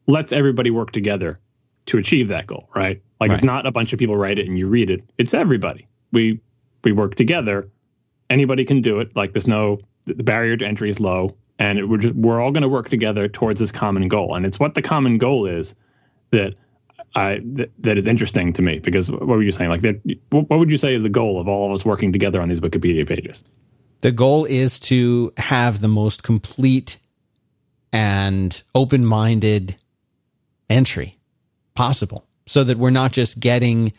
[0.08, 1.38] lets everybody work together
[1.86, 3.00] to achieve that goal, right?
[3.20, 3.36] Like right.
[3.36, 5.86] it's not a bunch of people write it and you read it; it's everybody.
[6.10, 6.40] We
[6.82, 7.68] we work together
[8.30, 9.14] anybody can do it.
[9.16, 12.50] Like there's no the barrier to entry is low, and it, we're just, we're all
[12.50, 14.34] going to work together towards this common goal.
[14.34, 15.74] And it's what the common goal is
[16.30, 16.54] that
[17.14, 19.70] I that, that is interesting to me because what were you saying?
[19.70, 19.82] Like,
[20.30, 22.60] what would you say is the goal of all of us working together on these
[22.60, 23.44] Wikipedia pages?
[24.00, 26.98] The goal is to have the most complete
[27.92, 29.76] and open-minded
[30.68, 31.16] entry
[31.74, 33.92] possible, so that we're not just getting,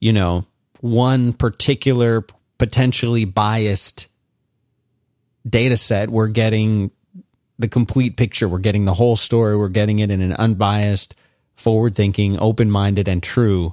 [0.00, 0.44] you know,
[0.80, 2.26] one particular
[2.58, 4.08] potentially biased
[5.48, 6.90] data set, we're getting
[7.58, 8.48] the complete picture.
[8.48, 9.56] We're getting the whole story.
[9.56, 11.14] We're getting it in an unbiased,
[11.56, 13.72] forward thinking, open minded, and true,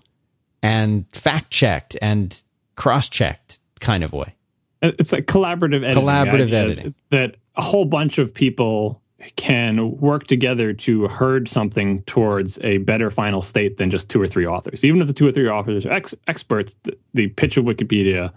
[0.61, 2.41] and fact checked and
[2.75, 4.35] cross checked kind of way.
[4.81, 6.03] It's a collaborative editing.
[6.03, 6.95] Collaborative editing.
[7.09, 9.01] That a whole bunch of people
[9.35, 14.27] can work together to herd something towards a better final state than just two or
[14.27, 14.83] three authors.
[14.83, 18.33] Even if the two or three authors are ex- experts, the, the pitch of Wikipedia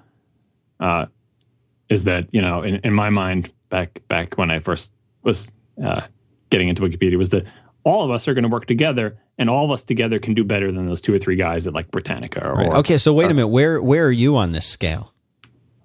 [0.79, 1.07] uh,
[1.89, 4.91] is that you know in, in my mind back back when I first
[5.23, 5.51] was
[5.85, 6.03] uh,
[6.51, 7.45] getting into Wikipedia was that
[7.87, 10.43] all of us are going to work together and all of us together can do
[10.43, 12.73] better than those two or three guys at like Britannica or, right.
[12.73, 15.15] okay so wait or, a minute where where are you on this scale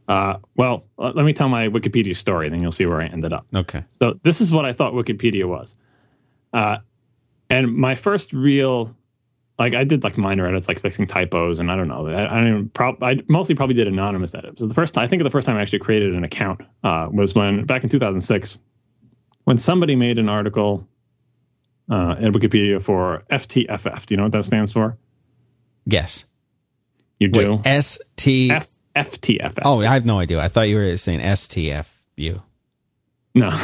[0.08, 3.46] uh, well let me tell my Wikipedia story then you'll see where I ended up
[3.56, 5.76] okay so this is what I thought Wikipedia was
[6.54, 6.78] uh,
[7.52, 8.96] and my first real
[9.60, 12.08] like I did like minor edits, like fixing typos, and I don't know.
[12.08, 12.70] I, I don't even.
[12.70, 14.60] Prob- I mostly probably did anonymous edits.
[14.60, 17.10] So the first, time, I think, the first time I actually created an account uh,
[17.12, 18.58] was when back in 2006,
[19.44, 20.88] when somebody made an article
[21.92, 24.06] uh, in Wikipedia for FTFF.
[24.06, 24.98] Do you know what that stands for?
[25.86, 26.24] Yes.
[27.20, 27.56] You do.
[27.58, 29.60] Wait, S T F FTFF.
[29.64, 30.40] Oh, I have no idea.
[30.40, 32.42] I thought you were saying STFU.
[33.36, 33.56] No, I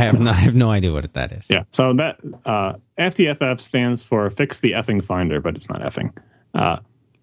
[0.00, 1.46] have no, I have no idea what that is.
[1.50, 6.16] Yeah, so that uh, FTFF stands for Fix the Effing Finder, but it's not effing.
[6.54, 6.78] Uh,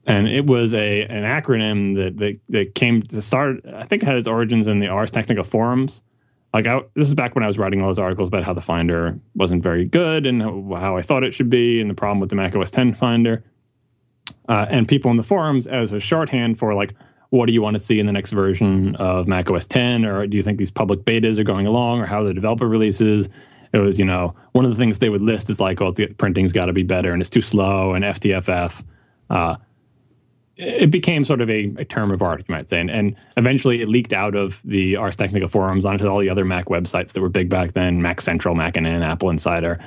[0.06, 3.65] and it was a an acronym that, that that came to start.
[3.65, 6.03] I think it had its origins in the Ars Technica forums.
[6.53, 8.61] Like I, this is back when I was writing all those articles about how the
[8.61, 12.30] Finder wasn't very good and how I thought it should be, and the problem with
[12.30, 13.43] the Mac OS 10 Finder.
[14.47, 16.93] Uh, and people in the forums as a shorthand for like
[17.30, 20.05] what do you want to see in the next version of Mac OS 10?
[20.05, 23.30] Or do you think these public betas are going along or how the developer releases?
[23.71, 26.51] It was, you know, one of the things they would list is like, oh, printing's
[26.51, 28.84] got to be better and it's too slow and FTFF.
[29.30, 29.57] Uh,
[30.60, 32.81] it became sort of a, a, term of art, you might say.
[32.81, 36.44] And, and, eventually it leaked out of the Ars Technica forums onto all the other
[36.44, 39.80] Mac websites that were big back then Mac Central, MacNN, Apple Insider.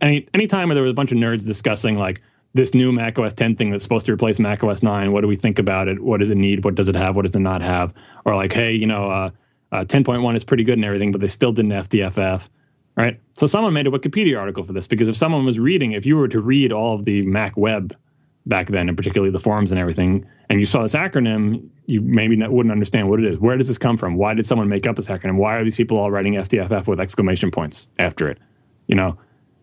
[0.00, 2.20] Any anytime where there was a bunch of nerds discussing, like,
[2.54, 5.12] this new Mac OS 10 thing that's supposed to replace Mac OS 9.
[5.12, 6.00] What do we think about it?
[6.00, 6.64] What does it need?
[6.64, 7.14] What does it have?
[7.14, 7.92] What does it not have?
[8.24, 9.30] Or like, hey, you know, uh,
[9.72, 12.48] uh, 10.1 is pretty good and everything, but they still didn't FTFF,
[12.96, 13.20] right?
[13.36, 16.16] So someone made a Wikipedia article for this because if someone was reading, if you
[16.16, 17.94] were to read all of the Mac web
[18.46, 22.36] back then, and particularly the forums and everything, and you saw this acronym, you maybe
[22.36, 23.38] not, wouldn't understand what it is.
[23.38, 24.16] Where does this come from?
[24.16, 25.36] Why did someone make up this acronym?
[25.36, 28.38] Why are these people all writing FTFF with exclamation points after it?
[28.86, 29.18] You know,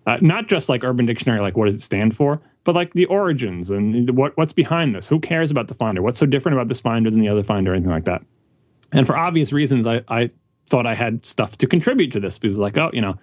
[0.05, 3.05] uh, not just like Urban Dictionary, like what does it stand for, but like the
[3.05, 5.07] origins and what what's behind this.
[5.07, 6.01] Who cares about the finder?
[6.01, 8.23] What's so different about this finder than the other finder, or anything like that?
[8.91, 10.29] And for obvious reasons, I, I
[10.67, 13.15] thought I had stuff to contribute to this because, like, oh, you know,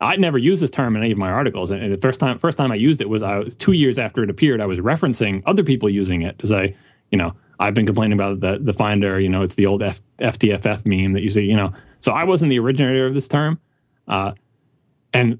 [0.00, 2.56] I'd never used this term in any of my articles, and, the first time first
[2.56, 4.60] time I used it was I was two years after it appeared.
[4.60, 6.76] I was referencing other people using it to say,
[7.10, 9.18] you know, I've been complaining about the the finder.
[9.18, 11.42] You know, it's the old F, FTFF meme that you see.
[11.42, 13.58] You know, so I wasn't the originator of this term,
[14.06, 14.32] uh,
[15.12, 15.38] and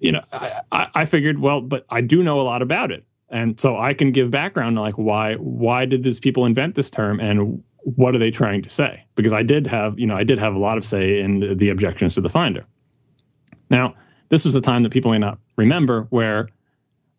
[0.00, 3.04] you know, I, I figured, well, but I do know a lot about it.
[3.28, 7.20] And so I can give background like why why did these people invent this term
[7.20, 9.04] and what are they trying to say?
[9.14, 11.68] Because I did have, you know, I did have a lot of say in the
[11.68, 12.66] objections to the finder.
[13.70, 13.94] Now,
[14.28, 16.48] this was a time that people may not remember where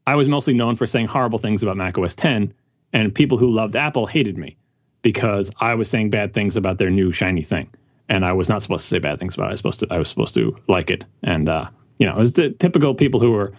[0.08, 2.54] I was mostly known for saying horrible things about Mac OS 10,
[2.94, 4.58] and people who loved Apple hated me
[5.02, 7.70] because I was saying bad things about their new shiny thing,
[8.10, 9.48] and I was not supposed to say bad things about it.
[9.48, 11.70] I was supposed to I was supposed to like it, and uh,
[12.00, 13.54] you know, it was the typical people who were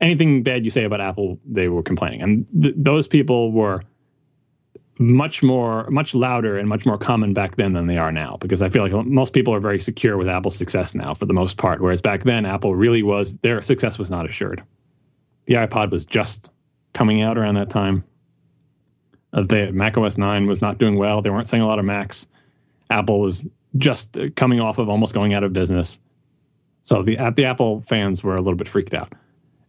[0.00, 3.82] anything bad you say about Apple, they were complaining, and th- those people were
[4.98, 8.36] much more, much louder and much more common back then than they are now.
[8.40, 11.32] Because I feel like most people are very secure with Apple's success now, for the
[11.32, 11.80] most part.
[11.80, 14.62] Whereas back then, Apple really was their success was not assured.
[15.46, 16.50] The iPod was just
[16.92, 18.04] coming out around that time.
[19.32, 21.22] Uh, the Mac OS 9 was not doing well.
[21.22, 22.26] They weren't selling a lot of Macs.
[22.90, 23.46] Apple was
[23.78, 25.98] just coming off of almost going out of business.
[26.82, 29.12] So the the Apple fans were a little bit freaked out.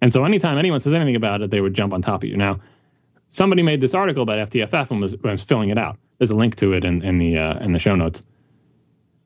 [0.02, 2.36] And so anytime anyone says anything about it, they would jump on top of you.
[2.36, 2.60] Now,
[3.28, 5.98] somebody made this article about FTFF and was, was filling it out.
[6.18, 8.24] There's a link to it in, in the uh, in the show notes.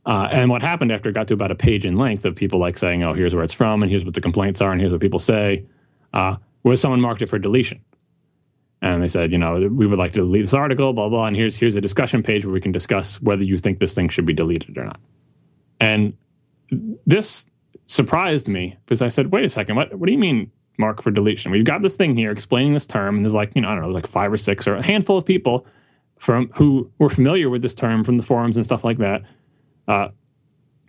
[0.06, 2.60] Uh, and what happened after it got to about a page in length of people
[2.60, 4.91] like saying, "Oh, here's where it's from, and here's what the complaints are, and here's
[4.91, 5.65] what people say,"
[6.14, 7.82] uh, was someone marked it for deletion.
[8.82, 11.26] And they said, you know, we would like to delete this article, blah blah.
[11.26, 14.10] And here's here's a discussion page where we can discuss whether you think this thing
[14.10, 14.99] should be deleted or not.
[15.80, 16.14] And
[17.06, 17.45] this
[17.88, 21.12] surprised me because I said, wait a second, what what do you mean mark for
[21.12, 21.52] deletion?
[21.52, 23.84] We've got this thing here explaining this term, and there's like, you know, I don't
[23.84, 25.66] know, like five or six or a handful of people
[26.20, 29.22] from who were familiar with this term from the forums and stuff like that.
[29.88, 30.10] Uh,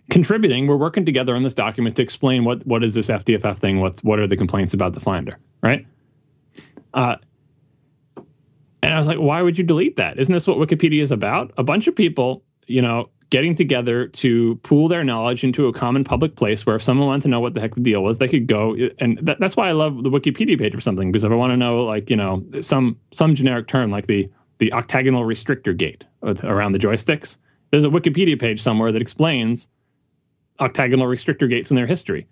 [0.09, 3.79] contributing, we're working together on this document to explain what what is this FTFF thing,
[3.79, 5.85] what what are the complaints about the Finder, right?
[6.93, 7.15] Uh,
[8.81, 10.17] and I was like, why would you delete that?
[10.17, 11.51] Isn't this what Wikipedia is about?
[11.57, 16.03] A bunch of people, you know, getting together to pool their knowledge into a common
[16.03, 18.27] public place where if someone wanted to know what the heck the deal was, they
[18.27, 18.75] could go.
[18.99, 21.51] And that, that's why I love the Wikipedia page or something, because if I want
[21.51, 26.03] to know, like, you know, some some generic term like the the octagonal restrictor gate
[26.23, 27.37] around the joysticks,
[27.71, 29.67] there's a Wikipedia page somewhere that explains
[30.59, 32.27] octagonal restrictor gates in their history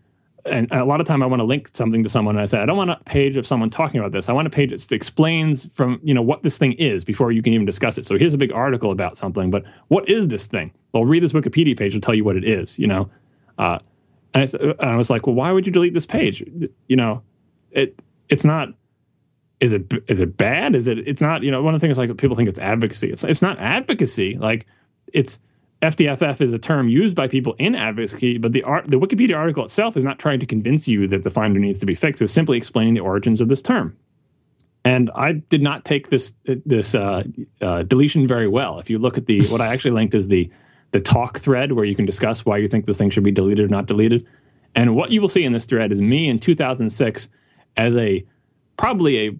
[0.47, 2.59] and a lot of time I want to link something to someone and I say,
[2.59, 4.29] I don't want a page of someone talking about this.
[4.29, 7.41] I want a page that explains from, you know, what this thing is before you
[7.41, 8.05] can even discuss it.
[8.05, 10.71] So here's a big article about something, but what is this thing?
[10.93, 13.09] Well, read this Wikipedia page and tell you what it is, you know?
[13.57, 13.79] Uh,
[14.33, 16.43] and, I, and I was like, well, why would you delete this page?
[16.87, 17.21] You know,
[17.71, 17.99] it,
[18.29, 18.69] it's not,
[19.59, 20.75] is it, is it bad?
[20.75, 23.11] Is it, it's not, you know, one of the things like people think it's advocacy.
[23.11, 24.37] It's, it's not advocacy.
[24.37, 24.65] Like
[25.13, 25.39] it's,
[25.81, 29.63] FTFF is a term used by people in advocacy, but the art, the Wikipedia article
[29.63, 32.21] itself is not trying to convince you that the finder needs to be fixed.
[32.21, 33.95] It's simply explaining the origins of this term.
[34.83, 37.23] And I did not take this this uh,
[37.61, 38.79] uh, deletion very well.
[38.79, 40.49] If you look at the what I actually linked is the
[40.91, 43.65] the talk thread where you can discuss why you think this thing should be deleted
[43.65, 44.25] or not deleted.
[44.73, 47.29] And what you will see in this thread is me in 2006
[47.75, 48.25] as a
[48.77, 49.31] probably a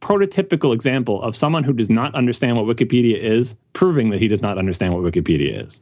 [0.00, 4.42] prototypical example of someone who does not understand what Wikipedia is, proving that he does
[4.42, 5.80] not understand what Wikipedia is.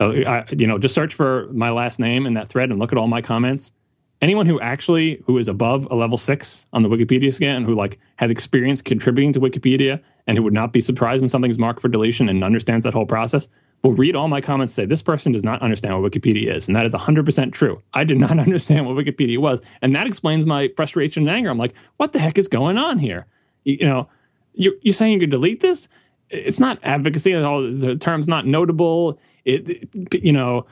[0.00, 2.92] So, I, you know, just search for my last name in that thread and look
[2.92, 3.72] at all my comments.
[4.20, 7.98] Anyone who actually who is above a level six on the Wikipedia scan, who like
[8.16, 11.88] has experience contributing to Wikipedia, and who would not be surprised when something's marked for
[11.88, 13.48] deletion and understands that whole process,
[13.84, 16.66] will read all my comments say, this person does not understand what Wikipedia is.
[16.66, 17.82] And that is 100% true.
[17.92, 19.60] I did not understand what Wikipedia was.
[19.82, 21.50] And that explains my frustration and anger.
[21.50, 23.26] I'm like, what the heck is going on here?
[23.64, 24.08] You know,
[24.54, 25.88] you're, you're saying you could delete this?
[26.30, 27.32] It's not advocacy.
[27.32, 29.18] At all the term's not notable.
[29.44, 30.66] It, it, you know,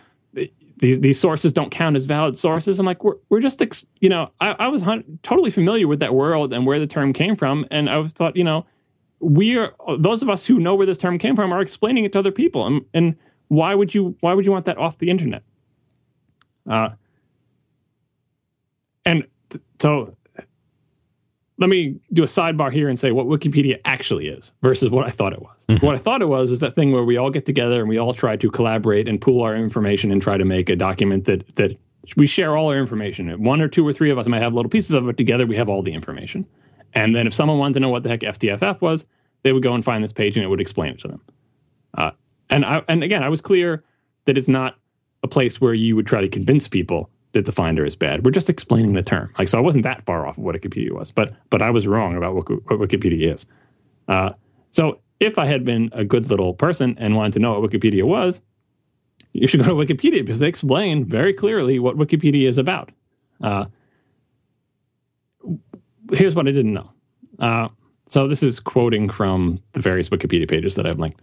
[0.79, 2.79] these these sources don't count as valid sources.
[2.79, 6.01] I'm like, we're we're just, ex- you know, I, I was hun- totally familiar with
[6.01, 8.67] that world and where the term came from, and I was thought, you know,
[9.21, 12.13] we are those of us who know where this term came from are explaining it
[12.15, 13.17] to other people, and and
[13.49, 15.45] why would you why would you want that off the internet?
[16.69, 16.89] Uh,
[19.05, 20.17] and th- so
[21.63, 25.11] let me do a sidebar here and say what Wikipedia actually is versus what I
[25.11, 25.65] thought it was.
[25.69, 25.87] Mm-hmm.
[25.87, 27.99] What I thought it was was that thing where we all get together and we
[27.99, 31.47] all try to collaborate and pool our information and try to make a document that
[31.57, 31.79] that
[32.17, 33.43] we share all our information.
[33.43, 35.47] One or two or three of us might have little pieces of it together.
[35.47, 36.47] We have all the information,
[36.95, 39.07] and then if someone wanted to know what the heck FTFF was,
[39.45, 41.21] they would go and find this page and it would explain it to them.
[41.97, 42.11] Uh,
[42.51, 43.85] and I, and again, I was clear
[44.25, 44.77] that it's not
[45.23, 48.25] a place where you would try to convince people that the finder is bad.
[48.25, 49.33] We're just explaining the term.
[49.39, 51.87] Like, so I wasn't that far off of what Wikipedia was, but but I was
[51.87, 53.47] wrong about what, what Wikipedia is.
[54.09, 54.31] Uh,
[54.71, 58.05] so if I had been a good little person and wanted to know what Wikipedia
[58.05, 58.41] was,
[59.33, 62.91] you should go to Wikipedia because they explain very clearly what Wikipedia is about.
[63.43, 63.67] Uh,
[66.13, 66.91] here's what I didn't know.
[67.39, 67.69] Uh,
[68.07, 71.23] so this is quoting from the various Wikipedia pages that I've linked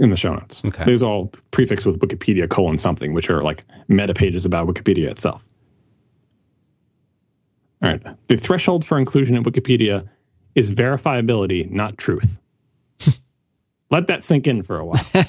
[0.00, 0.62] in the show notes.
[0.64, 0.84] Okay.
[0.86, 5.44] These all prefixed with Wikipedia colon something, which are like meta pages about Wikipedia itself.
[7.84, 8.02] All right.
[8.26, 10.08] The threshold for inclusion in Wikipedia
[10.54, 12.38] is verifiability, not truth.
[13.90, 15.06] Let that sink in for a while.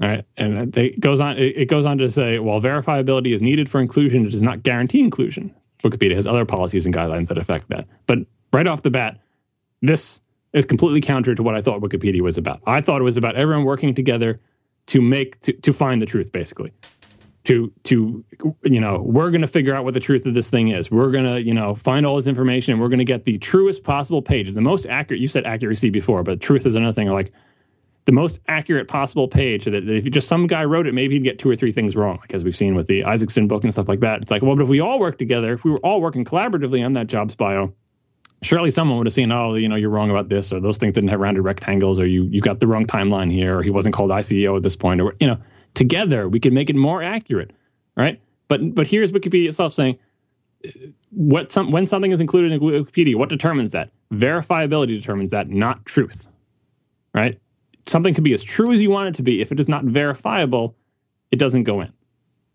[0.00, 1.36] All right, and it goes on.
[1.38, 5.00] It goes on to say, while verifiability is needed for inclusion, it does not guarantee
[5.00, 5.52] inclusion.
[5.82, 7.84] Wikipedia has other policies and guidelines that affect that.
[8.06, 8.18] But
[8.52, 9.18] right off the bat,
[9.82, 10.20] this
[10.52, 12.60] is completely counter to what I thought Wikipedia was about.
[12.66, 14.40] I thought it was about everyone working together
[14.86, 16.72] to make to, to find the truth, basically.
[17.44, 18.24] to to
[18.64, 21.10] you know we're going to figure out what the truth of this thing is we're
[21.10, 23.84] going to you know find all this information and we're going to get the truest
[23.84, 27.32] possible page the most accurate you said accuracy before but truth is another thing like
[28.06, 31.38] the most accurate possible page that if just some guy wrote it maybe he'd get
[31.38, 33.88] two or three things wrong like as we've seen with the isaacson book and stuff
[33.88, 36.00] like that it's like well but if we all work together if we were all
[36.00, 37.72] working collaboratively on that jobs bio
[38.42, 40.94] surely someone would have seen oh you know you're wrong about this or those things
[40.94, 43.94] didn't have rounded rectangles or you you got the wrong timeline here or he wasn't
[43.94, 45.36] called iCEO at this point or you know
[45.74, 47.52] together we can make it more accurate
[47.96, 48.20] right?
[48.46, 49.98] But but here's wikipedia itself saying
[51.10, 53.90] what some when something is included in wikipedia what determines that?
[54.12, 56.28] Verifiability determines that not truth
[57.14, 57.38] right?
[57.86, 59.40] Something can be as true as you want it to be.
[59.40, 60.76] If it is not verifiable
[61.30, 61.92] it doesn't go in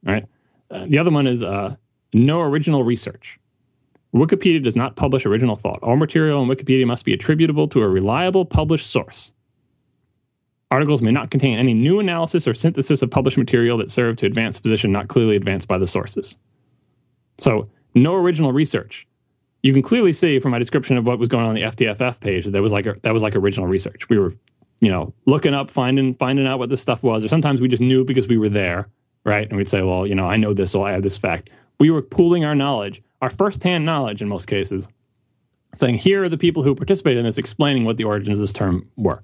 [0.05, 0.25] right?
[0.71, 1.75] Uh, the other one is uh,
[2.13, 3.37] no original research
[4.13, 7.87] wikipedia does not publish original thought all material in wikipedia must be attributable to a
[7.87, 9.33] reliable published source
[10.73, 14.25] Articles may not contain any new analysis or synthesis of published material that serve to
[14.25, 16.35] advance a position not clearly advanced by the sources.
[17.37, 19.07] So, no original research.
[19.61, 22.19] You can clearly see from my description of what was going on, on the FTFF
[22.19, 24.09] page that was like that was like original research.
[24.09, 24.33] We were,
[24.79, 27.79] you know, looking up, finding finding out what this stuff was, or sometimes we just
[27.83, 28.89] knew because we were there,
[29.25, 29.47] right?
[29.47, 31.51] And we'd say, well, you know, I know this, so I have this fact.
[31.79, 34.87] We were pooling our knowledge, our firsthand knowledge in most cases,
[35.73, 38.53] saying here are the people who participated in this, explaining what the origins of this
[38.53, 39.23] term were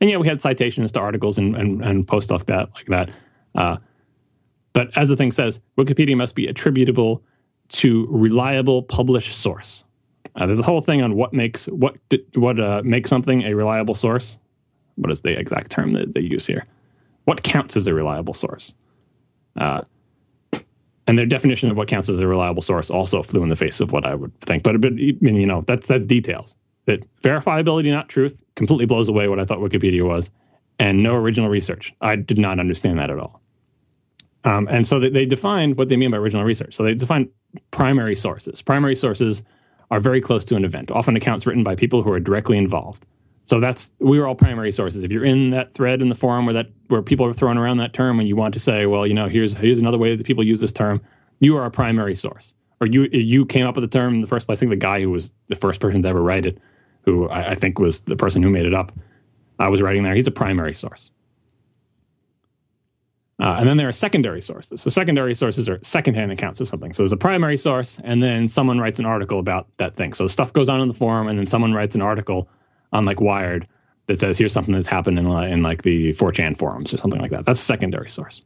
[0.00, 3.10] and yeah, we had citations to articles and, and, and like that, like that.
[3.54, 3.78] Uh,
[4.72, 7.22] but as the thing says, Wikipedia must be attributable
[7.68, 9.84] to reliable published source.
[10.34, 11.96] Uh, there's a whole thing on what makes what
[12.34, 14.38] what uh, makes something a reliable source.
[14.96, 16.66] What is the exact term that they use here?
[17.24, 18.74] What counts as a reliable source?
[19.56, 19.82] Uh,
[21.06, 23.80] and their definition of what counts as a reliable source also flew in the face
[23.80, 24.62] of what I would think.
[24.62, 26.56] But, but I mean, you know, that's that's details
[26.86, 30.30] that verifiability, not truth, completely blows away what I thought Wikipedia was,
[30.78, 31.94] and no original research.
[32.00, 33.40] I did not understand that at all.
[34.44, 36.76] Um, and so they, they defined what they mean by original research.
[36.76, 37.28] So they define
[37.72, 38.62] primary sources.
[38.62, 39.42] Primary sources
[39.90, 43.04] are very close to an event, often accounts written by people who are directly involved.
[43.46, 45.04] So that's we are all primary sources.
[45.04, 47.78] If you're in that thread in the forum where that where people are throwing around
[47.78, 50.26] that term and you want to say, well, you know, here's here's another way that
[50.26, 51.00] people use this term,
[51.38, 52.54] you are a primary source.
[52.80, 54.58] Or you you came up with the term in the first place.
[54.58, 56.58] I think the guy who was the first person to ever write it
[57.04, 58.92] who I, I think was the person who made it up,
[59.60, 60.14] I was writing there.
[60.14, 61.10] He's a primary source.
[63.38, 64.80] Uh, and then there are secondary sources.
[64.80, 66.92] So secondary sources are secondhand accounts of something.
[66.94, 70.14] So there's a primary source, and then someone writes an article about that thing.
[70.14, 72.48] So stuff goes on in the forum, and then someone writes an article
[72.92, 73.66] on like Wired
[74.06, 77.30] that says here's something that's happened in, in like the 4chan forums or something like
[77.32, 77.44] that.
[77.44, 78.42] That's a secondary source.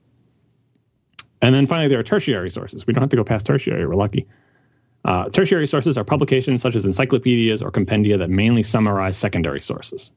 [1.43, 2.87] And then finally, there are tertiary sources.
[2.87, 3.87] We don't have to go past tertiary.
[3.87, 4.27] We're lucky.
[5.05, 10.11] Uh, tertiary sources are publications such as encyclopedias or compendia that mainly summarize secondary sources.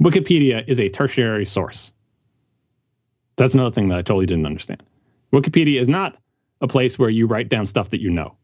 [0.00, 1.92] Wikipedia is a tertiary source.
[3.36, 4.82] That's another thing that I totally didn't understand.
[5.32, 6.16] Wikipedia is not
[6.60, 8.34] a place where you write down stuff that you know,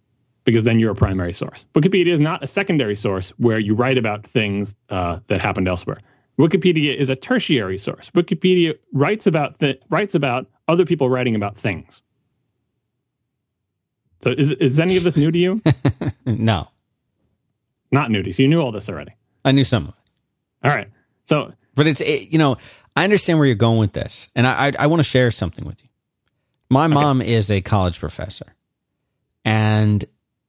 [0.45, 1.65] because then you're a primary source.
[1.75, 6.01] Wikipedia is not a secondary source where you write about things uh, that happened elsewhere.
[6.39, 8.11] Wikipedia is a tertiary source.
[8.11, 12.03] Wikipedia writes about th- writes about other people writing about things.
[14.23, 15.63] So is is any of this new to you?
[16.27, 16.69] no,
[17.91, 18.33] not new to you.
[18.33, 19.13] So you knew all this already.
[19.45, 20.69] I knew some of it.
[20.69, 20.89] All right.
[21.25, 22.57] So, but it's it, you know
[22.97, 25.65] I understand where you're going with this, and I I, I want to share something
[25.65, 25.89] with you.
[26.71, 26.95] My okay.
[26.95, 28.55] mom is a college professor,
[29.45, 30.05] and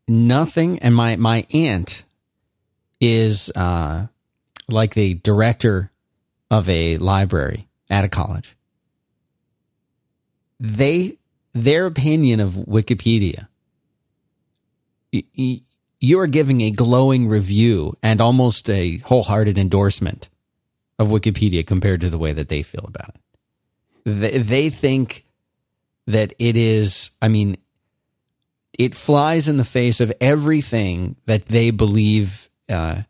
[0.08, 0.80] nothing.
[0.80, 2.04] And my my aunt
[3.00, 4.08] is uh,
[4.70, 5.92] like the director
[6.50, 8.56] of a library at a college.
[10.60, 11.18] They
[11.54, 13.48] their opinion of Wikipedia
[16.04, 20.28] you are giving a glowing review and almost a wholehearted endorsement
[21.00, 23.22] of Wikipedia compared to the way that they feel about it.
[24.04, 25.26] They, they think
[26.08, 27.56] that it is, I mean,
[28.78, 33.04] it flies in the face of everything that they believe uh,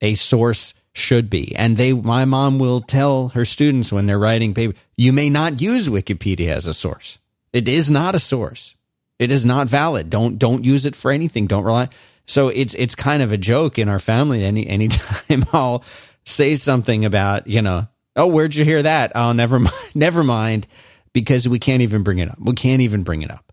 [0.00, 1.54] a source should be.
[1.54, 5.60] And they, my mom will tell her students when they're writing paper, you may not
[5.60, 7.18] use Wikipedia as a source.
[7.52, 8.74] It is not a source.
[9.18, 10.08] It is not valid.
[10.08, 11.46] Don't don't use it for anything.
[11.46, 11.88] Don't rely.
[12.26, 14.44] So it's it's kind of a joke in our family.
[14.44, 15.84] Any anytime I'll
[16.24, 17.86] say something about you know
[18.16, 20.66] oh where'd you hear that oh never mind never mind
[21.12, 22.38] because we can't even bring it up.
[22.40, 23.49] We can't even bring it up.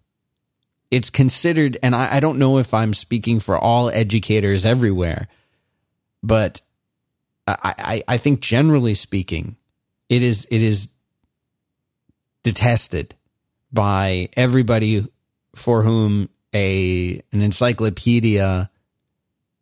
[0.90, 5.28] It's considered, and I, I don't know if I'm speaking for all educators everywhere,
[6.24, 6.62] but
[7.46, 9.58] I, I, I think generally speaking,
[10.10, 10.90] it is it is
[12.44, 13.16] detested
[13.72, 15.06] by everybody
[15.56, 18.70] for whom a an encyclopedia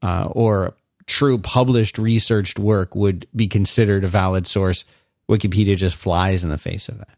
[0.01, 0.75] uh, or
[1.07, 4.85] true published researched work would be considered a valid source,
[5.29, 7.14] Wikipedia just flies in the face of that.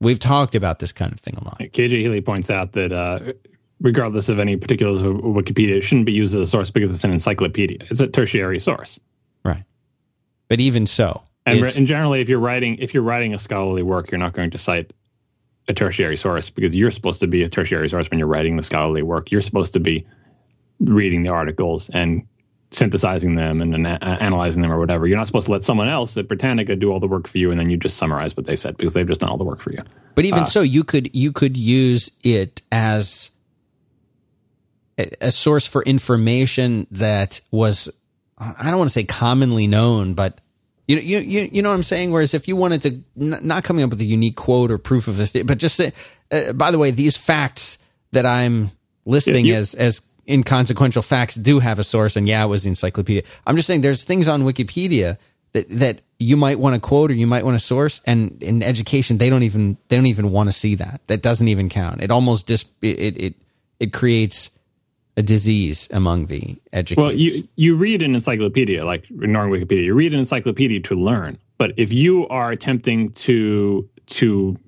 [0.00, 1.58] We've talked about this kind of thing a lot.
[1.58, 3.32] KJ Healy points out that uh,
[3.80, 7.04] regardless of any particulars of Wikipedia, it shouldn't be used as a source because it's
[7.04, 7.78] an encyclopedia.
[7.90, 8.98] It's a tertiary source.
[9.44, 9.64] Right.
[10.48, 14.10] But even so, and, and generally, if you're writing if you're writing a scholarly work,
[14.10, 14.92] you're not going to cite
[15.68, 18.62] a tertiary source because you're supposed to be a tertiary source when you're writing the
[18.62, 19.30] scholarly work.
[19.30, 20.06] You're supposed to be
[20.80, 22.26] reading the articles and
[22.70, 25.06] synthesizing them and, and a- analyzing them or whatever.
[25.06, 27.50] You're not supposed to let someone else at Britannica do all the work for you
[27.50, 29.60] and then you just summarize what they said because they've just done all the work
[29.60, 29.82] for you.
[30.14, 33.30] But even uh, so, you could you could use it as
[34.98, 37.88] a, a source for information that was
[38.38, 40.40] I don't want to say commonly known, but
[40.88, 42.12] you know, you, you, you know what I'm saying?
[42.12, 42.90] Whereas if you wanted to,
[43.20, 45.74] n- not coming up with a unique quote or proof of a thing, but just
[45.74, 45.92] say,
[46.30, 47.78] uh, by the way, these facts
[48.12, 48.70] that I'm
[49.04, 52.16] listing you, as, as inconsequential facts do have a source.
[52.16, 53.22] And yeah, it was the encyclopedia.
[53.46, 55.18] I'm just saying there's things on Wikipedia
[55.52, 58.00] that, that you might want to quote or you might want to source.
[58.06, 61.00] And in education, they don't even, they don't even want to see that.
[61.06, 62.02] That doesn't even count.
[62.02, 63.34] It almost just, it, it,
[63.80, 64.50] it creates
[65.16, 67.04] a disease among the educators.
[67.04, 69.84] Well, you you read an encyclopedia, like ignoring Wikipedia.
[69.84, 71.38] You read an encyclopedia to learn.
[71.58, 74.58] But if you are attempting to to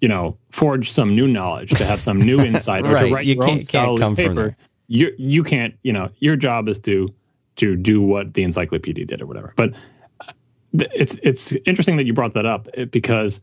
[0.00, 3.08] you know forge some new knowledge, to have some new insight, or right.
[3.08, 4.56] to write you your own scholarly paper,
[4.86, 5.74] you you can't.
[5.82, 7.12] You know, your job is to
[7.56, 9.52] to do what the encyclopedia did or whatever.
[9.56, 9.74] But
[10.20, 10.32] uh,
[10.72, 13.40] it's it's interesting that you brought that up because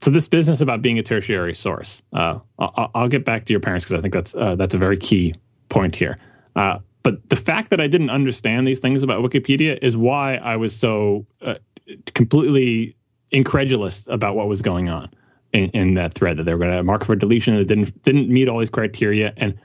[0.00, 3.84] so this business about being a tertiary source, uh, I'll, get back to your parents
[3.84, 5.34] because I think that's uh, that's a very key
[5.68, 6.18] point here.
[6.54, 10.56] Uh, but the fact that I didn't understand these things about Wikipedia is why I
[10.56, 11.54] was so uh,
[12.14, 12.96] completely
[13.32, 15.10] incredulous about what was going on
[15.52, 16.36] in, in that thread.
[16.36, 19.32] That they were going to mark for deletion that didn't didn't meet all these criteria,
[19.36, 19.58] and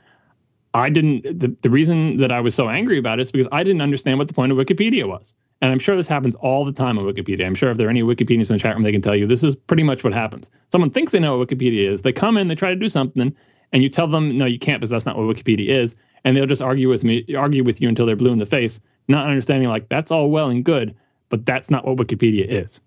[0.74, 1.38] I didn't.
[1.38, 4.18] The, the reason that I was so angry about it is because I didn't understand
[4.18, 5.32] what the point of Wikipedia was.
[5.62, 7.46] And I'm sure this happens all the time on Wikipedia.
[7.46, 9.26] I'm sure if there are any Wikipedians in the chat room, they can tell you
[9.26, 10.50] this is pretty much what happens.
[10.70, 12.02] Someone thinks they know what Wikipedia is.
[12.02, 13.34] They come in, they try to do something,
[13.72, 15.94] and you tell them, no, you can't because that's not what Wikipedia is.
[16.24, 18.80] And they'll just argue with me, argue with you until they're blue in the face,
[19.08, 20.94] not understanding like that's all well and good,
[21.28, 22.80] but that's not what Wikipedia is.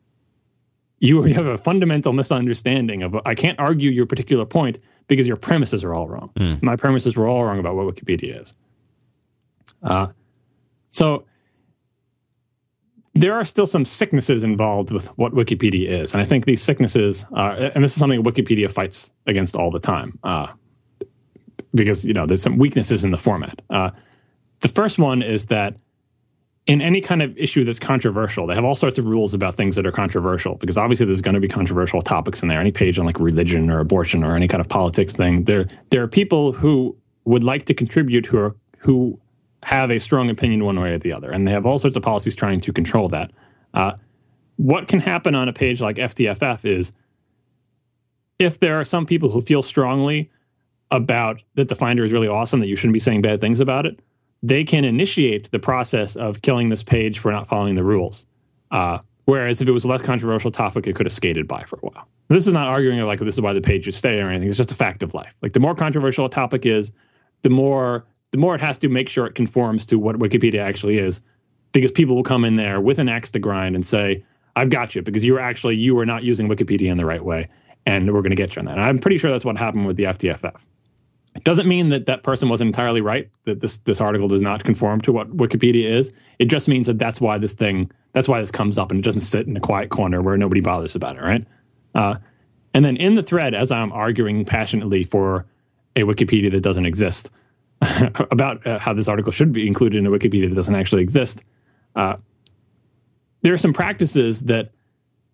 [0.99, 4.77] You have a fundamental misunderstanding of I can't argue your particular point
[5.07, 6.29] because your premises are all wrong.
[6.35, 6.61] Mm.
[6.61, 8.53] My premises were all wrong about what Wikipedia is.
[9.84, 10.07] Uh,
[10.89, 11.25] so
[13.13, 16.13] there are still some sicknesses involved with what Wikipedia is.
[16.13, 19.79] And I think these sicknesses, are, and this is something Wikipedia fights against all the
[19.79, 20.47] time, uh,
[21.73, 23.61] because, you know, there's some weaknesses in the format.
[23.69, 23.89] Uh,
[24.59, 25.75] the first one is that
[26.68, 29.76] in any kind of issue that's controversial, they have all sorts of rules about things
[29.77, 32.60] that are controversial, because obviously there's going to be controversial topics in there.
[32.60, 36.03] Any page on like religion or abortion or any kind of politics thing, there, there
[36.03, 39.18] are people who would like to contribute who are, who
[39.64, 42.03] have a strong opinion one way or the other, and they have all sorts of
[42.03, 43.31] policies trying to control that.
[43.73, 43.94] Uh,
[44.57, 46.91] what can happen on a page like FTFF is
[48.39, 50.30] if there are some people who feel strongly
[50.91, 53.85] about that the finder is really awesome, that you shouldn't be saying bad things about
[53.85, 53.99] it,
[54.43, 58.26] they can initiate the process of killing this page for not following the rules.
[58.72, 61.77] Uh, whereas if it was a less controversial topic, it could have skated by for
[61.77, 62.07] a while.
[62.30, 64.49] This is not arguing like this is why the page should stay or anything.
[64.49, 65.34] It's just a fact of life.
[65.41, 66.91] Like the more controversial a topic is,
[67.43, 70.97] the more the more it has to make sure it conforms to what Wikipedia actually
[70.97, 71.22] is,
[71.72, 74.23] because people will come in there with an axe to grind and say,
[74.57, 77.47] "I've got you," because you're actually you are not using Wikipedia in the right way,
[77.85, 78.77] and we're going to get you on that.
[78.77, 80.55] And I'm pretty sure that's what happened with the FTFF.
[81.38, 83.30] It doesn't mean that that person wasn't entirely right.
[83.45, 86.11] That this this article does not conform to what Wikipedia is.
[86.39, 89.03] It just means that that's why this thing that's why this comes up and it
[89.03, 91.45] doesn't sit in a quiet corner where nobody bothers about it, right?
[91.93, 92.15] Uh,
[92.73, 95.45] and then in the thread, as I'm arguing passionately for
[95.95, 97.30] a Wikipedia that doesn't exist,
[98.31, 101.43] about uh, how this article should be included in a Wikipedia that doesn't actually exist.
[101.95, 102.15] Uh,
[103.41, 104.72] there are some practices that,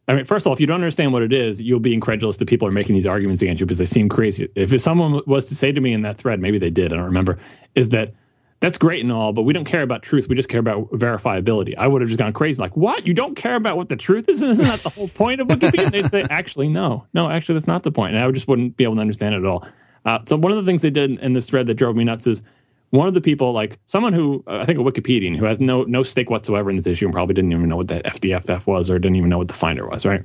[0.07, 2.37] I mean, first of all, if you don't understand what it is, you'll be incredulous
[2.37, 4.49] that people are making these arguments against you because they seem crazy.
[4.55, 7.05] If someone was to say to me in that thread, maybe they did, I don't
[7.05, 7.39] remember,
[7.75, 8.13] is that
[8.59, 10.27] that's great and all, but we don't care about truth.
[10.27, 11.75] We just care about verifiability.
[11.77, 13.05] I would have just gone crazy, like, what?
[13.05, 14.41] You don't care about what the truth is?
[14.41, 15.91] Isn't that the whole point of Wikipedia?
[15.91, 18.15] they'd say, actually, no, no, actually, that's not the point.
[18.15, 19.67] And I just wouldn't be able to understand it at all.
[20.05, 22.27] Uh, so one of the things they did in this thread that drove me nuts
[22.27, 22.41] is
[22.93, 25.81] one of the people, like someone who uh, I think a Wikipedian who has no
[25.83, 28.87] no stake whatsoever in this issue and probably didn't even know what the FTFF was
[28.87, 30.23] or didn't even know what the Finder was, right?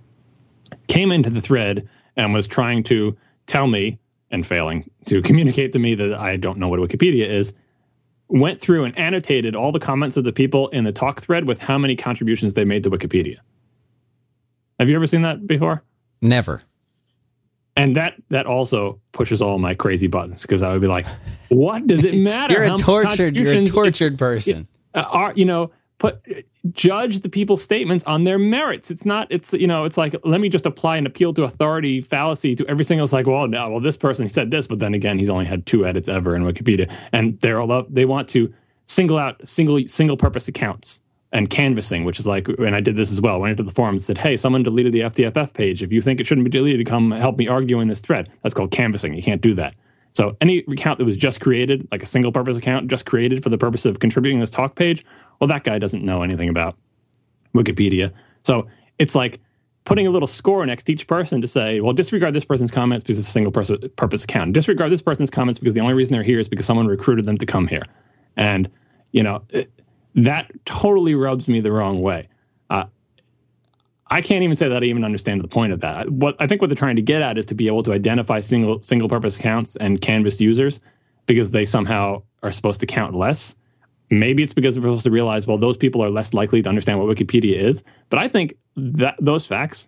[0.87, 3.17] Came into the thread and was trying to
[3.47, 3.99] tell me
[4.31, 7.55] and failing to communicate to me that I don't know what Wikipedia is.
[8.29, 11.61] Went through and annotated all the comments of the people in the talk thread with
[11.61, 13.39] how many contributions they made to Wikipedia.
[14.79, 15.83] Have you ever seen that before?
[16.21, 16.63] Never
[17.79, 21.07] and that that also pushes all my crazy buttons because I would be like,
[21.49, 24.69] "What does it matter?" you're a tortured, you're a tortured person.
[24.95, 25.71] Uh, are you know?
[25.99, 26.25] Put
[26.73, 28.91] judge the people's statements on their merits.
[28.91, 32.01] It's not, it's, you know, it's like, let me just apply an appeal to authority
[32.01, 34.95] fallacy to every single, it's like, well, no, well, this person said this, but then
[34.95, 36.93] again, he's only had two edits ever in Wikipedia.
[37.13, 38.53] And they're all up, they want to
[38.87, 41.01] single out single, single purpose accounts
[41.33, 43.41] and canvassing, which is like, and I did this as well.
[43.41, 45.83] Went into the forum and said, "Hey, someone deleted the FTFF page.
[45.83, 48.55] If you think it shouldn't be deleted, come help me argue in this thread." That's
[48.55, 49.15] called canvassing.
[49.15, 49.75] You can't do that.
[50.13, 53.51] So any account that was just created, like a single purpose account, just created for
[53.51, 55.05] the purpose of contributing this talk page,
[55.39, 56.77] well, that guy doesn't know anything about
[57.55, 58.11] Wikipedia.
[58.43, 58.67] So
[58.99, 59.41] it's like
[59.85, 63.05] putting a little score next to each person to say, well, disregard this person's comments
[63.05, 64.53] because it's a single purpose account.
[64.53, 67.39] Disregard this person's comments because the only reason they're here is because someone recruited them
[67.39, 67.85] to come here.
[68.37, 68.71] And,
[69.13, 69.71] you know, it,
[70.15, 72.29] that totally rubs me the wrong way.
[72.71, 72.85] Uh,
[74.11, 76.11] I can't even say that I even understand the point of that.
[76.11, 78.41] What I think what they're trying to get at is to be able to identify
[78.41, 80.81] single single purpose accounts and Canvas users
[81.27, 83.55] because they somehow are supposed to count less.
[84.11, 86.99] Maybe it's because we're supposed to realize, well, those people are less likely to understand
[86.99, 87.83] what Wikipedia is.
[88.09, 89.87] But I think that those facts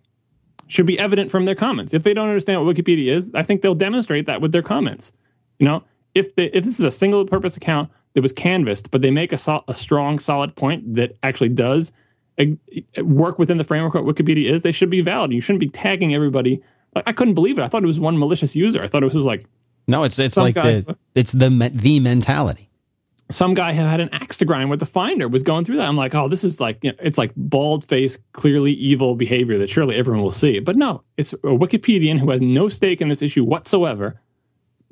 [0.66, 1.94] should be evident from their comments.
[1.94, 5.10] If they don't understand what Wikipedia is, I think they'll demonstrate that with their comments.
[5.59, 5.84] You know,
[6.14, 9.32] if they, if this is a single purpose account that was canvassed, but they make
[9.32, 11.92] a, so, a strong, solid point that actually does
[13.02, 15.32] work within the framework of what Wikipedia is, they should be valid.
[15.32, 16.62] You shouldn't be tagging everybody.
[16.94, 17.62] Like, I couldn't believe it.
[17.62, 18.82] I thought it was one malicious user.
[18.82, 19.46] I thought it was like
[19.86, 22.70] no, it's it's like guy, the it's the the mentality.
[23.30, 25.86] Some guy who had an axe to grind with the finder was going through that.
[25.86, 29.58] I'm like, oh, this is like you know, it's like bald face, clearly evil behavior
[29.58, 30.58] that surely everyone will see.
[30.60, 34.20] But no, it's a Wikipedian who has no stake in this issue whatsoever,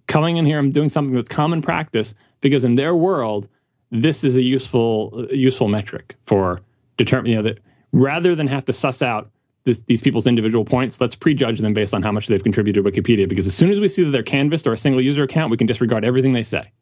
[0.09, 3.49] coming in here and doing something that's common practice because in their world,
[3.91, 6.61] this is a useful useful metric for
[6.97, 7.59] determining you know, that
[7.93, 9.31] rather than have to suss out
[9.65, 12.91] this, these people's individual points, let's prejudge them based on how much they've contributed to
[12.91, 13.29] Wikipedia.
[13.29, 15.57] Because as soon as we see that they're canvassed or a single user account, we
[15.57, 16.73] can disregard everything they say.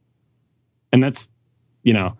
[0.93, 1.29] And that's,
[1.83, 2.17] you know,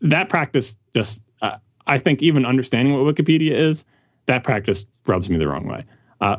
[0.00, 3.84] that practice just, uh, I think, even understanding what Wikipedia is,
[4.26, 5.84] that practice rubs me the wrong way.
[6.20, 6.38] Uh,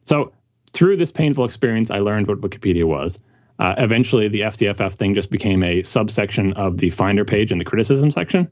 [0.00, 0.32] so
[0.74, 3.18] through this painful experience, I learned what Wikipedia was.
[3.60, 7.64] Uh, eventually, the FTFF thing just became a subsection of the Finder page in the
[7.64, 8.50] criticism section.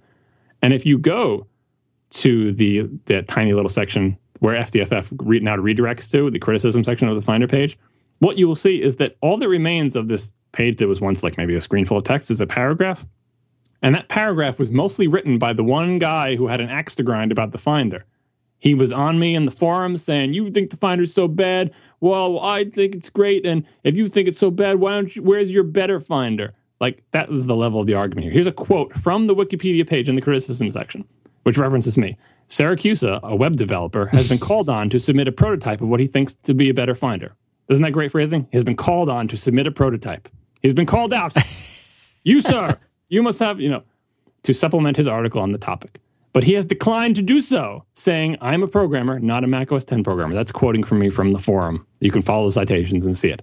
[0.62, 1.47] And if you go
[2.11, 7.09] to the that tiny little section where FTFF re- now redirects to the criticism section
[7.09, 7.77] of the Finder page,
[8.20, 11.23] what you will see is that all that remains of this page that was once
[11.23, 13.05] like maybe a screen full of text is a paragraph.
[13.82, 17.03] And that paragraph was mostly written by the one guy who had an axe to
[17.03, 18.05] grind about the Finder.
[18.61, 21.73] He was on me in the forums saying, "You think the Finder's so bad?
[22.03, 23.47] Well, I think it's great.
[23.47, 25.23] And if you think it's so bad, why don't you?
[25.23, 28.33] Where's your better Finder?" Like that was the level of the argument here.
[28.33, 31.05] Here's a quote from the Wikipedia page in the criticism section,
[31.45, 32.19] which references me.
[32.49, 36.09] Siracusa, a web developer, has been called on to submit a prototype of what he
[36.09, 37.37] thinks to be a better Finder.
[37.69, 38.49] Isn't that great phrasing?
[38.51, 40.29] He has been called on to submit a prototype.
[40.61, 41.37] He's been called out.
[42.24, 42.77] you, sir,
[43.11, 43.85] you must have, you know,
[44.43, 46.01] to supplement his article on the topic
[46.33, 49.85] but he has declined to do so, saying, I'm a programmer, not a Mac OS
[49.85, 50.35] 10 programmer.
[50.35, 51.87] That's quoting from me from the forum.
[52.01, 53.43] You can follow the citations and see it.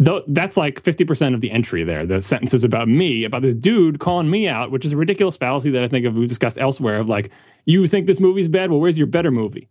[0.00, 2.06] Though that's like 50% of the entry there.
[2.06, 5.36] The sentence is about me, about this dude calling me out, which is a ridiculous
[5.36, 7.30] fallacy that I think we've discussed elsewhere of like,
[7.64, 8.70] you think this movie's bad?
[8.70, 9.68] Well, where's your better movie?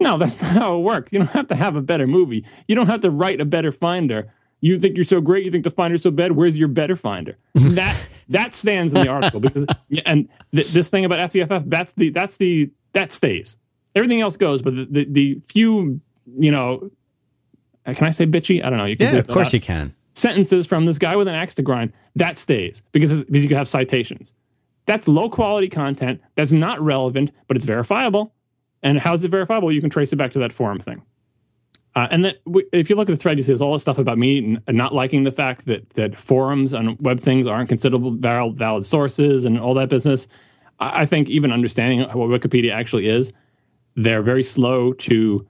[0.00, 1.12] No, that's not how it works.
[1.12, 2.44] You don't have to have a better movie.
[2.66, 5.64] You don't have to write a better finder you think you're so great, you think
[5.64, 6.32] the finder's so bad.
[6.32, 7.36] Where's your better finder?
[7.54, 7.96] that
[8.28, 9.66] that stands in the article because
[10.04, 13.56] and th- this thing about FTFF, that's the that's the that stays.
[13.94, 16.00] Everything else goes, but the the, the few
[16.38, 16.90] you know,
[17.86, 18.64] uh, can I say bitchy?
[18.64, 18.84] I don't know.
[18.84, 19.94] You can yeah, of course you can.
[20.14, 23.68] Sentences from this guy with an axe to grind that stays because because you have
[23.68, 24.34] citations.
[24.86, 26.20] That's low quality content.
[26.34, 28.32] That's not relevant, but it's verifiable.
[28.82, 29.70] And how's it verifiable?
[29.70, 31.02] You can trace it back to that forum thing.
[31.94, 32.34] Uh, and then
[32.72, 34.94] if you look at the thread, you see there's all this stuff about me not
[34.94, 39.58] liking the fact that that forums and web things aren't considered valid, valid sources and
[39.58, 40.28] all that business.
[40.78, 43.32] I, I think even understanding what Wikipedia actually is,
[43.96, 45.46] they're very slow to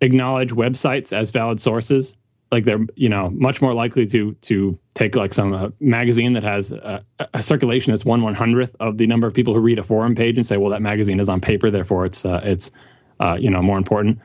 [0.00, 2.16] acknowledge websites as valid sources.
[2.52, 6.42] Like they're you know much more likely to to take like some uh, magazine that
[6.42, 9.78] has a, a, circulation that's one one hundredth of the number of people who read
[9.78, 12.72] a forum page and say, well, that magazine is on paper, therefore it's uh, it's
[13.20, 14.18] uh, you know more important.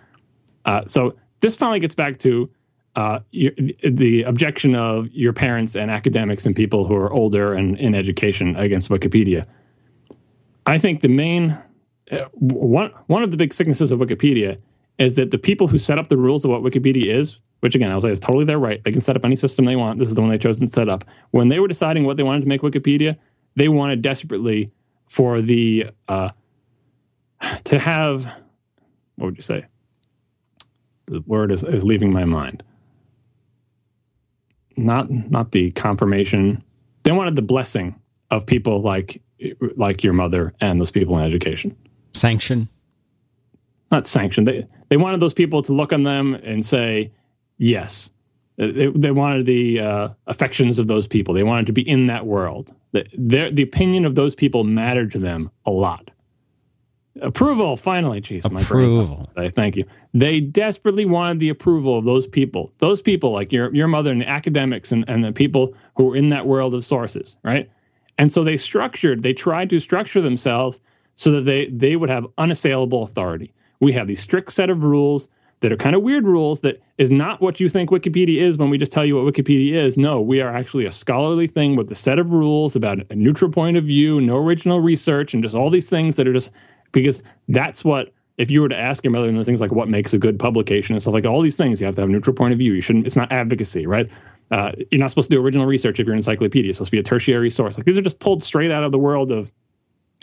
[0.66, 2.50] Uh, so this finally gets back to
[2.96, 7.94] uh, the objection of your parents and academics and people who are older and in
[7.94, 9.46] education against Wikipedia.
[10.66, 11.58] I think the main
[12.12, 14.58] uh, one one of the big sicknesses of Wikipedia
[14.98, 17.92] is that the people who set up the rules of what Wikipedia is, which again
[17.92, 20.00] I'll say is totally their right, they can set up any system they want.
[20.00, 21.04] This is the one they chose and set up.
[21.32, 23.18] When they were deciding what they wanted to make Wikipedia,
[23.56, 24.72] they wanted desperately
[25.10, 26.30] for the uh,
[27.66, 28.24] to have
[29.16, 29.66] what would you say
[31.08, 32.64] the word is, is leaving my mind.
[34.78, 36.64] Not not the confirmation.
[37.04, 37.96] They wanted the blessing
[38.32, 39.22] of people like
[39.78, 41.76] like your mother and those people in education.
[42.14, 42.68] Sanction?
[43.92, 44.44] Not sanction.
[44.44, 47.12] They they wanted those people to look on them and say,
[47.58, 48.12] yes.
[48.58, 51.34] They, they wanted the uh, affections of those people.
[51.34, 52.74] They wanted to be in that world.
[52.94, 56.12] The, their, the opinion of those people mattered to them a lot.
[57.22, 58.44] Approval, finally, jeez.
[58.46, 59.30] Approval.
[59.38, 59.86] My thank you.
[60.14, 62.74] They desperately wanted the approval of those people.
[62.80, 66.16] Those people, like your, your mother and the academics and, and the people who were
[66.16, 67.70] in that world of sources, right?
[68.18, 70.80] And so they structured, they tried to structure themselves
[71.16, 73.54] so that they, they would have unassailable authority.
[73.80, 75.28] We have these strict set of rules
[75.62, 78.70] that are kind of weird rules that is not what you think Wikipedia is when
[78.70, 79.98] we just tell you what Wikipedia is.
[79.98, 83.50] No, we are actually a scholarly thing with a set of rules about a neutral
[83.50, 86.52] point of view, no original research, and just all these things that are just
[87.04, 90.14] because that's what if you were to ask your mother and things like what makes
[90.14, 92.36] a good publication and stuff like all these things, you have to have a neutral
[92.36, 92.74] point of view.
[92.74, 93.06] You shouldn't.
[93.06, 94.10] It's not advocacy, right?
[94.52, 96.70] Uh, you're not supposed to do original research if you're an encyclopedia.
[96.70, 97.78] It's supposed to be a tertiary source.
[97.78, 99.52] Like these are just pulled straight out of the world of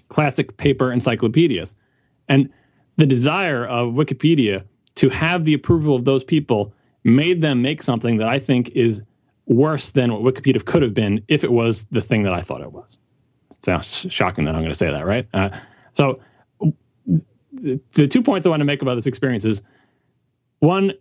[0.08, 1.74] classic paper encyclopedias,
[2.28, 2.50] and
[2.96, 4.64] the desire of Wikipedia
[4.96, 6.74] to have the approval of those people
[7.04, 9.02] made them make something that I think is
[9.46, 12.60] worse than what Wikipedia could have been if it was the thing that I thought
[12.60, 12.98] it was.
[13.50, 15.26] It sounds shocking that I'm going to say that, right?
[15.34, 15.48] Uh,
[15.94, 16.20] so,
[17.62, 19.62] the, two points I want to make about this experience is
[20.60, 20.92] one,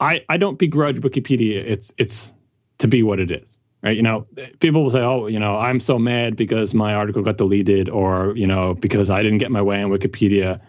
[0.00, 1.56] I I don't begrudge Wikipedia.
[1.56, 2.32] It's it's
[2.78, 3.96] to be what it is, right?
[3.96, 4.26] You know,
[4.60, 8.34] people will say, "Oh, you know, I'm so mad because my article got deleted," or
[8.36, 10.60] you know, because I didn't get my way on Wikipedia.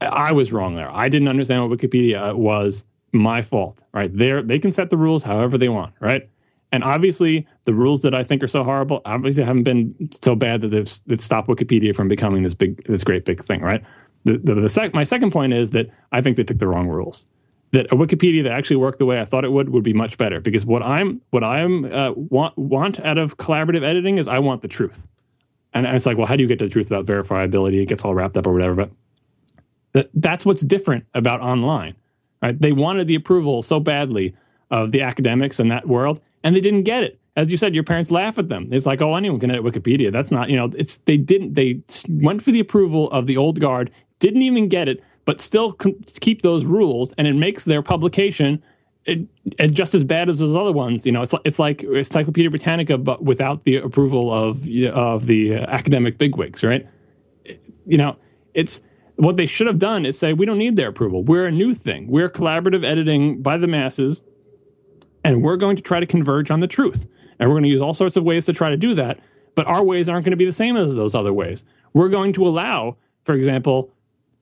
[0.00, 0.90] I was wrong there.
[0.90, 2.84] I didn't understand what Wikipedia was.
[3.12, 4.14] My fault, right?
[4.14, 6.28] They they can set the rules however they want, right?
[6.76, 10.60] And obviously, the rules that I think are so horrible obviously haven't been so bad
[10.60, 13.82] that they've that stopped Wikipedia from becoming this big, this great big thing, right?
[14.24, 16.88] The, the, the sec, my second point is that I think they picked the wrong
[16.88, 17.24] rules.
[17.70, 20.18] That a Wikipedia that actually worked the way I thought it would would be much
[20.18, 20.38] better.
[20.38, 24.60] Because what I'm what I'm uh, want want out of collaborative editing is I want
[24.60, 25.06] the truth.
[25.72, 27.80] And it's like, well, how do you get to the truth about verifiability?
[27.80, 28.90] It gets all wrapped up or whatever, but
[29.94, 31.94] that, that's what's different about online.
[32.42, 32.60] Right?
[32.60, 34.36] They wanted the approval so badly
[34.70, 37.18] of the academics in that world, and they didn't get it.
[37.34, 38.68] As you said, your parents laugh at them.
[38.70, 40.12] It's like, oh, anyone can edit Wikipedia.
[40.12, 41.54] That's not, you know, it's they didn't.
[41.54, 43.90] They went for the approval of the old guard,
[44.20, 48.62] didn't even get it, but still keep those rules, and it makes their publication
[49.06, 49.26] it,
[49.58, 51.04] it, just as bad as those other ones.
[51.04, 55.56] You know, it's like it's like Encyclopedia Britannica, but without the approval of of the
[55.56, 56.86] uh, academic bigwigs, right?
[57.86, 58.16] You know,
[58.54, 58.80] it's
[59.16, 61.24] what they should have done is say, we don't need their approval.
[61.24, 62.06] We're a new thing.
[62.06, 64.20] We're collaborative editing by the masses,
[65.26, 67.04] and we're going to try to converge on the truth.
[67.38, 69.18] And we're going to use all sorts of ways to try to do that.
[69.56, 71.64] But our ways aren't going to be the same as those other ways.
[71.94, 73.90] We're going to allow, for example,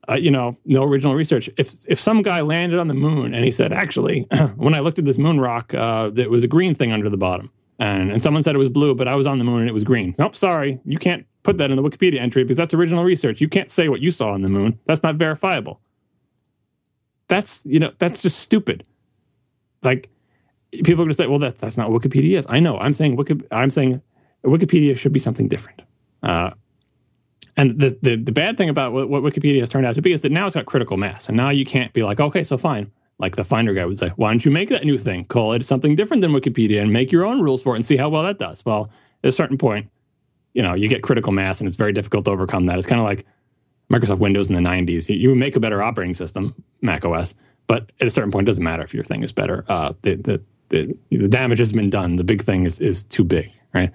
[0.07, 1.49] uh, you know, no original research.
[1.57, 4.99] If if some guy landed on the moon and he said, actually, when I looked
[4.99, 7.49] at this moon rock, uh, it was a green thing under the bottom,
[7.79, 9.73] and and someone said it was blue, but I was on the moon and it
[9.73, 10.13] was green.
[10.19, 13.41] Nope, sorry, you can't put that in the Wikipedia entry because that's original research.
[13.41, 14.77] You can't say what you saw on the moon.
[14.85, 15.79] That's not verifiable.
[17.27, 18.83] That's you know that's just stupid.
[19.81, 20.09] Like
[20.83, 22.45] people are going to say, well, that that's not what Wikipedia is.
[22.49, 22.77] I know.
[22.77, 24.01] I'm saying Wiki, I'm saying
[24.43, 25.81] Wikipedia should be something different.
[26.23, 26.51] Uh,
[27.57, 30.11] and the, the the bad thing about what, what Wikipedia has turned out to be
[30.11, 32.57] is that now it's got critical mass, and now you can't be like, okay, so
[32.57, 32.91] fine.
[33.17, 35.25] Like the Finder guy would say, why don't you make that new thing?
[35.25, 37.95] Call it something different than Wikipedia and make your own rules for it and see
[37.95, 38.65] how well that does.
[38.65, 38.89] Well,
[39.23, 39.89] at a certain point,
[40.53, 42.77] you know, you get critical mass and it's very difficult to overcome that.
[42.77, 43.25] It's kind of like
[43.91, 45.07] Microsoft Windows in the 90s.
[45.07, 47.35] You, make a better operating system, Mac OS,
[47.67, 49.63] but at a certain point, it doesn't matter if your thing is better.
[49.69, 52.15] Uh, the, the, the, the damage has been done.
[52.15, 53.91] The big thing is, is too big, right?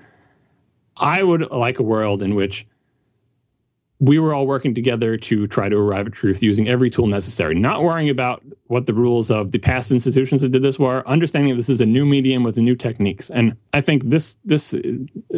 [0.97, 2.66] I would like a world in which
[4.01, 7.55] we were all working together to try to arrive at truth using every tool necessary,
[7.55, 11.51] not worrying about what the rules of the past institutions that did this were, understanding
[11.51, 13.28] that this is a new medium with new techniques.
[13.28, 14.74] And I think this this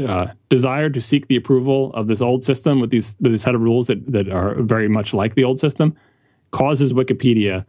[0.07, 3.57] uh, desire to seek the approval of this old system with these with a set
[3.57, 5.97] of rules that that are very much like the old system
[6.53, 7.65] causes Wikipedia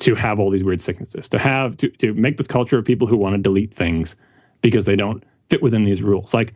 [0.00, 3.06] to have all these weird sicknesses, to have to to make this culture of people
[3.06, 4.16] who want to delete things
[4.62, 6.34] because they don't fit within these rules.
[6.34, 6.54] Like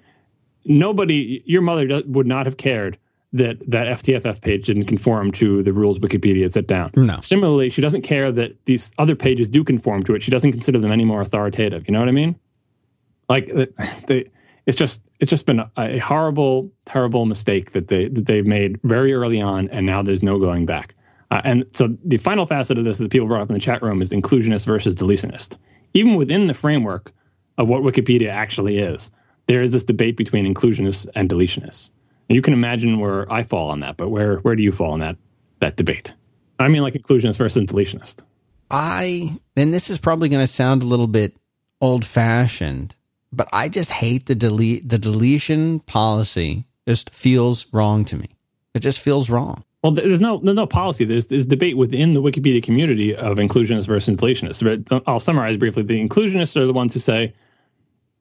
[0.65, 2.99] nobody, your mother would not have cared
[3.33, 6.91] that that FTFF page didn't conform to the rules Wikipedia set down.
[6.95, 7.19] No.
[7.21, 10.23] Similarly, she doesn't care that these other pages do conform to it.
[10.23, 11.89] She doesn't consider them any more authoritative.
[11.89, 12.39] You know what I mean?
[13.29, 13.51] Like
[14.07, 14.31] they,
[14.67, 18.79] it's just it's just been a, a, horrible, terrible mistake that they that they've made
[18.83, 20.95] very early on, and now there's no going back.
[21.33, 23.83] Uh, and so the final facet of this that people brought up in the chat
[23.83, 25.57] room is inclusionist versus deletionist.
[25.95, 27.11] Even within the framework
[27.57, 29.11] of what Wikipedia actually is,
[29.47, 31.91] there is this debate between inclusionists and deletionists.
[32.29, 34.93] And you can imagine where I fall on that, but where where do you fall
[34.93, 35.17] in that
[35.61, 36.13] that debate?
[36.61, 38.21] I mean, like inclusionist versus deletionist.
[38.71, 41.35] I and this is probably going to sound a little bit
[41.81, 42.95] old fashioned,
[43.33, 46.67] but I just hate the delete the deletion policy.
[46.87, 48.37] Just feels wrong to me.
[48.75, 49.65] It just feels wrong.
[49.83, 51.05] Well, there's no there's no policy.
[51.05, 54.87] There's there's debate within the Wikipedia community of inclusionists versus deletionists.
[54.89, 55.83] But I'll summarize briefly.
[55.83, 57.35] The inclusionists are the ones who say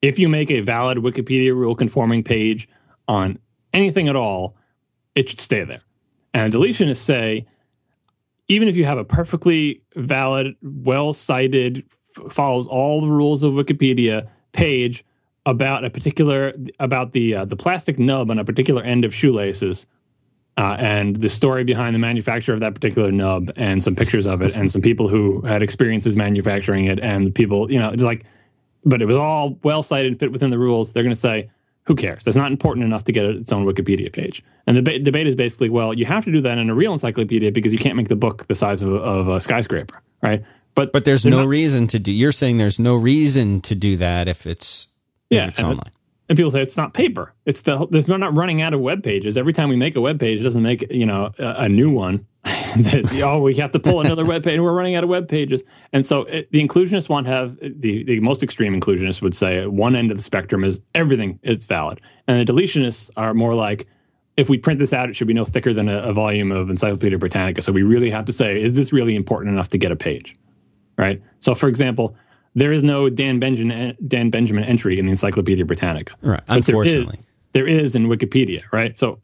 [0.01, 2.67] if you make a valid Wikipedia rule conforming page
[3.07, 3.37] on
[3.73, 4.55] anything at all,
[5.13, 5.81] it should stay there.
[6.33, 7.45] And deletionists say
[8.47, 11.83] even if you have a perfectly valid, well cited,
[12.17, 15.05] f- follows all the rules of Wikipedia page
[15.45, 19.85] about a particular about the uh, the plastic nub on a particular end of shoelaces
[20.57, 24.41] uh, and the story behind the manufacture of that particular nub and some pictures of
[24.41, 28.25] it and some people who had experiences manufacturing it and people you know it's like
[28.85, 30.93] but it was all well cited and fit within the rules.
[30.93, 31.49] They're going to say
[31.83, 32.23] who cares?
[32.23, 34.43] That's not important enough to get its own wikipedia page.
[34.67, 36.93] And the ba- debate is basically well you have to do that in a real
[36.93, 40.43] encyclopedia because you can't make the book the size of, of a skyscraper right?
[40.75, 43.97] But but there's no not, reason to do you're saying there's no reason to do
[43.97, 44.87] that if it's
[45.29, 45.91] yeah, if it's online
[46.31, 47.33] and people say it's not paper.
[47.45, 49.35] It's the there's we're not running out of web pages.
[49.35, 51.89] Every time we make a web page, it doesn't make you know a, a new
[51.91, 52.25] one.
[52.45, 54.57] oh, we have to pull another web page.
[54.57, 58.05] We're running out of web pages, and so it, the inclusionists want to have the
[58.05, 61.99] the most extreme inclusionists would say one end of the spectrum is everything is valid,
[62.29, 63.85] and the deletionists are more like
[64.37, 66.69] if we print this out, it should be no thicker than a, a volume of
[66.69, 67.61] Encyclopedia Britannica.
[67.61, 70.33] So we really have to say, is this really important enough to get a page,
[70.97, 71.21] right?
[71.39, 72.15] So, for example
[72.55, 76.15] there is no Dan Benjamin Dan Benjamin entry in the Encyclopedia Britannica.
[76.21, 76.41] Right.
[76.47, 77.23] But Unfortunately, there is,
[77.53, 78.63] there is in Wikipedia.
[78.71, 78.97] Right.
[78.97, 79.19] So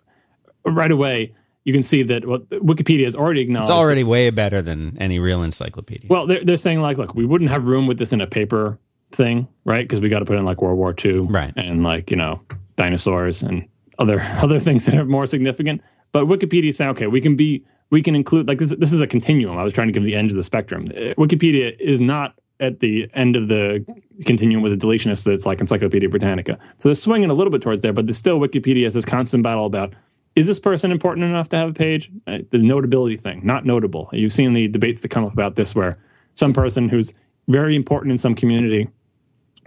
[0.65, 1.33] right away
[1.67, 3.69] you can see that what Wikipedia has already acknowledged.
[3.69, 6.07] It's already way better than any real encyclopedia.
[6.09, 8.79] Well, they're they're saying like, look, we wouldn't have room with this in a paper
[9.11, 9.83] thing, right?
[9.83, 12.41] Because we got to put in like World War II, right, and like you know
[12.77, 13.67] dinosaurs and
[13.99, 15.81] other other things that are more significant.
[16.13, 18.73] But Wikipedia saying, okay, we can be we can include like this.
[18.79, 19.57] This is a continuum.
[19.57, 20.87] I was trying to give the end of the spectrum.
[21.17, 23.85] Wikipedia is not at the end of the
[24.25, 26.57] continuum with the deletionist that's like Encyclopedia Britannica.
[26.77, 29.43] So they're swinging a little bit towards there, but there's still Wikipedia has this constant
[29.43, 29.93] battle about
[30.35, 32.11] is this person important enough to have a page?
[32.27, 34.07] Uh, the notability thing, not notable.
[34.11, 35.97] You've seen the debates that come up about this where
[36.35, 37.11] some person who's
[37.47, 38.87] very important in some community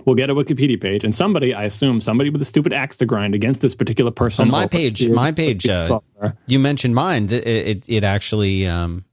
[0.06, 3.06] will get a Wikipedia page, and somebody, I assume, somebody with a stupid axe to
[3.06, 4.42] grind against this particular person.
[4.42, 6.00] On my page, my page, uh,
[6.46, 7.28] you mentioned mine.
[7.30, 9.04] It, it, it actually um,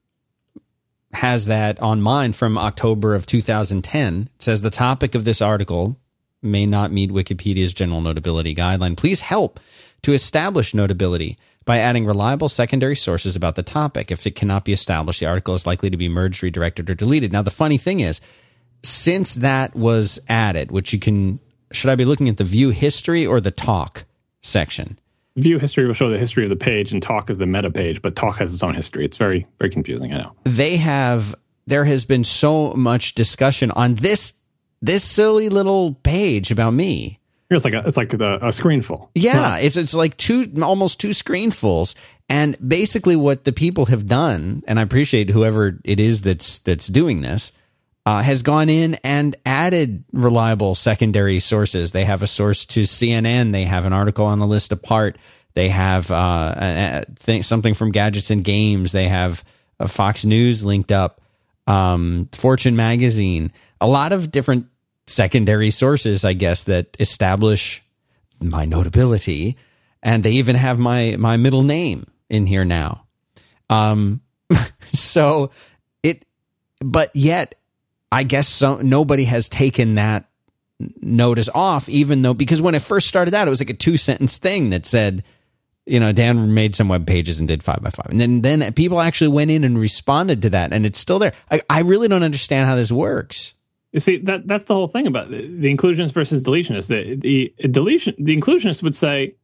[1.13, 4.29] has that on mine from October of 2010.
[4.35, 5.97] It says the topic of this article
[6.41, 8.97] may not meet Wikipedia's general notability guideline.
[8.97, 9.59] Please help
[10.03, 14.11] to establish notability by adding reliable secondary sources about the topic.
[14.11, 17.33] If it cannot be established, the article is likely to be merged, redirected, or deleted.
[17.33, 18.21] Now, the funny thing is,
[18.83, 21.39] since that was added, which you can,
[21.71, 24.05] should I be looking at the view history or the talk
[24.41, 24.97] section?
[25.37, 28.01] View history will show the history of the page and talk is the meta page,
[28.01, 29.05] but talk has its own history.
[29.05, 30.13] It's very, very confusing.
[30.13, 30.33] I know.
[30.43, 31.35] They have,
[31.65, 34.33] there has been so much discussion on this,
[34.81, 37.19] this silly little page about me.
[37.49, 39.07] It's like a, it's like the, a screenful.
[39.15, 41.95] Yeah, it's it's like two almost two screenfuls,
[42.27, 46.87] and basically what the people have done, and I appreciate whoever it is that's that's
[46.87, 47.53] doing this,
[48.07, 51.91] uh, has gone in and added reliable secondary sources.
[51.91, 53.51] They have a source to CNN.
[53.51, 55.17] They have an article on the list apart.
[55.55, 58.93] They have uh, a, a thing, something from Gadgets and Games.
[58.93, 59.43] They have
[59.87, 61.19] Fox News linked up,
[61.67, 63.51] um, Fortune magazine.
[63.81, 64.67] A lot of different
[65.05, 67.83] secondary sources, I guess, that establish
[68.39, 69.57] my notability,
[70.01, 73.05] and they even have my my middle name in here now.
[73.69, 74.21] Um,
[74.93, 75.51] so
[76.03, 76.23] it,
[76.79, 77.55] but yet,
[78.11, 80.29] I guess so, nobody has taken that
[81.01, 83.97] notice off, even though because when it first started out, it was like a two
[83.97, 85.23] sentence thing that said
[85.87, 88.07] you know, Dan made some web pages and did five by five.
[88.09, 91.33] And then, then people actually went in and responded to that and it's still there.
[91.49, 93.53] I, I really don't understand how this works.
[93.93, 96.87] You see, that that's the whole thing about the, the inclusionists versus deletionists.
[96.87, 99.35] The, the deletion, the inclusionists would say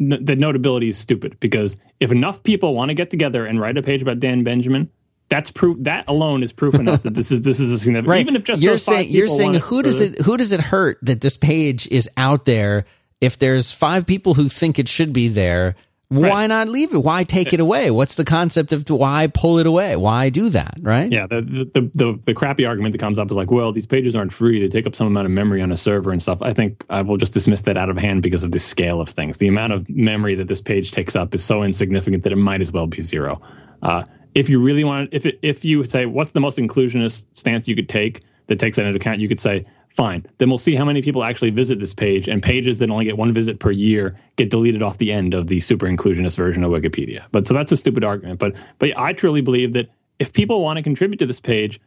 [0.00, 3.76] n- that notability is stupid because if enough people want to get together and write
[3.76, 4.90] a page about Dan Benjamin,
[5.30, 5.78] that's proof.
[5.80, 8.08] That alone is proof enough that this is this is a significant.
[8.08, 8.20] Right.
[8.20, 11.22] Even if just you're saying you're saying who does it who does it hurt that
[11.22, 12.84] this page is out there
[13.20, 15.76] if there's five people who think it should be there
[16.10, 16.46] why right.
[16.48, 16.98] not leave it?
[16.98, 17.92] Why take it away?
[17.92, 19.94] What's the concept of why pull it away?
[19.94, 20.74] Why do that?
[20.80, 21.10] Right?
[21.10, 21.28] Yeah.
[21.28, 24.32] The, the the the, crappy argument that comes up is like, well, these pages aren't
[24.32, 24.60] free.
[24.60, 26.42] They take up some amount of memory on a server and stuff.
[26.42, 29.08] I think I will just dismiss that out of hand because of the scale of
[29.08, 29.36] things.
[29.36, 32.60] The amount of memory that this page takes up is so insignificant that it might
[32.60, 33.40] as well be zero.
[33.80, 34.02] Uh,
[34.34, 37.76] if you really want, if it, if you say what's the most inclusionist stance you
[37.76, 40.24] could take that takes that into account, you could say Fine.
[40.38, 43.18] Then we'll see how many people actually visit this page, and pages that only get
[43.18, 46.70] one visit per year get deleted off the end of the super inclusionist version of
[46.70, 47.24] Wikipedia.
[47.32, 48.38] But so that's a stupid argument.
[48.38, 49.90] But but I truly believe that
[50.20, 51.80] if people want to contribute to this page,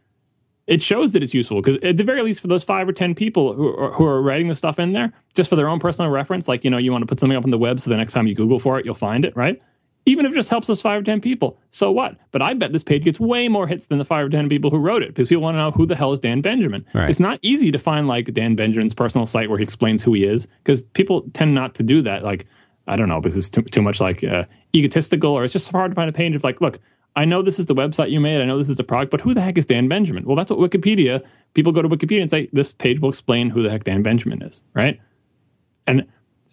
[0.66, 3.14] it shows that it's useful because at the very least for those five or ten
[3.14, 6.10] people who are, who are writing the stuff in there just for their own personal
[6.10, 7.96] reference like you know you want to put something up on the web so the
[7.98, 9.60] next time you google for it you'll find it right
[10.06, 12.72] even if it just helps us five or ten people so what but i bet
[12.72, 15.08] this page gets way more hits than the five or ten people who wrote it
[15.08, 17.08] because people want to know who the hell is dan benjamin Right.
[17.10, 20.24] it's not easy to find like dan benjamin's personal site where he explains who he
[20.24, 22.46] is because people tend not to do that like
[22.86, 24.44] i don't know because it's too, too much like uh,
[24.74, 26.78] egotistical or it's just hard to find a page of like look
[27.16, 28.40] I know this is the website you made.
[28.40, 30.24] I know this is the product, but who the heck is Dan Benjamin?
[30.24, 31.22] Well, that's what Wikipedia.
[31.54, 34.42] People go to Wikipedia and say this page will explain who the heck Dan Benjamin
[34.42, 35.00] is, right?
[35.86, 36.04] And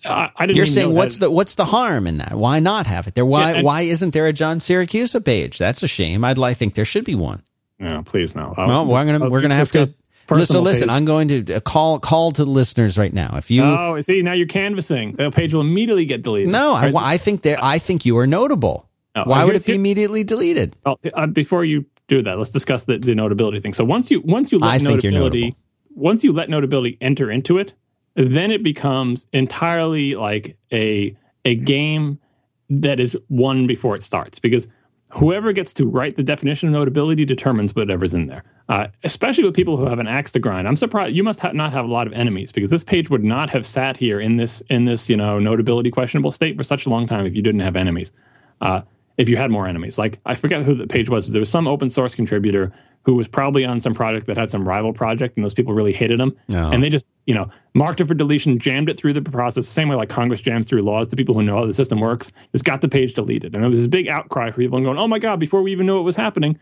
[0.06, 0.56] I, I didn't.
[0.58, 2.34] You're even saying know what's that- the what's the harm in that?
[2.34, 3.26] Why not have it there?
[3.26, 5.58] Why Yeah, and- why isn't there a John Siracusa page?
[5.58, 6.24] That's a shame.
[6.24, 7.42] I'd like think there should be one.
[7.80, 8.54] No, please no.
[8.58, 9.80] Well, we're gonna I'll we're gonna have to.
[9.80, 9.96] discuss
[10.30, 10.88] Listen, page.
[10.90, 13.36] I'm going to uh, call call to the listeners right now.
[13.38, 15.14] If you Oh, see, now you're canvassing.
[15.18, 16.50] The page will immediately get deleted.
[16.52, 16.96] no, I, Right?
[16.96, 17.58] I think there.
[17.62, 18.88] I think you are notable.
[19.16, 20.76] No, Why would it be immediately deleted?
[20.86, 23.74] Well, uh, before you do that, let's discuss the, the notability thing.
[23.74, 25.56] So once you once you let I think you're notability
[25.96, 27.74] once you let notability enter into it,
[28.16, 31.16] then it becomes entirely like a
[31.46, 32.20] a game
[32.70, 34.68] that is won before it starts because
[35.12, 38.44] whoever gets to write the definition of notability determines whatever's in there.
[38.70, 40.66] Uh, especially with people who have an axe to grind.
[40.66, 43.24] I'm surprised you must ha- not have a lot of enemies because this page would
[43.24, 46.86] not have sat here in this in this you know notability questionable state for such
[46.86, 48.14] a long time if you didn't have enemies.
[48.62, 48.82] Uh,
[49.22, 51.50] if you had more enemies, like I forget who the page was, but there was
[51.50, 52.72] some open source contributor
[53.04, 55.94] who was probably on some project that had some rival project, and those people really
[55.94, 56.72] hated him, Oh.
[56.72, 59.72] and they just you know marked it for deletion, jammed it through the process, the
[59.72, 62.32] same way like Congress jams through laws to people who know how the system works.
[62.52, 65.08] Just got the page deleted, and there was this big outcry for people going, "Oh
[65.08, 66.58] my god!" Before we even knew what was happening,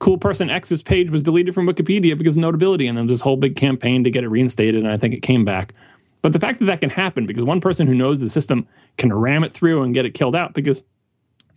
[0.00, 3.20] cool person X's page was deleted from Wikipedia because of notability, and there was this
[3.20, 5.74] whole big campaign to get it reinstated, and I think it came back.
[6.22, 8.66] But the fact that that can happen because one person who knows the system
[8.96, 10.82] can ram it through and get it killed out because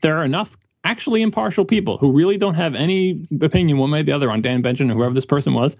[0.01, 4.03] there are enough actually impartial people who really don't have any opinion one way or
[4.03, 5.75] the other on Dan Benjamin or whoever this person was,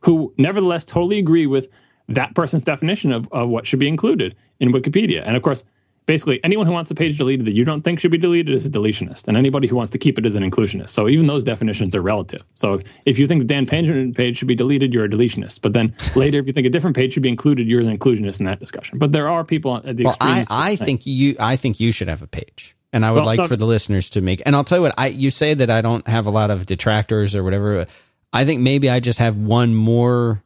[0.00, 1.68] who nevertheless totally agree with
[2.08, 5.22] that person's definition of, of what should be included in Wikipedia.
[5.24, 5.64] And of course,
[6.06, 8.66] basically anyone who wants a page deleted that you don't think should be deleted is
[8.66, 10.90] a deletionist, and anybody who wants to keep it is an inclusionist.
[10.90, 12.42] So even those definitions are relative.
[12.54, 15.60] So if you think the Dan Benjamin page should be deleted, you're a deletionist.
[15.62, 18.40] But then later, if you think a different page should be included, you're an inclusionist
[18.40, 18.98] in that discussion.
[18.98, 20.46] But there are people at the Well, I.
[20.50, 22.76] I think you I think you should have a page.
[22.92, 24.82] And I would Well, like so- for the listeners to make and I'll tell you
[24.82, 27.86] what, I you say that I don't have a lot of detractors or whatever.
[28.32, 30.42] I think maybe I just have one more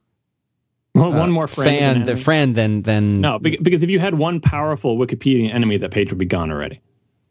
[0.94, 3.98] Well, uh, one more friend than fan the friend than than No, because if you
[3.98, 6.80] had one powerful Wikipedia enemy, that page would be gone already.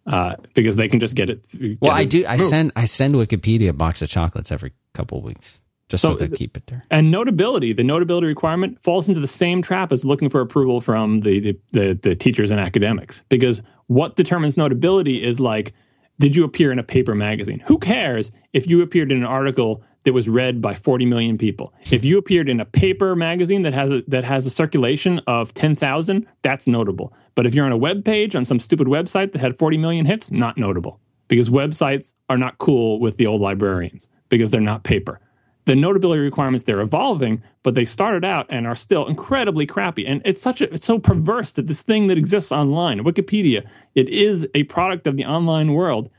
[0.08, 1.44] Uh, because they can just get it.
[1.52, 4.72] get Well, I it do I send I send Wikipedia a box of chocolates every
[4.94, 5.60] couple of weeks
[5.90, 6.84] just so, So they keep it there.
[6.92, 11.22] And notability, the notability requirement falls into the same trap as looking for approval from
[11.22, 13.24] the, the, the, the teachers and academics.
[13.30, 15.74] Because what determines notability is like,
[16.20, 17.60] did you appear in a paper magazine?
[17.68, 21.74] Who cares if you appeared in an article that was read by 40 million people?
[21.92, 25.54] If you appeared in a paper magazine that has a, that has a circulation of
[25.54, 27.14] 10,000, that's notable.
[27.36, 30.06] But if you're on a web page on some stupid website that had 40 million
[30.06, 31.00] hits, not notable.
[31.28, 35.20] Because websites are not cool with the old librarians because they're not paper
[35.66, 40.06] the notability requirements they're evolving, but they started out and are still incredibly crappy.
[40.06, 44.08] And it's such a it's so perverse that this thing that exists online, Wikipedia, it
[44.10, 46.10] is a product of the online world,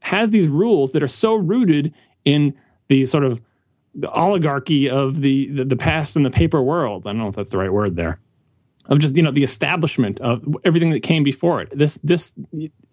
[0.00, 1.92] has these rules that are so rooted
[2.24, 2.54] in
[2.88, 3.40] the sort of
[3.94, 7.06] the oligarchy of the the, the past and the paper world.
[7.06, 8.18] I don't know if that's the right word there.
[8.86, 11.76] Of just you know the establishment of everything that came before it.
[11.76, 12.32] This this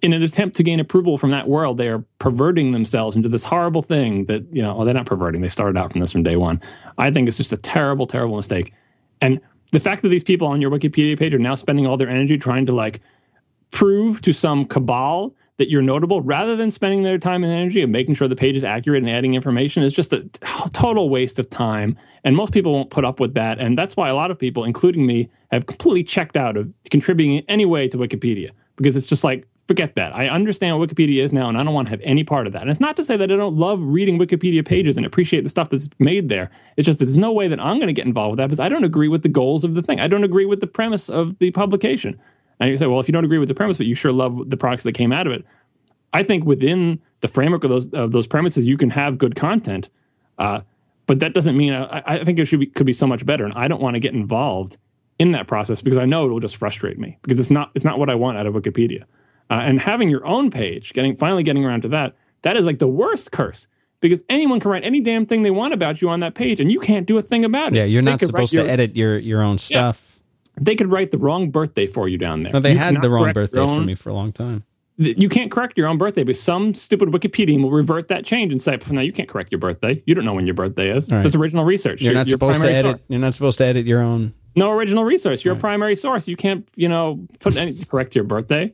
[0.01, 3.43] in an attempt to gain approval from that world, they are perverting themselves into this
[3.43, 5.41] horrible thing that, you know, well, they're not perverting.
[5.41, 6.61] They started out from this from day one.
[6.97, 8.73] I think it's just a terrible, terrible mistake.
[9.22, 9.39] And
[9.72, 12.38] the fact that these people on your Wikipedia page are now spending all their energy
[12.38, 13.01] trying to like
[13.69, 17.91] prove to some cabal that you're notable rather than spending their time and energy and
[17.91, 20.21] making sure the page is accurate and adding information is just a
[20.73, 21.95] total waste of time.
[22.23, 23.59] And most people won't put up with that.
[23.59, 27.38] And that's why a lot of people, including me, have completely checked out of contributing
[27.38, 30.13] in any way to Wikipedia because it's just like, forget that.
[30.15, 32.53] I understand what Wikipedia is now and I don't want to have any part of
[32.53, 32.63] that.
[32.63, 35.49] And it's not to say that I don't love reading Wikipedia pages and appreciate the
[35.49, 36.49] stuff that's made there.
[36.75, 38.59] It's just that there's no way that I'm going to get involved with that because
[38.59, 39.99] I don't agree with the goals of the thing.
[39.99, 42.19] I don't agree with the premise of the publication.
[42.61, 44.49] And you say, well, if you don't agree with the premise, but you sure love
[44.49, 45.43] the products that came out of it,
[46.13, 49.89] I think within the framework of those of those premises, you can have good content.
[50.38, 50.61] Uh,
[51.07, 53.43] but that doesn't mean I, I think it should be could be so much better.
[53.43, 54.77] And I don't want to get involved
[55.17, 57.83] in that process because I know it will just frustrate me because it's not it's
[57.83, 59.03] not what I want out of Wikipedia.
[59.49, 62.79] Uh, and having your own page, getting finally getting around to that, that is like
[62.79, 63.67] the worst curse
[64.01, 66.71] because anyone can write any damn thing they want about you on that page, and
[66.71, 67.77] you can't do a thing about it.
[67.77, 70.10] Yeah, you're They not supposed to edit your your own stuff.
[70.60, 72.53] They could write the wrong birthday for you down there.
[72.53, 74.64] No, they You had the wrong your birthday for me for a long time.
[74.98, 78.61] you can't correct your own birthday, but some stupid Wikipedia will revert that change and
[78.61, 80.03] say, "No, you can't correct your birthday.
[80.06, 81.10] You don't know when your birthday is.
[81.10, 81.26] Right.
[81.26, 82.02] It's original research.
[82.02, 82.98] You're, you're not supposed to edit.
[82.98, 83.02] Source.
[83.07, 84.34] You're not supposed to edit your own.
[84.56, 85.45] No original research.
[85.45, 85.60] You're right.
[85.60, 86.28] a primary source.
[86.28, 88.73] You can't, you know, put any correct your birthday.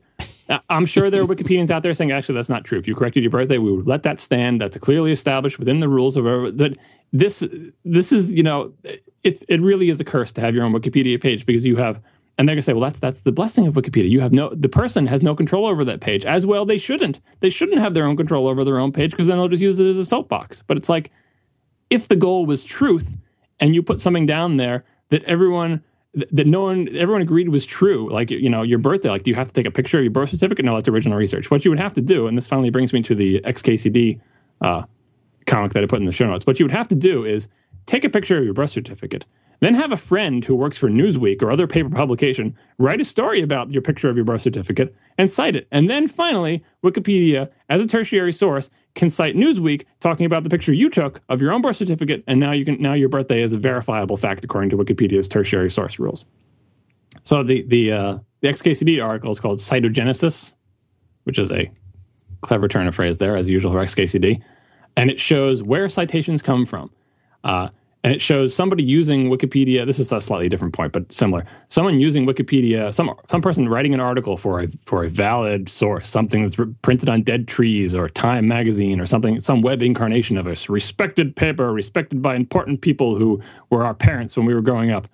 [0.70, 2.78] I'm sure there are Wikipedians out there saying, actually, that's not true.
[2.78, 4.60] If you corrected your birthday, we would let that stand.
[4.60, 6.76] That's clearly established within the rules of that.
[7.12, 7.44] This,
[7.84, 8.72] this is, you know,
[9.24, 12.00] it's it really is a curse to have your own Wikipedia page because you have
[12.38, 14.08] and they're gonna say, well, that's that's the blessing of Wikipedia.
[14.08, 16.24] You have no the person has no control over that page.
[16.24, 17.20] As well, they shouldn't.
[17.40, 19.80] They shouldn't have their own control over their own page because then they'll just use
[19.80, 20.62] it as a soapbox.
[20.66, 21.10] But it's like
[21.90, 23.16] if the goal was truth
[23.58, 25.82] and you put something down there that everyone
[26.14, 29.34] that no one everyone agreed was true, like you know, your birthday, like do you
[29.34, 30.64] have to take a picture of your birth certificate?
[30.64, 31.50] No, that's original research.
[31.50, 34.20] What you would have to do, and this finally brings me to the XKCD
[34.60, 34.82] uh,
[35.46, 36.46] comic that I put in the show notes.
[36.46, 37.48] What you would have to do is
[37.88, 39.24] take a picture of your birth certificate
[39.60, 43.42] then have a friend who works for Newsweek or other paper publication write a story
[43.42, 45.66] about your picture of your birth certificate and cite it.
[45.72, 50.72] And then finally, Wikipedia, as a tertiary source, can cite Newsweek talking about the picture
[50.72, 53.52] you took of your own birth certificate, and now you can now your birthday is
[53.52, 56.24] a verifiable fact according to Wikipedia's tertiary source rules.
[57.24, 60.54] So the the uh, the XKCD article is called Citogenesis,
[61.24, 61.70] which is a
[62.40, 64.40] clever turn of phrase there, as usual for XKCD,
[64.96, 66.90] and it shows where citations come from.
[67.44, 67.68] Uh,
[68.04, 69.84] and it shows somebody using Wikipedia.
[69.84, 71.44] This is a slightly different point, but similar.
[71.68, 76.08] Someone using Wikipedia, some some person writing an article for a for a valid source,
[76.08, 80.46] something that's printed on Dead Trees or Time magazine or something, some web incarnation of
[80.46, 84.92] a respected paper, respected by important people who were our parents when we were growing
[84.92, 85.08] up.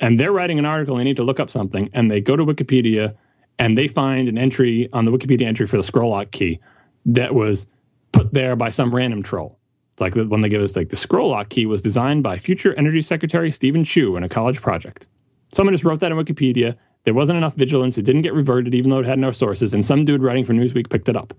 [0.00, 0.96] And they're writing an article.
[0.96, 3.14] They need to look up something, and they go to Wikipedia,
[3.58, 6.60] and they find an entry on the Wikipedia entry for the scroll lock key
[7.06, 7.66] that was
[8.12, 9.58] put there by some random troll
[10.02, 12.74] like the one they give us, like the scroll lock key was designed by future
[12.74, 15.06] Energy Secretary Steven Chu in a college project.
[15.52, 16.76] Someone just wrote that in Wikipedia.
[17.04, 17.98] There wasn't enough vigilance.
[17.98, 19.74] It didn't get reverted, even though it had no sources.
[19.74, 21.34] And some dude writing for Newsweek picked it up.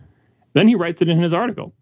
[0.54, 1.74] Then he writes it in his article.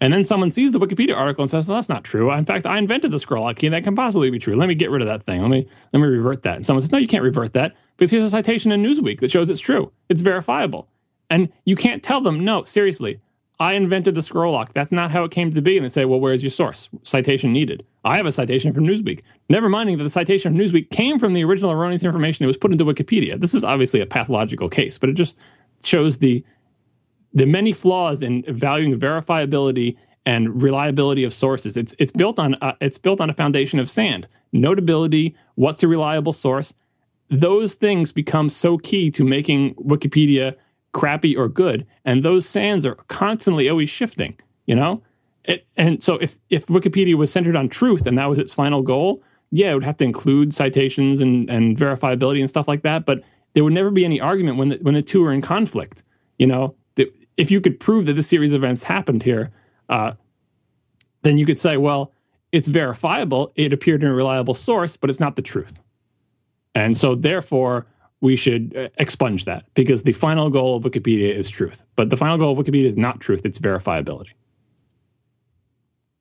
[0.00, 2.32] And then someone sees the Wikipedia article and says, "Well, that's not true.
[2.32, 3.68] In fact, I invented the scroll lock key.
[3.68, 4.56] That can possibly be true.
[4.56, 5.40] Let me get rid of that thing.
[5.40, 8.10] Let me let me revert that." And someone says, "No, you can't revert that because
[8.10, 9.92] here's a citation in Newsweek that shows it's true.
[10.08, 10.88] It's verifiable."
[11.30, 13.20] And you can't tell them, "No, seriously,
[13.58, 14.74] I invented the scroll lock.
[14.74, 15.76] That's not how it came to be.
[15.76, 16.90] And they say, well, where's your source?
[17.04, 17.84] Citation needed.
[18.04, 19.22] I have a citation from Newsweek.
[19.48, 22.58] Never minding that the citation from Newsweek came from the original erroneous information that was
[22.58, 23.40] put into Wikipedia.
[23.40, 25.36] This is obviously a pathological case, but it just
[25.82, 26.44] shows the
[27.32, 31.76] the many flaws in valuing verifiability and reliability of sources.
[31.76, 34.26] It's it's built on uh, it's built on a foundation of sand.
[34.52, 36.74] Notability, what's a reliable source?
[37.30, 40.54] Those things become so key to making Wikipedia
[40.96, 44.36] crappy or good, and those sands are constantly always shifting.
[44.66, 45.02] You know,
[45.44, 48.82] it, and so if if Wikipedia was centered on truth and that was its final
[48.82, 53.04] goal, yeah, it would have to include citations and and verifiability and stuff like that.
[53.04, 56.02] But there would never be any argument when the, when the two are in conflict.
[56.38, 56.74] You know,
[57.36, 59.50] if you could prove that this series of events happened here,
[59.88, 60.12] uh,
[61.22, 62.12] then you could say, well,
[62.52, 63.52] it's verifiable.
[63.56, 65.80] It appeared in a reliable source, but it's not the truth.
[66.74, 67.86] And so, therefore,
[68.20, 71.82] we should uh, expunge that because the final goal of Wikipedia is truth.
[71.96, 74.30] But the final goal of Wikipedia is not truth, it's verifiability.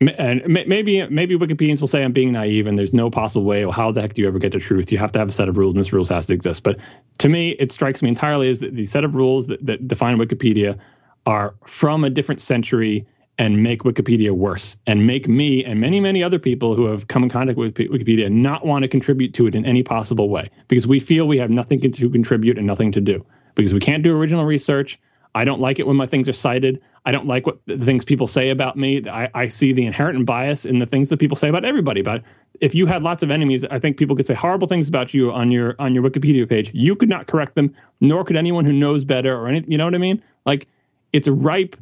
[0.01, 3.63] And maybe maybe Wikipedians will say I'm being naive and there's no possible way.
[3.63, 4.91] Well, how the heck do you ever get to truth?
[4.91, 6.63] You have to have a set of rules, and this rules has to exist.
[6.63, 6.77] But
[7.19, 10.17] to me, it strikes me entirely as that the set of rules that, that define
[10.17, 10.77] Wikipedia
[11.25, 13.07] are from a different century
[13.37, 17.23] and make Wikipedia worse and make me and many, many other people who have come
[17.23, 20.87] in contact with Wikipedia not want to contribute to it in any possible way because
[20.87, 23.25] we feel we have nothing to contribute and nothing to do
[23.55, 24.99] because we can't do original research.
[25.33, 26.81] I don't like it when my things are cited.
[27.05, 29.07] I don't like what the things people say about me.
[29.07, 32.01] I, I see the inherent bias in the things that people say about everybody.
[32.01, 32.23] But
[32.61, 35.31] if you had lots of enemies, I think people could say horrible things about you
[35.31, 36.71] on your on your Wikipedia page.
[36.73, 39.71] You could not correct them, nor could anyone who knows better or anything.
[39.71, 40.23] You know what I mean?
[40.45, 40.67] Like
[41.11, 41.75] it's ripe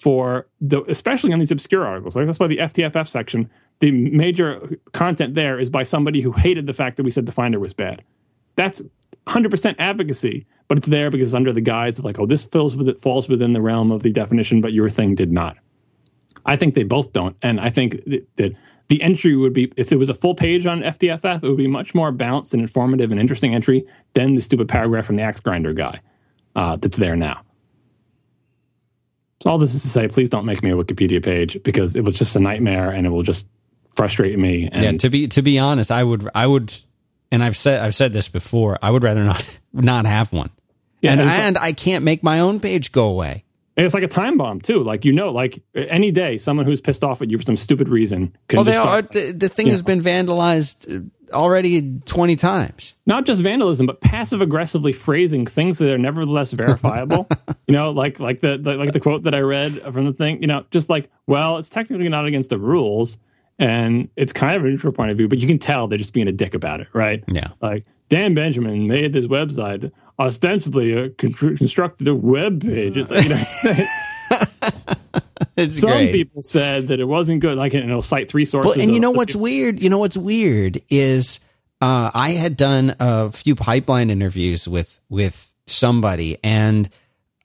[0.00, 2.16] for the especially on these obscure articles.
[2.16, 3.50] Like that's why the FTFF section,
[3.80, 7.32] the major content there is by somebody who hated the fact that we said the
[7.32, 8.02] Finder was bad.
[8.56, 8.80] That's
[9.26, 12.76] 100% advocacy, but it's there because it's under the guise of like, oh, this falls
[12.76, 15.58] with it falls within the realm of the definition, but your thing did not.
[16.46, 18.02] I think they both don't, and I think
[18.36, 18.56] that,
[18.88, 21.68] the entry would be if there was a full page on FTFF, it would be
[21.68, 25.38] much more balanced and informative and interesting entry than the stupid paragraph from the Axe
[25.38, 26.00] Grinder guy
[26.56, 27.40] uh, that's there now.
[29.42, 32.04] So all this is to say, please don't make me a Wikipedia page because it
[32.04, 33.46] was just a nightmare and it will just
[33.94, 34.68] frustrate me.
[34.70, 36.72] And yeah, to be to be honest, I would I would,
[37.32, 38.78] and I've said I've said this before.
[38.82, 40.50] I would rather not not have one.
[41.00, 43.44] Yeah, and and I can't make my own page go away.
[43.76, 44.82] And it's like a time bomb too.
[44.82, 47.88] Like you know, like any day, someone who's pissed off at you for some stupid
[47.88, 48.36] reason.
[48.48, 52.94] Can Well, they are, the, the thing has been vandalized uh, already 20 times.
[53.06, 57.28] not just vandalism, but passive aggressively phrasing things that are nevertheless verifiable.
[57.66, 60.40] you know, like like the, the like the quote that I read from the thing.
[60.40, 63.18] You know, just like, well, it's technically not against the rules,
[63.58, 66.14] and it's kind of a neutral point of view, but you can tell they're just
[66.14, 67.22] being a dick about it, right?
[67.32, 67.48] Yeah.
[67.60, 72.96] Like Dan Benjamin made this website ostensibly constructed a web page.
[72.96, 73.42] It's like, you know,
[75.60, 76.12] It's some great.
[76.12, 77.56] people said that it wasn't good.
[77.56, 78.76] Like, you know, cite three sources.
[78.76, 79.80] Well, and you know what's weird?
[79.80, 81.40] You know what's weird is
[81.80, 86.88] uh, I had done a few pipeline interviews with with somebody, and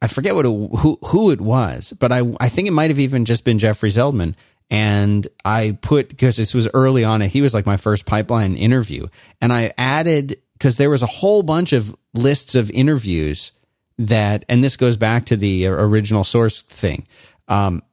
[0.02, 3.00] I forget what it, who who it was, but I I think it might have
[3.00, 4.36] even just been Jeffrey Zeldman.
[4.72, 9.08] And I put because this was early on, he was like my first pipeline interview,
[9.40, 13.52] and I added because there was a whole bunch of lists of interviews
[13.98, 17.08] that, and this goes back to the original source thing.
[17.48, 17.84] Um,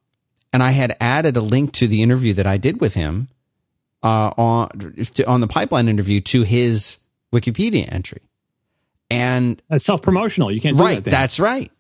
[0.53, 3.29] and I had added a link to the interview that I did with him
[4.03, 4.69] uh, on
[5.15, 6.99] to, on the pipeline interview to his
[7.33, 8.21] Wikipedia entry.
[9.11, 10.51] And That's self promotional.
[10.51, 11.11] You can't do right, that.
[11.11, 11.71] That's right.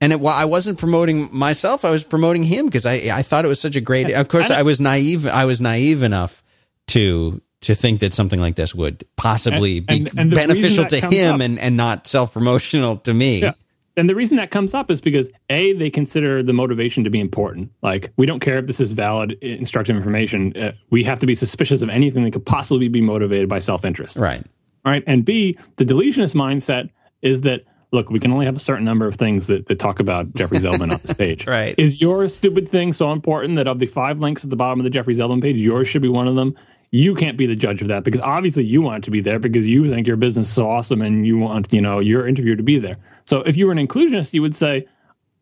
[0.00, 3.44] And it, well, I wasn't promoting myself; I was promoting him because I I thought
[3.44, 4.10] it was such a great.
[4.10, 5.26] Of course, And- I was naive.
[5.26, 6.42] I was naive enough
[6.88, 11.00] to to think that something like this would possibly And- be and- and beneficial to
[11.00, 13.42] him up- and and not self promotional to me.
[13.42, 13.52] Yeah.
[14.00, 17.20] And the reason that comes up is because A, they consider the motivation to be
[17.20, 17.70] important.
[17.82, 20.56] Like, we don't care if this is valid, instructive information.
[20.56, 23.84] Uh, we have to be suspicious of anything that could possibly be motivated by self
[23.84, 24.16] interest.
[24.16, 24.42] Right.
[24.86, 25.04] All right.
[25.06, 26.88] And B, the deletionist mindset
[27.20, 30.00] is that, look, we can only have a certain number of things that, that talk
[30.00, 31.46] about Jeffrey Zeldman on this page.
[31.46, 31.74] Right.
[31.76, 34.84] Is your stupid thing so important that of the five links at the bottom of
[34.84, 36.56] the Jeffrey Zeldman page, yours should be one of them?
[36.90, 39.38] You can't be the judge of that because obviously you want it to be there
[39.38, 42.56] because you think your business is so awesome and you want, you know, your interview
[42.56, 42.96] to be there.
[43.24, 44.86] So if you were an inclusionist, you would say,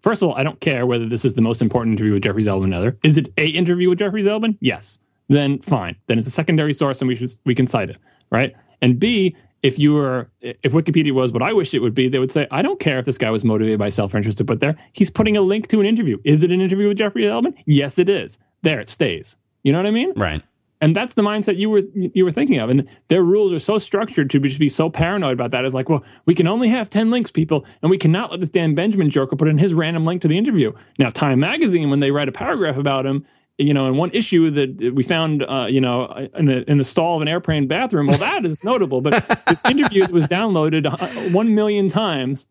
[0.02, 2.44] first of all, I don't care whether this is the most important interview with Jeffrey
[2.44, 2.96] Zeldman ever.
[3.02, 4.56] Is it a interview with Jeffrey Zeldman?
[4.60, 4.98] Yes.
[5.28, 5.96] Then fine.
[6.06, 7.96] Then it's a secondary source and we should we can cite it.
[8.30, 8.54] Right.
[8.80, 12.18] And B, if you were if Wikipedia was what I wish it would be, they
[12.18, 14.76] would say, I don't care if this guy was motivated by self-interest to put there.
[14.92, 16.18] He's putting a link to an interview.
[16.24, 17.54] Is it an interview with Jeffrey Zeldman?
[17.66, 18.38] Yes, it is.
[18.62, 19.36] There it stays.
[19.64, 20.12] You know what I mean?
[20.16, 20.42] Right.
[20.80, 22.70] And that's the mindset you were you were thinking of.
[22.70, 25.64] And their rules are so structured to just be so paranoid about that.
[25.64, 28.48] It's like well we can only have 10 links people and we cannot let this
[28.48, 30.72] dan benjamin joker put in his random link to the interview.
[30.98, 33.26] Now time magazine when they write a paragraph about him
[33.58, 36.84] you know in one issue that we found uh, you know in the, in the
[36.84, 39.12] stall of an airplane bathroom well that is notable but
[39.48, 42.46] this interview was downloaded uh, 1 million times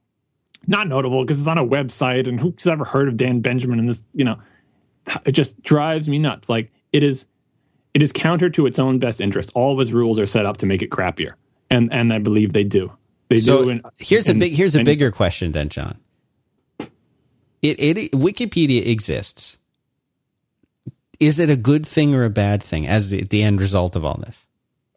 [0.70, 3.88] not notable because it's on a website and who's ever heard of dan benjamin and
[3.88, 4.38] this you know
[5.26, 6.50] it just drives me nuts.
[6.50, 7.26] Like it is
[7.94, 9.52] it is counter to its own best interest.
[9.56, 11.34] All of its rules are set up to make it crappier,
[11.72, 12.92] and and I believe they do.
[13.30, 13.70] They So do.
[13.70, 15.98] in- here's in a big here's a bigger question then, John.
[17.62, 19.58] It it Wikipedia exists.
[21.20, 24.06] Is it a good thing or a bad thing as the, the end result of
[24.06, 24.46] all this?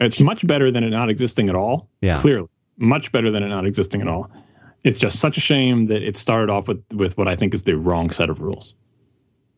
[0.01, 1.89] It's much better than it not existing at all.
[2.03, 2.21] Yeah.
[2.21, 4.31] clearly, much better than it not existing at all.
[4.85, 7.63] It's just such a shame that it started off with with what I think is
[7.65, 8.75] the wrong set of rules.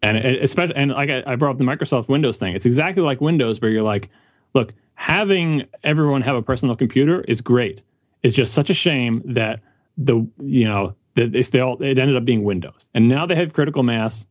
[0.02, 2.54] And it, especially, and like I, I brought up the Microsoft Windows thing.
[2.54, 4.08] It's exactly like Windows, where you're like,
[4.54, 7.82] look, having everyone have a personal computer is great.
[8.22, 9.60] It's just such a shame that
[9.96, 13.52] the you know that they all it ended up being Windows, and now they have
[13.52, 14.26] critical mass.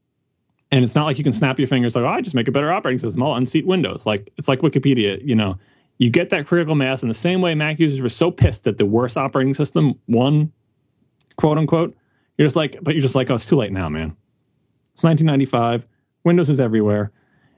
[0.73, 2.51] And it's not like you can snap your fingers like, oh, I just make a
[2.51, 3.21] better operating system.
[3.21, 4.05] I'll unseat Windows.
[4.05, 5.57] Like it's like Wikipedia, you know.
[5.97, 8.77] You get that critical mass in the same way Mac users were so pissed that
[8.79, 10.51] the worst operating system won,
[11.35, 11.95] quote unquote.
[12.37, 14.15] You're just like, but you're just like, oh, it's too late now, man.
[15.01, 15.83] It's 1995.
[16.23, 17.11] Windows is everywhere,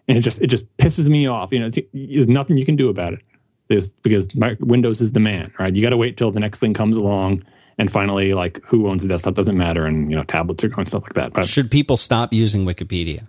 [0.07, 1.51] and it just it just pisses me off.
[1.51, 3.19] You know, there's nothing you can do about it.
[3.67, 5.75] There's because my, Windows is the man, right?
[5.75, 7.43] You got to wait till the next thing comes along,
[7.77, 10.87] and finally, like who owns the desktop doesn't matter, and you know, tablets are going
[10.87, 11.33] stuff like that.
[11.33, 13.27] But Should people stop using Wikipedia?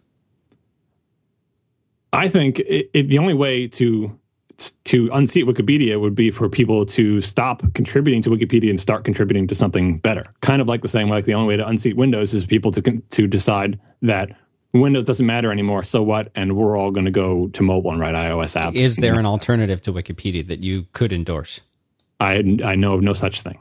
[2.13, 4.17] I think it, it, the only way to
[4.85, 9.47] to unseat Wikipedia would be for people to stop contributing to Wikipedia and start contributing
[9.49, 10.25] to something better.
[10.43, 12.71] Kind of like the same way, like the only way to unseat Windows is people
[12.73, 14.31] to to decide that
[14.73, 15.85] Windows doesn't matter anymore.
[15.85, 16.31] So what?
[16.35, 18.75] And we're all going to go to mobile and write iOS apps.
[18.75, 21.61] Is there an alternative to Wikipedia that you could endorse?
[22.21, 23.59] I I know of no such thing.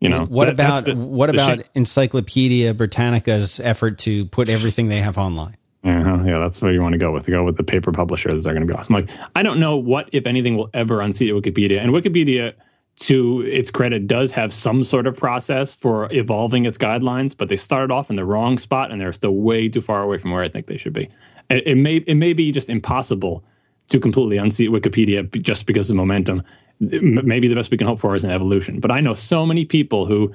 [0.00, 1.66] You know What that- about the- what about shame.
[1.74, 5.56] Encyclopedia Britannica's effort to put everything they have online?
[5.86, 7.26] Uh-huh, yeah, that's where you want to go with.
[7.26, 8.42] Go with the paper publishers.
[8.42, 8.94] They're going to be awesome.
[8.94, 11.80] Like, I don't know what, if anything, will ever unseat Wikipedia.
[11.80, 12.54] And Wikipedia,
[13.00, 17.56] to its credit, does have some sort of process for evolving its guidelines, but they
[17.56, 20.42] started off in the wrong spot, and they're still way too far away from where
[20.42, 21.08] I think they should be.
[21.50, 23.44] It, it may it may be just impossible
[23.88, 26.42] to completely unseat Wikipedia just because of momentum.
[26.80, 28.80] Maybe the best we can hope for is an evolution.
[28.80, 30.34] But I know so many people who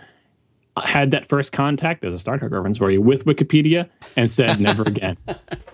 [0.78, 4.60] had that first contact as a Star Trek reference where you with Wikipedia and said
[4.60, 5.18] never again,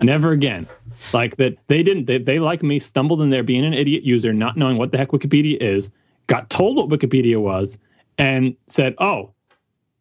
[0.02, 0.66] never again.
[1.12, 4.32] Like that they didn't they, they like me stumbled in there being an idiot user,
[4.32, 5.90] not knowing what the heck Wikipedia is,
[6.26, 7.78] got told what Wikipedia was,
[8.18, 9.30] and said, "Oh,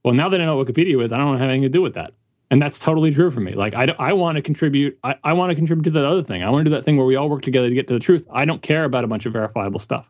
[0.03, 1.94] well now that I know what Wikipedia is, I don't have anything to do with
[1.94, 2.14] that."
[2.49, 3.53] And that's totally true for me.
[3.53, 4.98] Like I, I want to contribute.
[5.03, 6.44] I, I want to contribute to that other thing.
[6.44, 7.99] I want to do that thing where we all work together to get to the
[7.99, 8.26] truth.
[8.32, 10.10] I don't care about a bunch of verifiable stuff.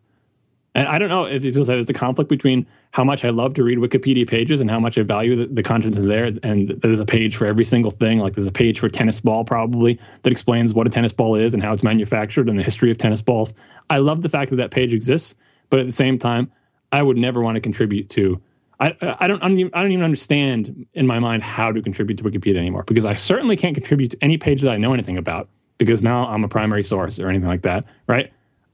[0.78, 3.56] And I don't know if people say there's a conflict between how much I love
[3.56, 6.32] to read Wikipedia pages and how much I value the, the content there.
[6.44, 8.20] And there's a page for every single thing.
[8.20, 11.56] Like there's a page for tennis ball, probably, that explains what a tennis ball is
[11.56, 13.54] and how it's manufactured and the history of tennis balls.
[13.90, 15.34] I love the fact that that page exists,
[15.72, 16.52] but at the same time,
[16.92, 18.40] I would never want to contribute to.
[18.80, 22.58] I, I don't I don't even understand in my mind how to contribute to Wikipedia
[22.58, 25.50] anymore because I certainly can't contribute to any page that I know anything about
[25.80, 28.32] because now I'm a primary source or anything like that, right?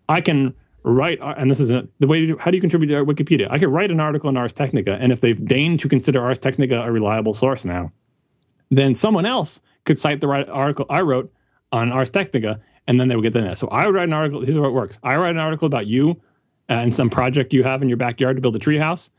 [0.09, 0.53] I can
[0.83, 3.47] write, uh, and this is a, the way how do you contribute to Wikipedia?
[3.49, 6.39] I could write an article in Ars Technica, and if they've deigned to consider Ars
[6.39, 7.91] Technica a reliable source now,
[8.69, 11.31] then someone else could cite the right article I wrote
[11.71, 13.57] on Ars Technica, and then they would get the net.
[13.57, 14.41] So I would write an article.
[14.41, 16.11] Here's how it works: I write an article about you
[16.69, 19.09] uh, and some project you have in your backyard to build a treehouse.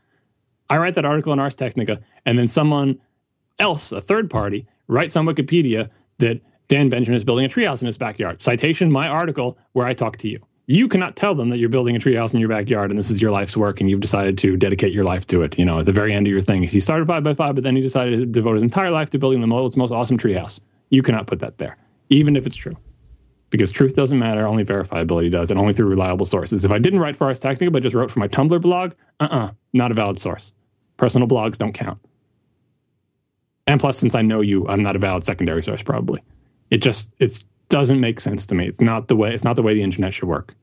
[0.69, 2.99] I write that article in Ars Technica, and then someone
[3.59, 5.89] else, a third party, writes on Wikipedia
[6.19, 8.41] that Dan Benjamin is building a treehouse in his backyard.
[8.41, 11.95] Citation: my article where I talk to you you cannot tell them that you're building
[11.95, 14.57] a treehouse in your backyard and this is your life's work and you've decided to
[14.57, 15.59] dedicate your life to it.
[15.59, 17.63] You know, at the very end of your thing, he started five by five, but
[17.63, 20.59] then he decided to devote his entire life to building the most, most awesome treehouse.
[20.89, 21.77] You cannot put that there,
[22.09, 22.75] even if it's true,
[23.49, 24.47] because truth doesn't matter.
[24.47, 26.65] Only verifiability does, and only through reliable sources.
[26.65, 29.51] If I didn't write for Ars Technica but just wrote for my Tumblr blog, uh-uh,
[29.73, 30.53] not a valid source.
[30.97, 31.99] Personal blogs don't count.
[33.67, 35.81] And plus, since I know you, I'm not a valid secondary source.
[35.81, 36.21] Probably,
[36.69, 38.67] it just it doesn't make sense to me.
[38.67, 39.33] It's not the way.
[39.33, 40.55] It's not the way the internet should work.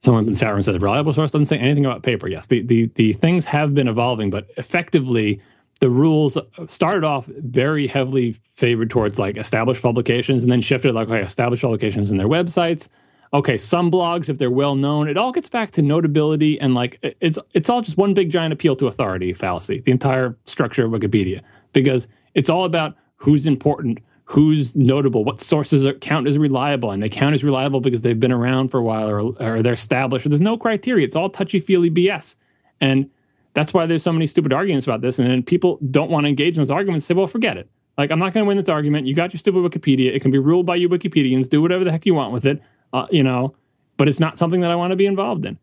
[0.00, 2.28] Someone in the chat room says reliable source doesn't say anything about paper.
[2.28, 5.40] Yes, the, the the things have been evolving, but effectively
[5.80, 11.08] the rules started off very heavily favored towards like established publications and then shifted like
[11.08, 12.88] okay, established publications and their websites.
[13.34, 16.98] Okay, some blogs if they're well known, it all gets back to notability and like
[17.20, 19.80] it's it's all just one big giant appeal to authority fallacy.
[19.80, 25.84] The entire structure of Wikipedia because it's all about who's important, who's notable, what sources
[25.84, 28.82] are, count as reliable, and they count as reliable because they've been around for a
[28.82, 30.28] while or, or they're established.
[30.28, 31.06] There's no criteria.
[31.06, 32.36] It's all touchy feely BS,
[32.80, 33.10] and
[33.54, 35.18] that's why there's so many stupid arguments about this.
[35.18, 37.06] And people don't want to engage in those arguments.
[37.06, 37.68] Say, well, forget it.
[37.96, 39.06] Like I'm not going to win this argument.
[39.06, 40.14] You got your stupid Wikipedia.
[40.14, 41.48] It can be ruled by you Wikipedians.
[41.48, 42.62] Do whatever the heck you want with it.
[42.92, 43.54] Uh, you know,
[43.96, 45.58] but it's not something that I want to be involved in.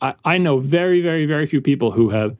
[0.00, 2.36] I, I know very, very, very few people who have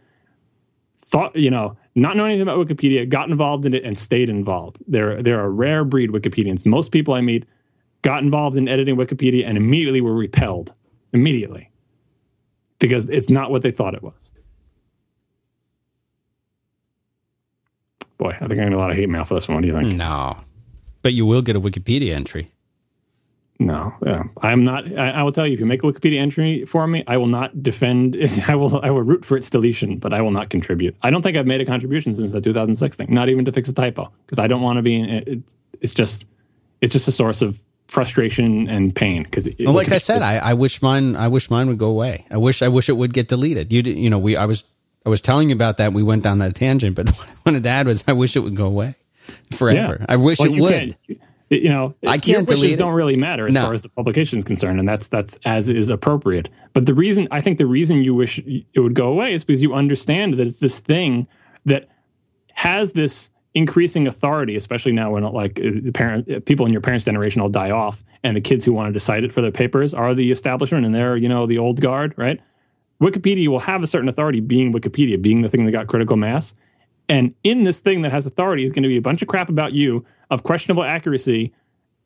[0.98, 4.78] thought, you know, not knowing anything about Wikipedia, got involved in it and stayed involved.
[4.88, 6.64] They're they're a rare breed Wikipedians.
[6.64, 7.44] Most people I meet
[8.02, 10.72] got involved in editing Wikipedia and immediately were repelled.
[11.12, 11.70] Immediately.
[12.78, 14.30] Because it's not what they thought it was.
[18.16, 19.56] Boy, I think I get a lot of hate mail for this one.
[19.56, 19.96] What do you think?
[19.96, 20.38] No.
[21.02, 22.50] But you will get a Wikipedia entry.
[23.60, 24.22] No, yeah.
[24.40, 24.90] I'm not.
[24.98, 27.26] I, I, will tell you, if you make a Wikipedia entry for me, I will
[27.26, 28.16] not defend.
[28.48, 28.80] I will.
[28.80, 30.96] I will root for its deletion, but I will not contribute.
[31.02, 33.08] I don't think I've made a contribution since the 2006 thing.
[33.10, 34.96] Not even to fix a typo, because I don't want to be.
[34.96, 35.38] In, it,
[35.82, 36.24] it's just.
[36.80, 39.24] It's just a source of frustration and pain.
[39.24, 41.14] Because, well, like I said, I, I wish mine.
[41.14, 42.24] I wish mine would go away.
[42.30, 42.62] I wish.
[42.62, 43.70] I wish it would get deleted.
[43.70, 43.82] You.
[43.82, 44.36] did, You know, we.
[44.36, 44.64] I was.
[45.04, 45.92] I was telling you about that.
[45.92, 48.40] We went down that tangent, but what I wanted to add was, I wish it
[48.40, 48.94] would go away
[49.52, 49.98] forever.
[50.00, 50.06] Yeah.
[50.08, 50.96] I wish well, it would
[51.50, 53.62] you know, I can't wishes don't really matter as no.
[53.62, 56.48] far as the publication is concerned, and that's that's as is appropriate.
[56.72, 59.60] But the reason I think the reason you wish it would go away is because
[59.60, 61.26] you understand that it's this thing
[61.66, 61.88] that
[62.54, 66.80] has this increasing authority, especially now when like uh, the parent uh, people in your
[66.80, 69.50] parents' generation all die off, and the kids who wanted to cite it for their
[69.50, 72.40] papers are the establishment, and they're you know the old guard, right?
[73.02, 76.54] Wikipedia will have a certain authority, being Wikipedia, being the thing that got critical mass,
[77.08, 79.48] and in this thing that has authority is going to be a bunch of crap
[79.48, 81.52] about you of questionable accuracy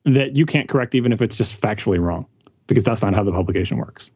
[0.05, 2.26] that you can't correct even if it's just factually wrong
[2.66, 4.10] because that's not how the publication works.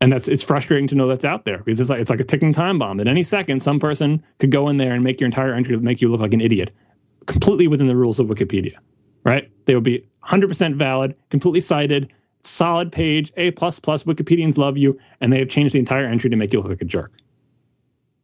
[0.00, 2.24] And that's it's frustrating to know that's out there because it's like it's like a
[2.24, 5.26] ticking time bomb at any second some person could go in there and make your
[5.26, 6.70] entire entry make you look like an idiot
[7.26, 8.76] completely within the rules of wikipedia
[9.24, 9.50] right?
[9.66, 12.10] They would be 100% valid completely cited
[12.42, 16.30] solid page a plus plus wikipedians love you and they have changed the entire entry
[16.30, 17.12] to make you look like a jerk.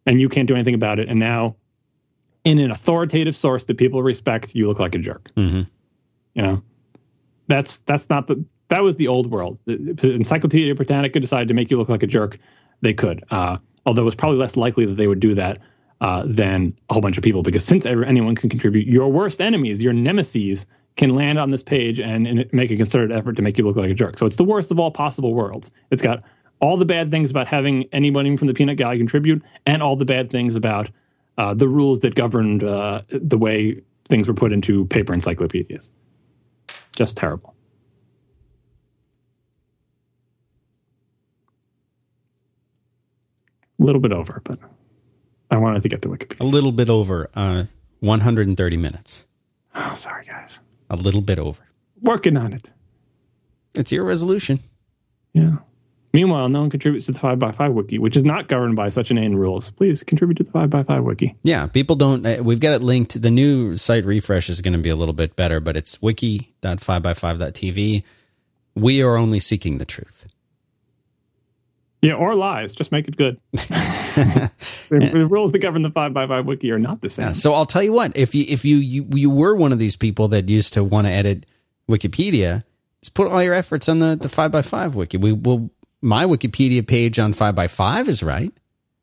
[0.07, 1.57] And you can't do anything about it and now
[2.45, 5.31] in an authoritative source that people respect, you look like a jerk.
[5.37, 5.63] Mm-hmm.
[6.35, 6.63] You know,
[7.49, 9.59] that's that's not the that was the old world.
[9.67, 12.39] The Encyclopedia Britannica decided to make you look like a jerk.
[12.81, 15.59] They could, uh, although it was probably less likely that they would do that
[16.01, 19.83] uh, than a whole bunch of people, because since anyone can contribute, your worst enemies,
[19.83, 20.67] your nemesis,
[20.97, 23.77] can land on this page and, and make a concerted effort to make you look
[23.77, 24.19] like a jerk.
[24.19, 25.71] So it's the worst of all possible worlds.
[25.91, 26.23] It's got
[26.61, 30.05] all the bad things about having anybody from the peanut gallery contribute, and all the
[30.05, 30.91] bad things about
[31.39, 35.91] uh, the rules that governed uh, the way things were put into paper encyclopedias.
[36.95, 37.55] Just terrible.
[43.81, 44.59] A little bit over, but
[45.51, 46.41] I wanted to get to Wikipedia.
[46.41, 47.65] A little bit over uh,
[48.01, 49.25] 130 minutes.
[49.75, 50.61] Oh, sorry, guys.
[50.91, 51.63] A little bit over.
[52.01, 52.71] Working on it.
[53.75, 54.61] It's your resolution.
[55.33, 55.57] Yeah.
[56.15, 59.35] Meanwhile, no one contributes to the 5x5 wiki, which is not governed by such inane
[59.35, 59.71] rules.
[59.71, 61.35] Please contribute to the 5x5 wiki.
[61.43, 62.25] Yeah, people don't.
[62.25, 63.21] Uh, we've got it linked.
[63.21, 68.05] The new site refresh is going to be a little bit better, but it's wiki.5x5.tv.
[68.77, 70.29] We are only seeking the truth.
[72.01, 72.73] Yeah, or lies.
[72.73, 73.41] Just make it good.
[73.51, 74.53] the,
[74.91, 77.27] the, rules that govern the 5x5 wiki are not the same.
[77.27, 79.81] Yeah, so I'll tell you what, if you if you, you you were one of
[79.81, 81.45] these people that used to want to edit
[81.91, 82.63] Wikipedia,
[83.01, 85.17] just put all your efforts on the, the 5x5 wiki.
[85.17, 85.73] We will
[86.05, 88.53] my Wikipedia page on 5x5 is right.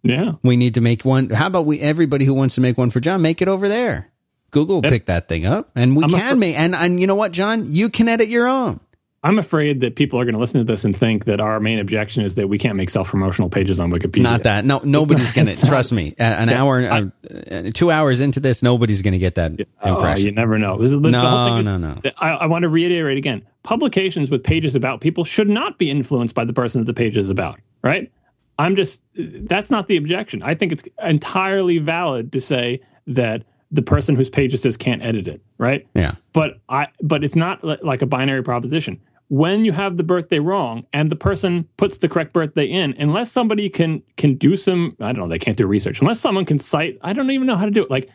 [0.04, 0.34] Yeah.
[0.44, 1.30] We need to make one.
[1.30, 4.10] How about we everybody who wants to make one for John, make it over there.
[4.52, 4.92] Google will yep.
[4.92, 7.72] pick that thing up and we I'm can make and and you know what, John?
[7.72, 8.80] You can edit your own.
[9.24, 11.78] I'm afraid that people are going to listen to this and think that our main
[11.78, 14.08] objection is that we can't make self promotional pages on Wikipedia.
[14.08, 14.66] It's not that.
[14.66, 15.66] No, nobody's going to.
[15.68, 16.16] Trust me.
[16.18, 17.12] An yeah, hour, I,
[17.52, 19.52] uh, two hours into this, nobody's going to get that
[19.84, 20.26] oh, impression.
[20.26, 20.78] You never know.
[20.78, 22.02] no, no, no.
[22.18, 23.46] I, I, want to reiterate again.
[23.62, 27.16] Publications with pages about people should not be influenced by the person that the page
[27.16, 27.60] is about.
[27.84, 28.12] Right?
[28.58, 29.04] I'm just.
[29.16, 30.42] That's not the objection.
[30.42, 35.04] I think it's entirely valid to say that the person whose page it says can't
[35.04, 35.44] edit it.
[35.60, 35.88] Right?
[35.94, 36.16] Yeah.
[36.34, 36.88] But I.
[37.04, 39.00] But it's not like a binary proposition
[39.32, 43.32] when you have the birthday wrong and the person puts the correct birthday in, unless
[43.32, 46.02] somebody can can do some, I don't know, they can't do research.
[46.02, 47.90] Unless someone can cite, I don't even know how to do it.
[47.90, 48.10] Like,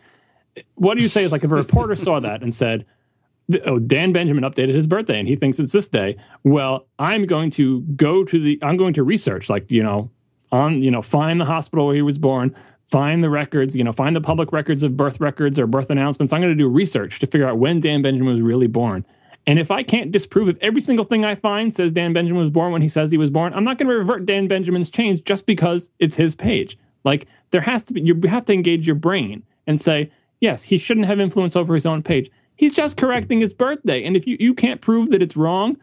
[0.74, 2.84] what do you say is like if a reporter saw that and said,
[3.64, 7.50] "Oh, Dan Benjamin updated his birthday and he thinks it's this day." Well, I'm going
[7.52, 10.10] to go to the, I'm going to research, like you know,
[10.52, 12.54] on you know, find the hospital where he was born,
[12.90, 16.34] find the records, you know, find the public records of birth records or birth announcements.
[16.34, 19.06] I'm going to do research to figure out when Dan Benjamin was really born.
[19.46, 22.50] And if I can't disprove if every single thing I find says Dan Benjamin was
[22.50, 25.24] born when he says he was born, I'm not going to revert Dan Benjamin's change
[25.24, 26.76] just because it's his page.
[27.04, 30.10] Like there has to be, you have to engage your brain and say,
[30.40, 32.30] yes, he shouldn't have influence over his own page.
[32.56, 34.04] He's just correcting his birthday.
[34.04, 35.76] And if you, you can't prove that it's wrong,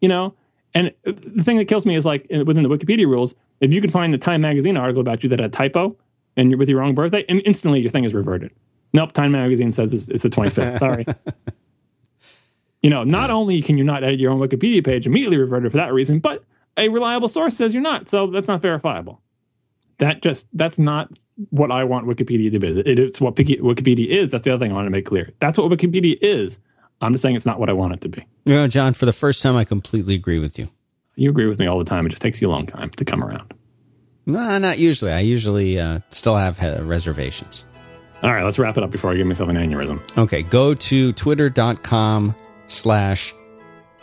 [0.00, 0.34] you know,
[0.74, 3.90] and the thing that kills me is like within the Wikipedia rules, if you can
[3.90, 5.94] find the Time Magazine article about you that had a typo
[6.36, 8.50] and you're with your wrong birthday, and instantly your thing is reverted.
[8.94, 10.78] Nope, Time Magazine says it's, it's the 25th.
[10.78, 11.06] Sorry.
[12.82, 15.78] You know, not only can you not edit your own Wikipedia page immediately reverted for
[15.78, 16.44] that reason, but
[16.76, 18.08] a reliable source says you're not.
[18.08, 19.20] So that's not verifiable.
[19.98, 21.10] That just that's not
[21.50, 22.68] what I want Wikipedia to be.
[22.68, 24.30] It, it's what Wikipedia is.
[24.30, 25.30] That's the other thing I want to make clear.
[25.38, 26.58] That's what Wikipedia is.
[27.00, 28.24] I'm just saying it's not what I want it to be.
[28.44, 30.68] You know, John, for the first time, I completely agree with you.
[31.16, 32.06] You agree with me all the time.
[32.06, 33.54] It just takes you a long time to come around.
[34.24, 35.12] Nah, not usually.
[35.12, 37.64] I usually uh, still have reservations.
[38.22, 40.00] All right, let's wrap it up before I give myself an aneurysm.
[40.16, 42.36] Okay, go to twitter.com
[42.72, 43.34] slash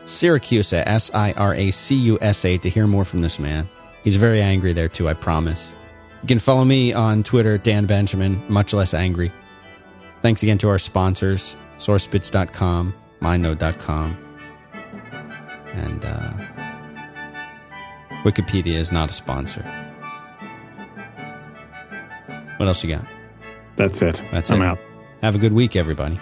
[0.03, 3.67] Siracusa, S I R A C U S A, to hear more from this man.
[4.03, 5.73] He's very angry there too, I promise.
[6.21, 9.31] You can follow me on Twitter, Dan Benjamin, much less angry.
[10.21, 14.17] Thanks again to our sponsors, sourcebits.com, mindnode.com,
[15.73, 16.33] and uh,
[18.23, 19.63] Wikipedia is not a sponsor.
[22.57, 23.05] What else you got?
[23.77, 24.21] That's it.
[24.33, 24.65] That's I'm it.
[24.65, 24.79] out.
[25.21, 26.19] Have a good week, everybody.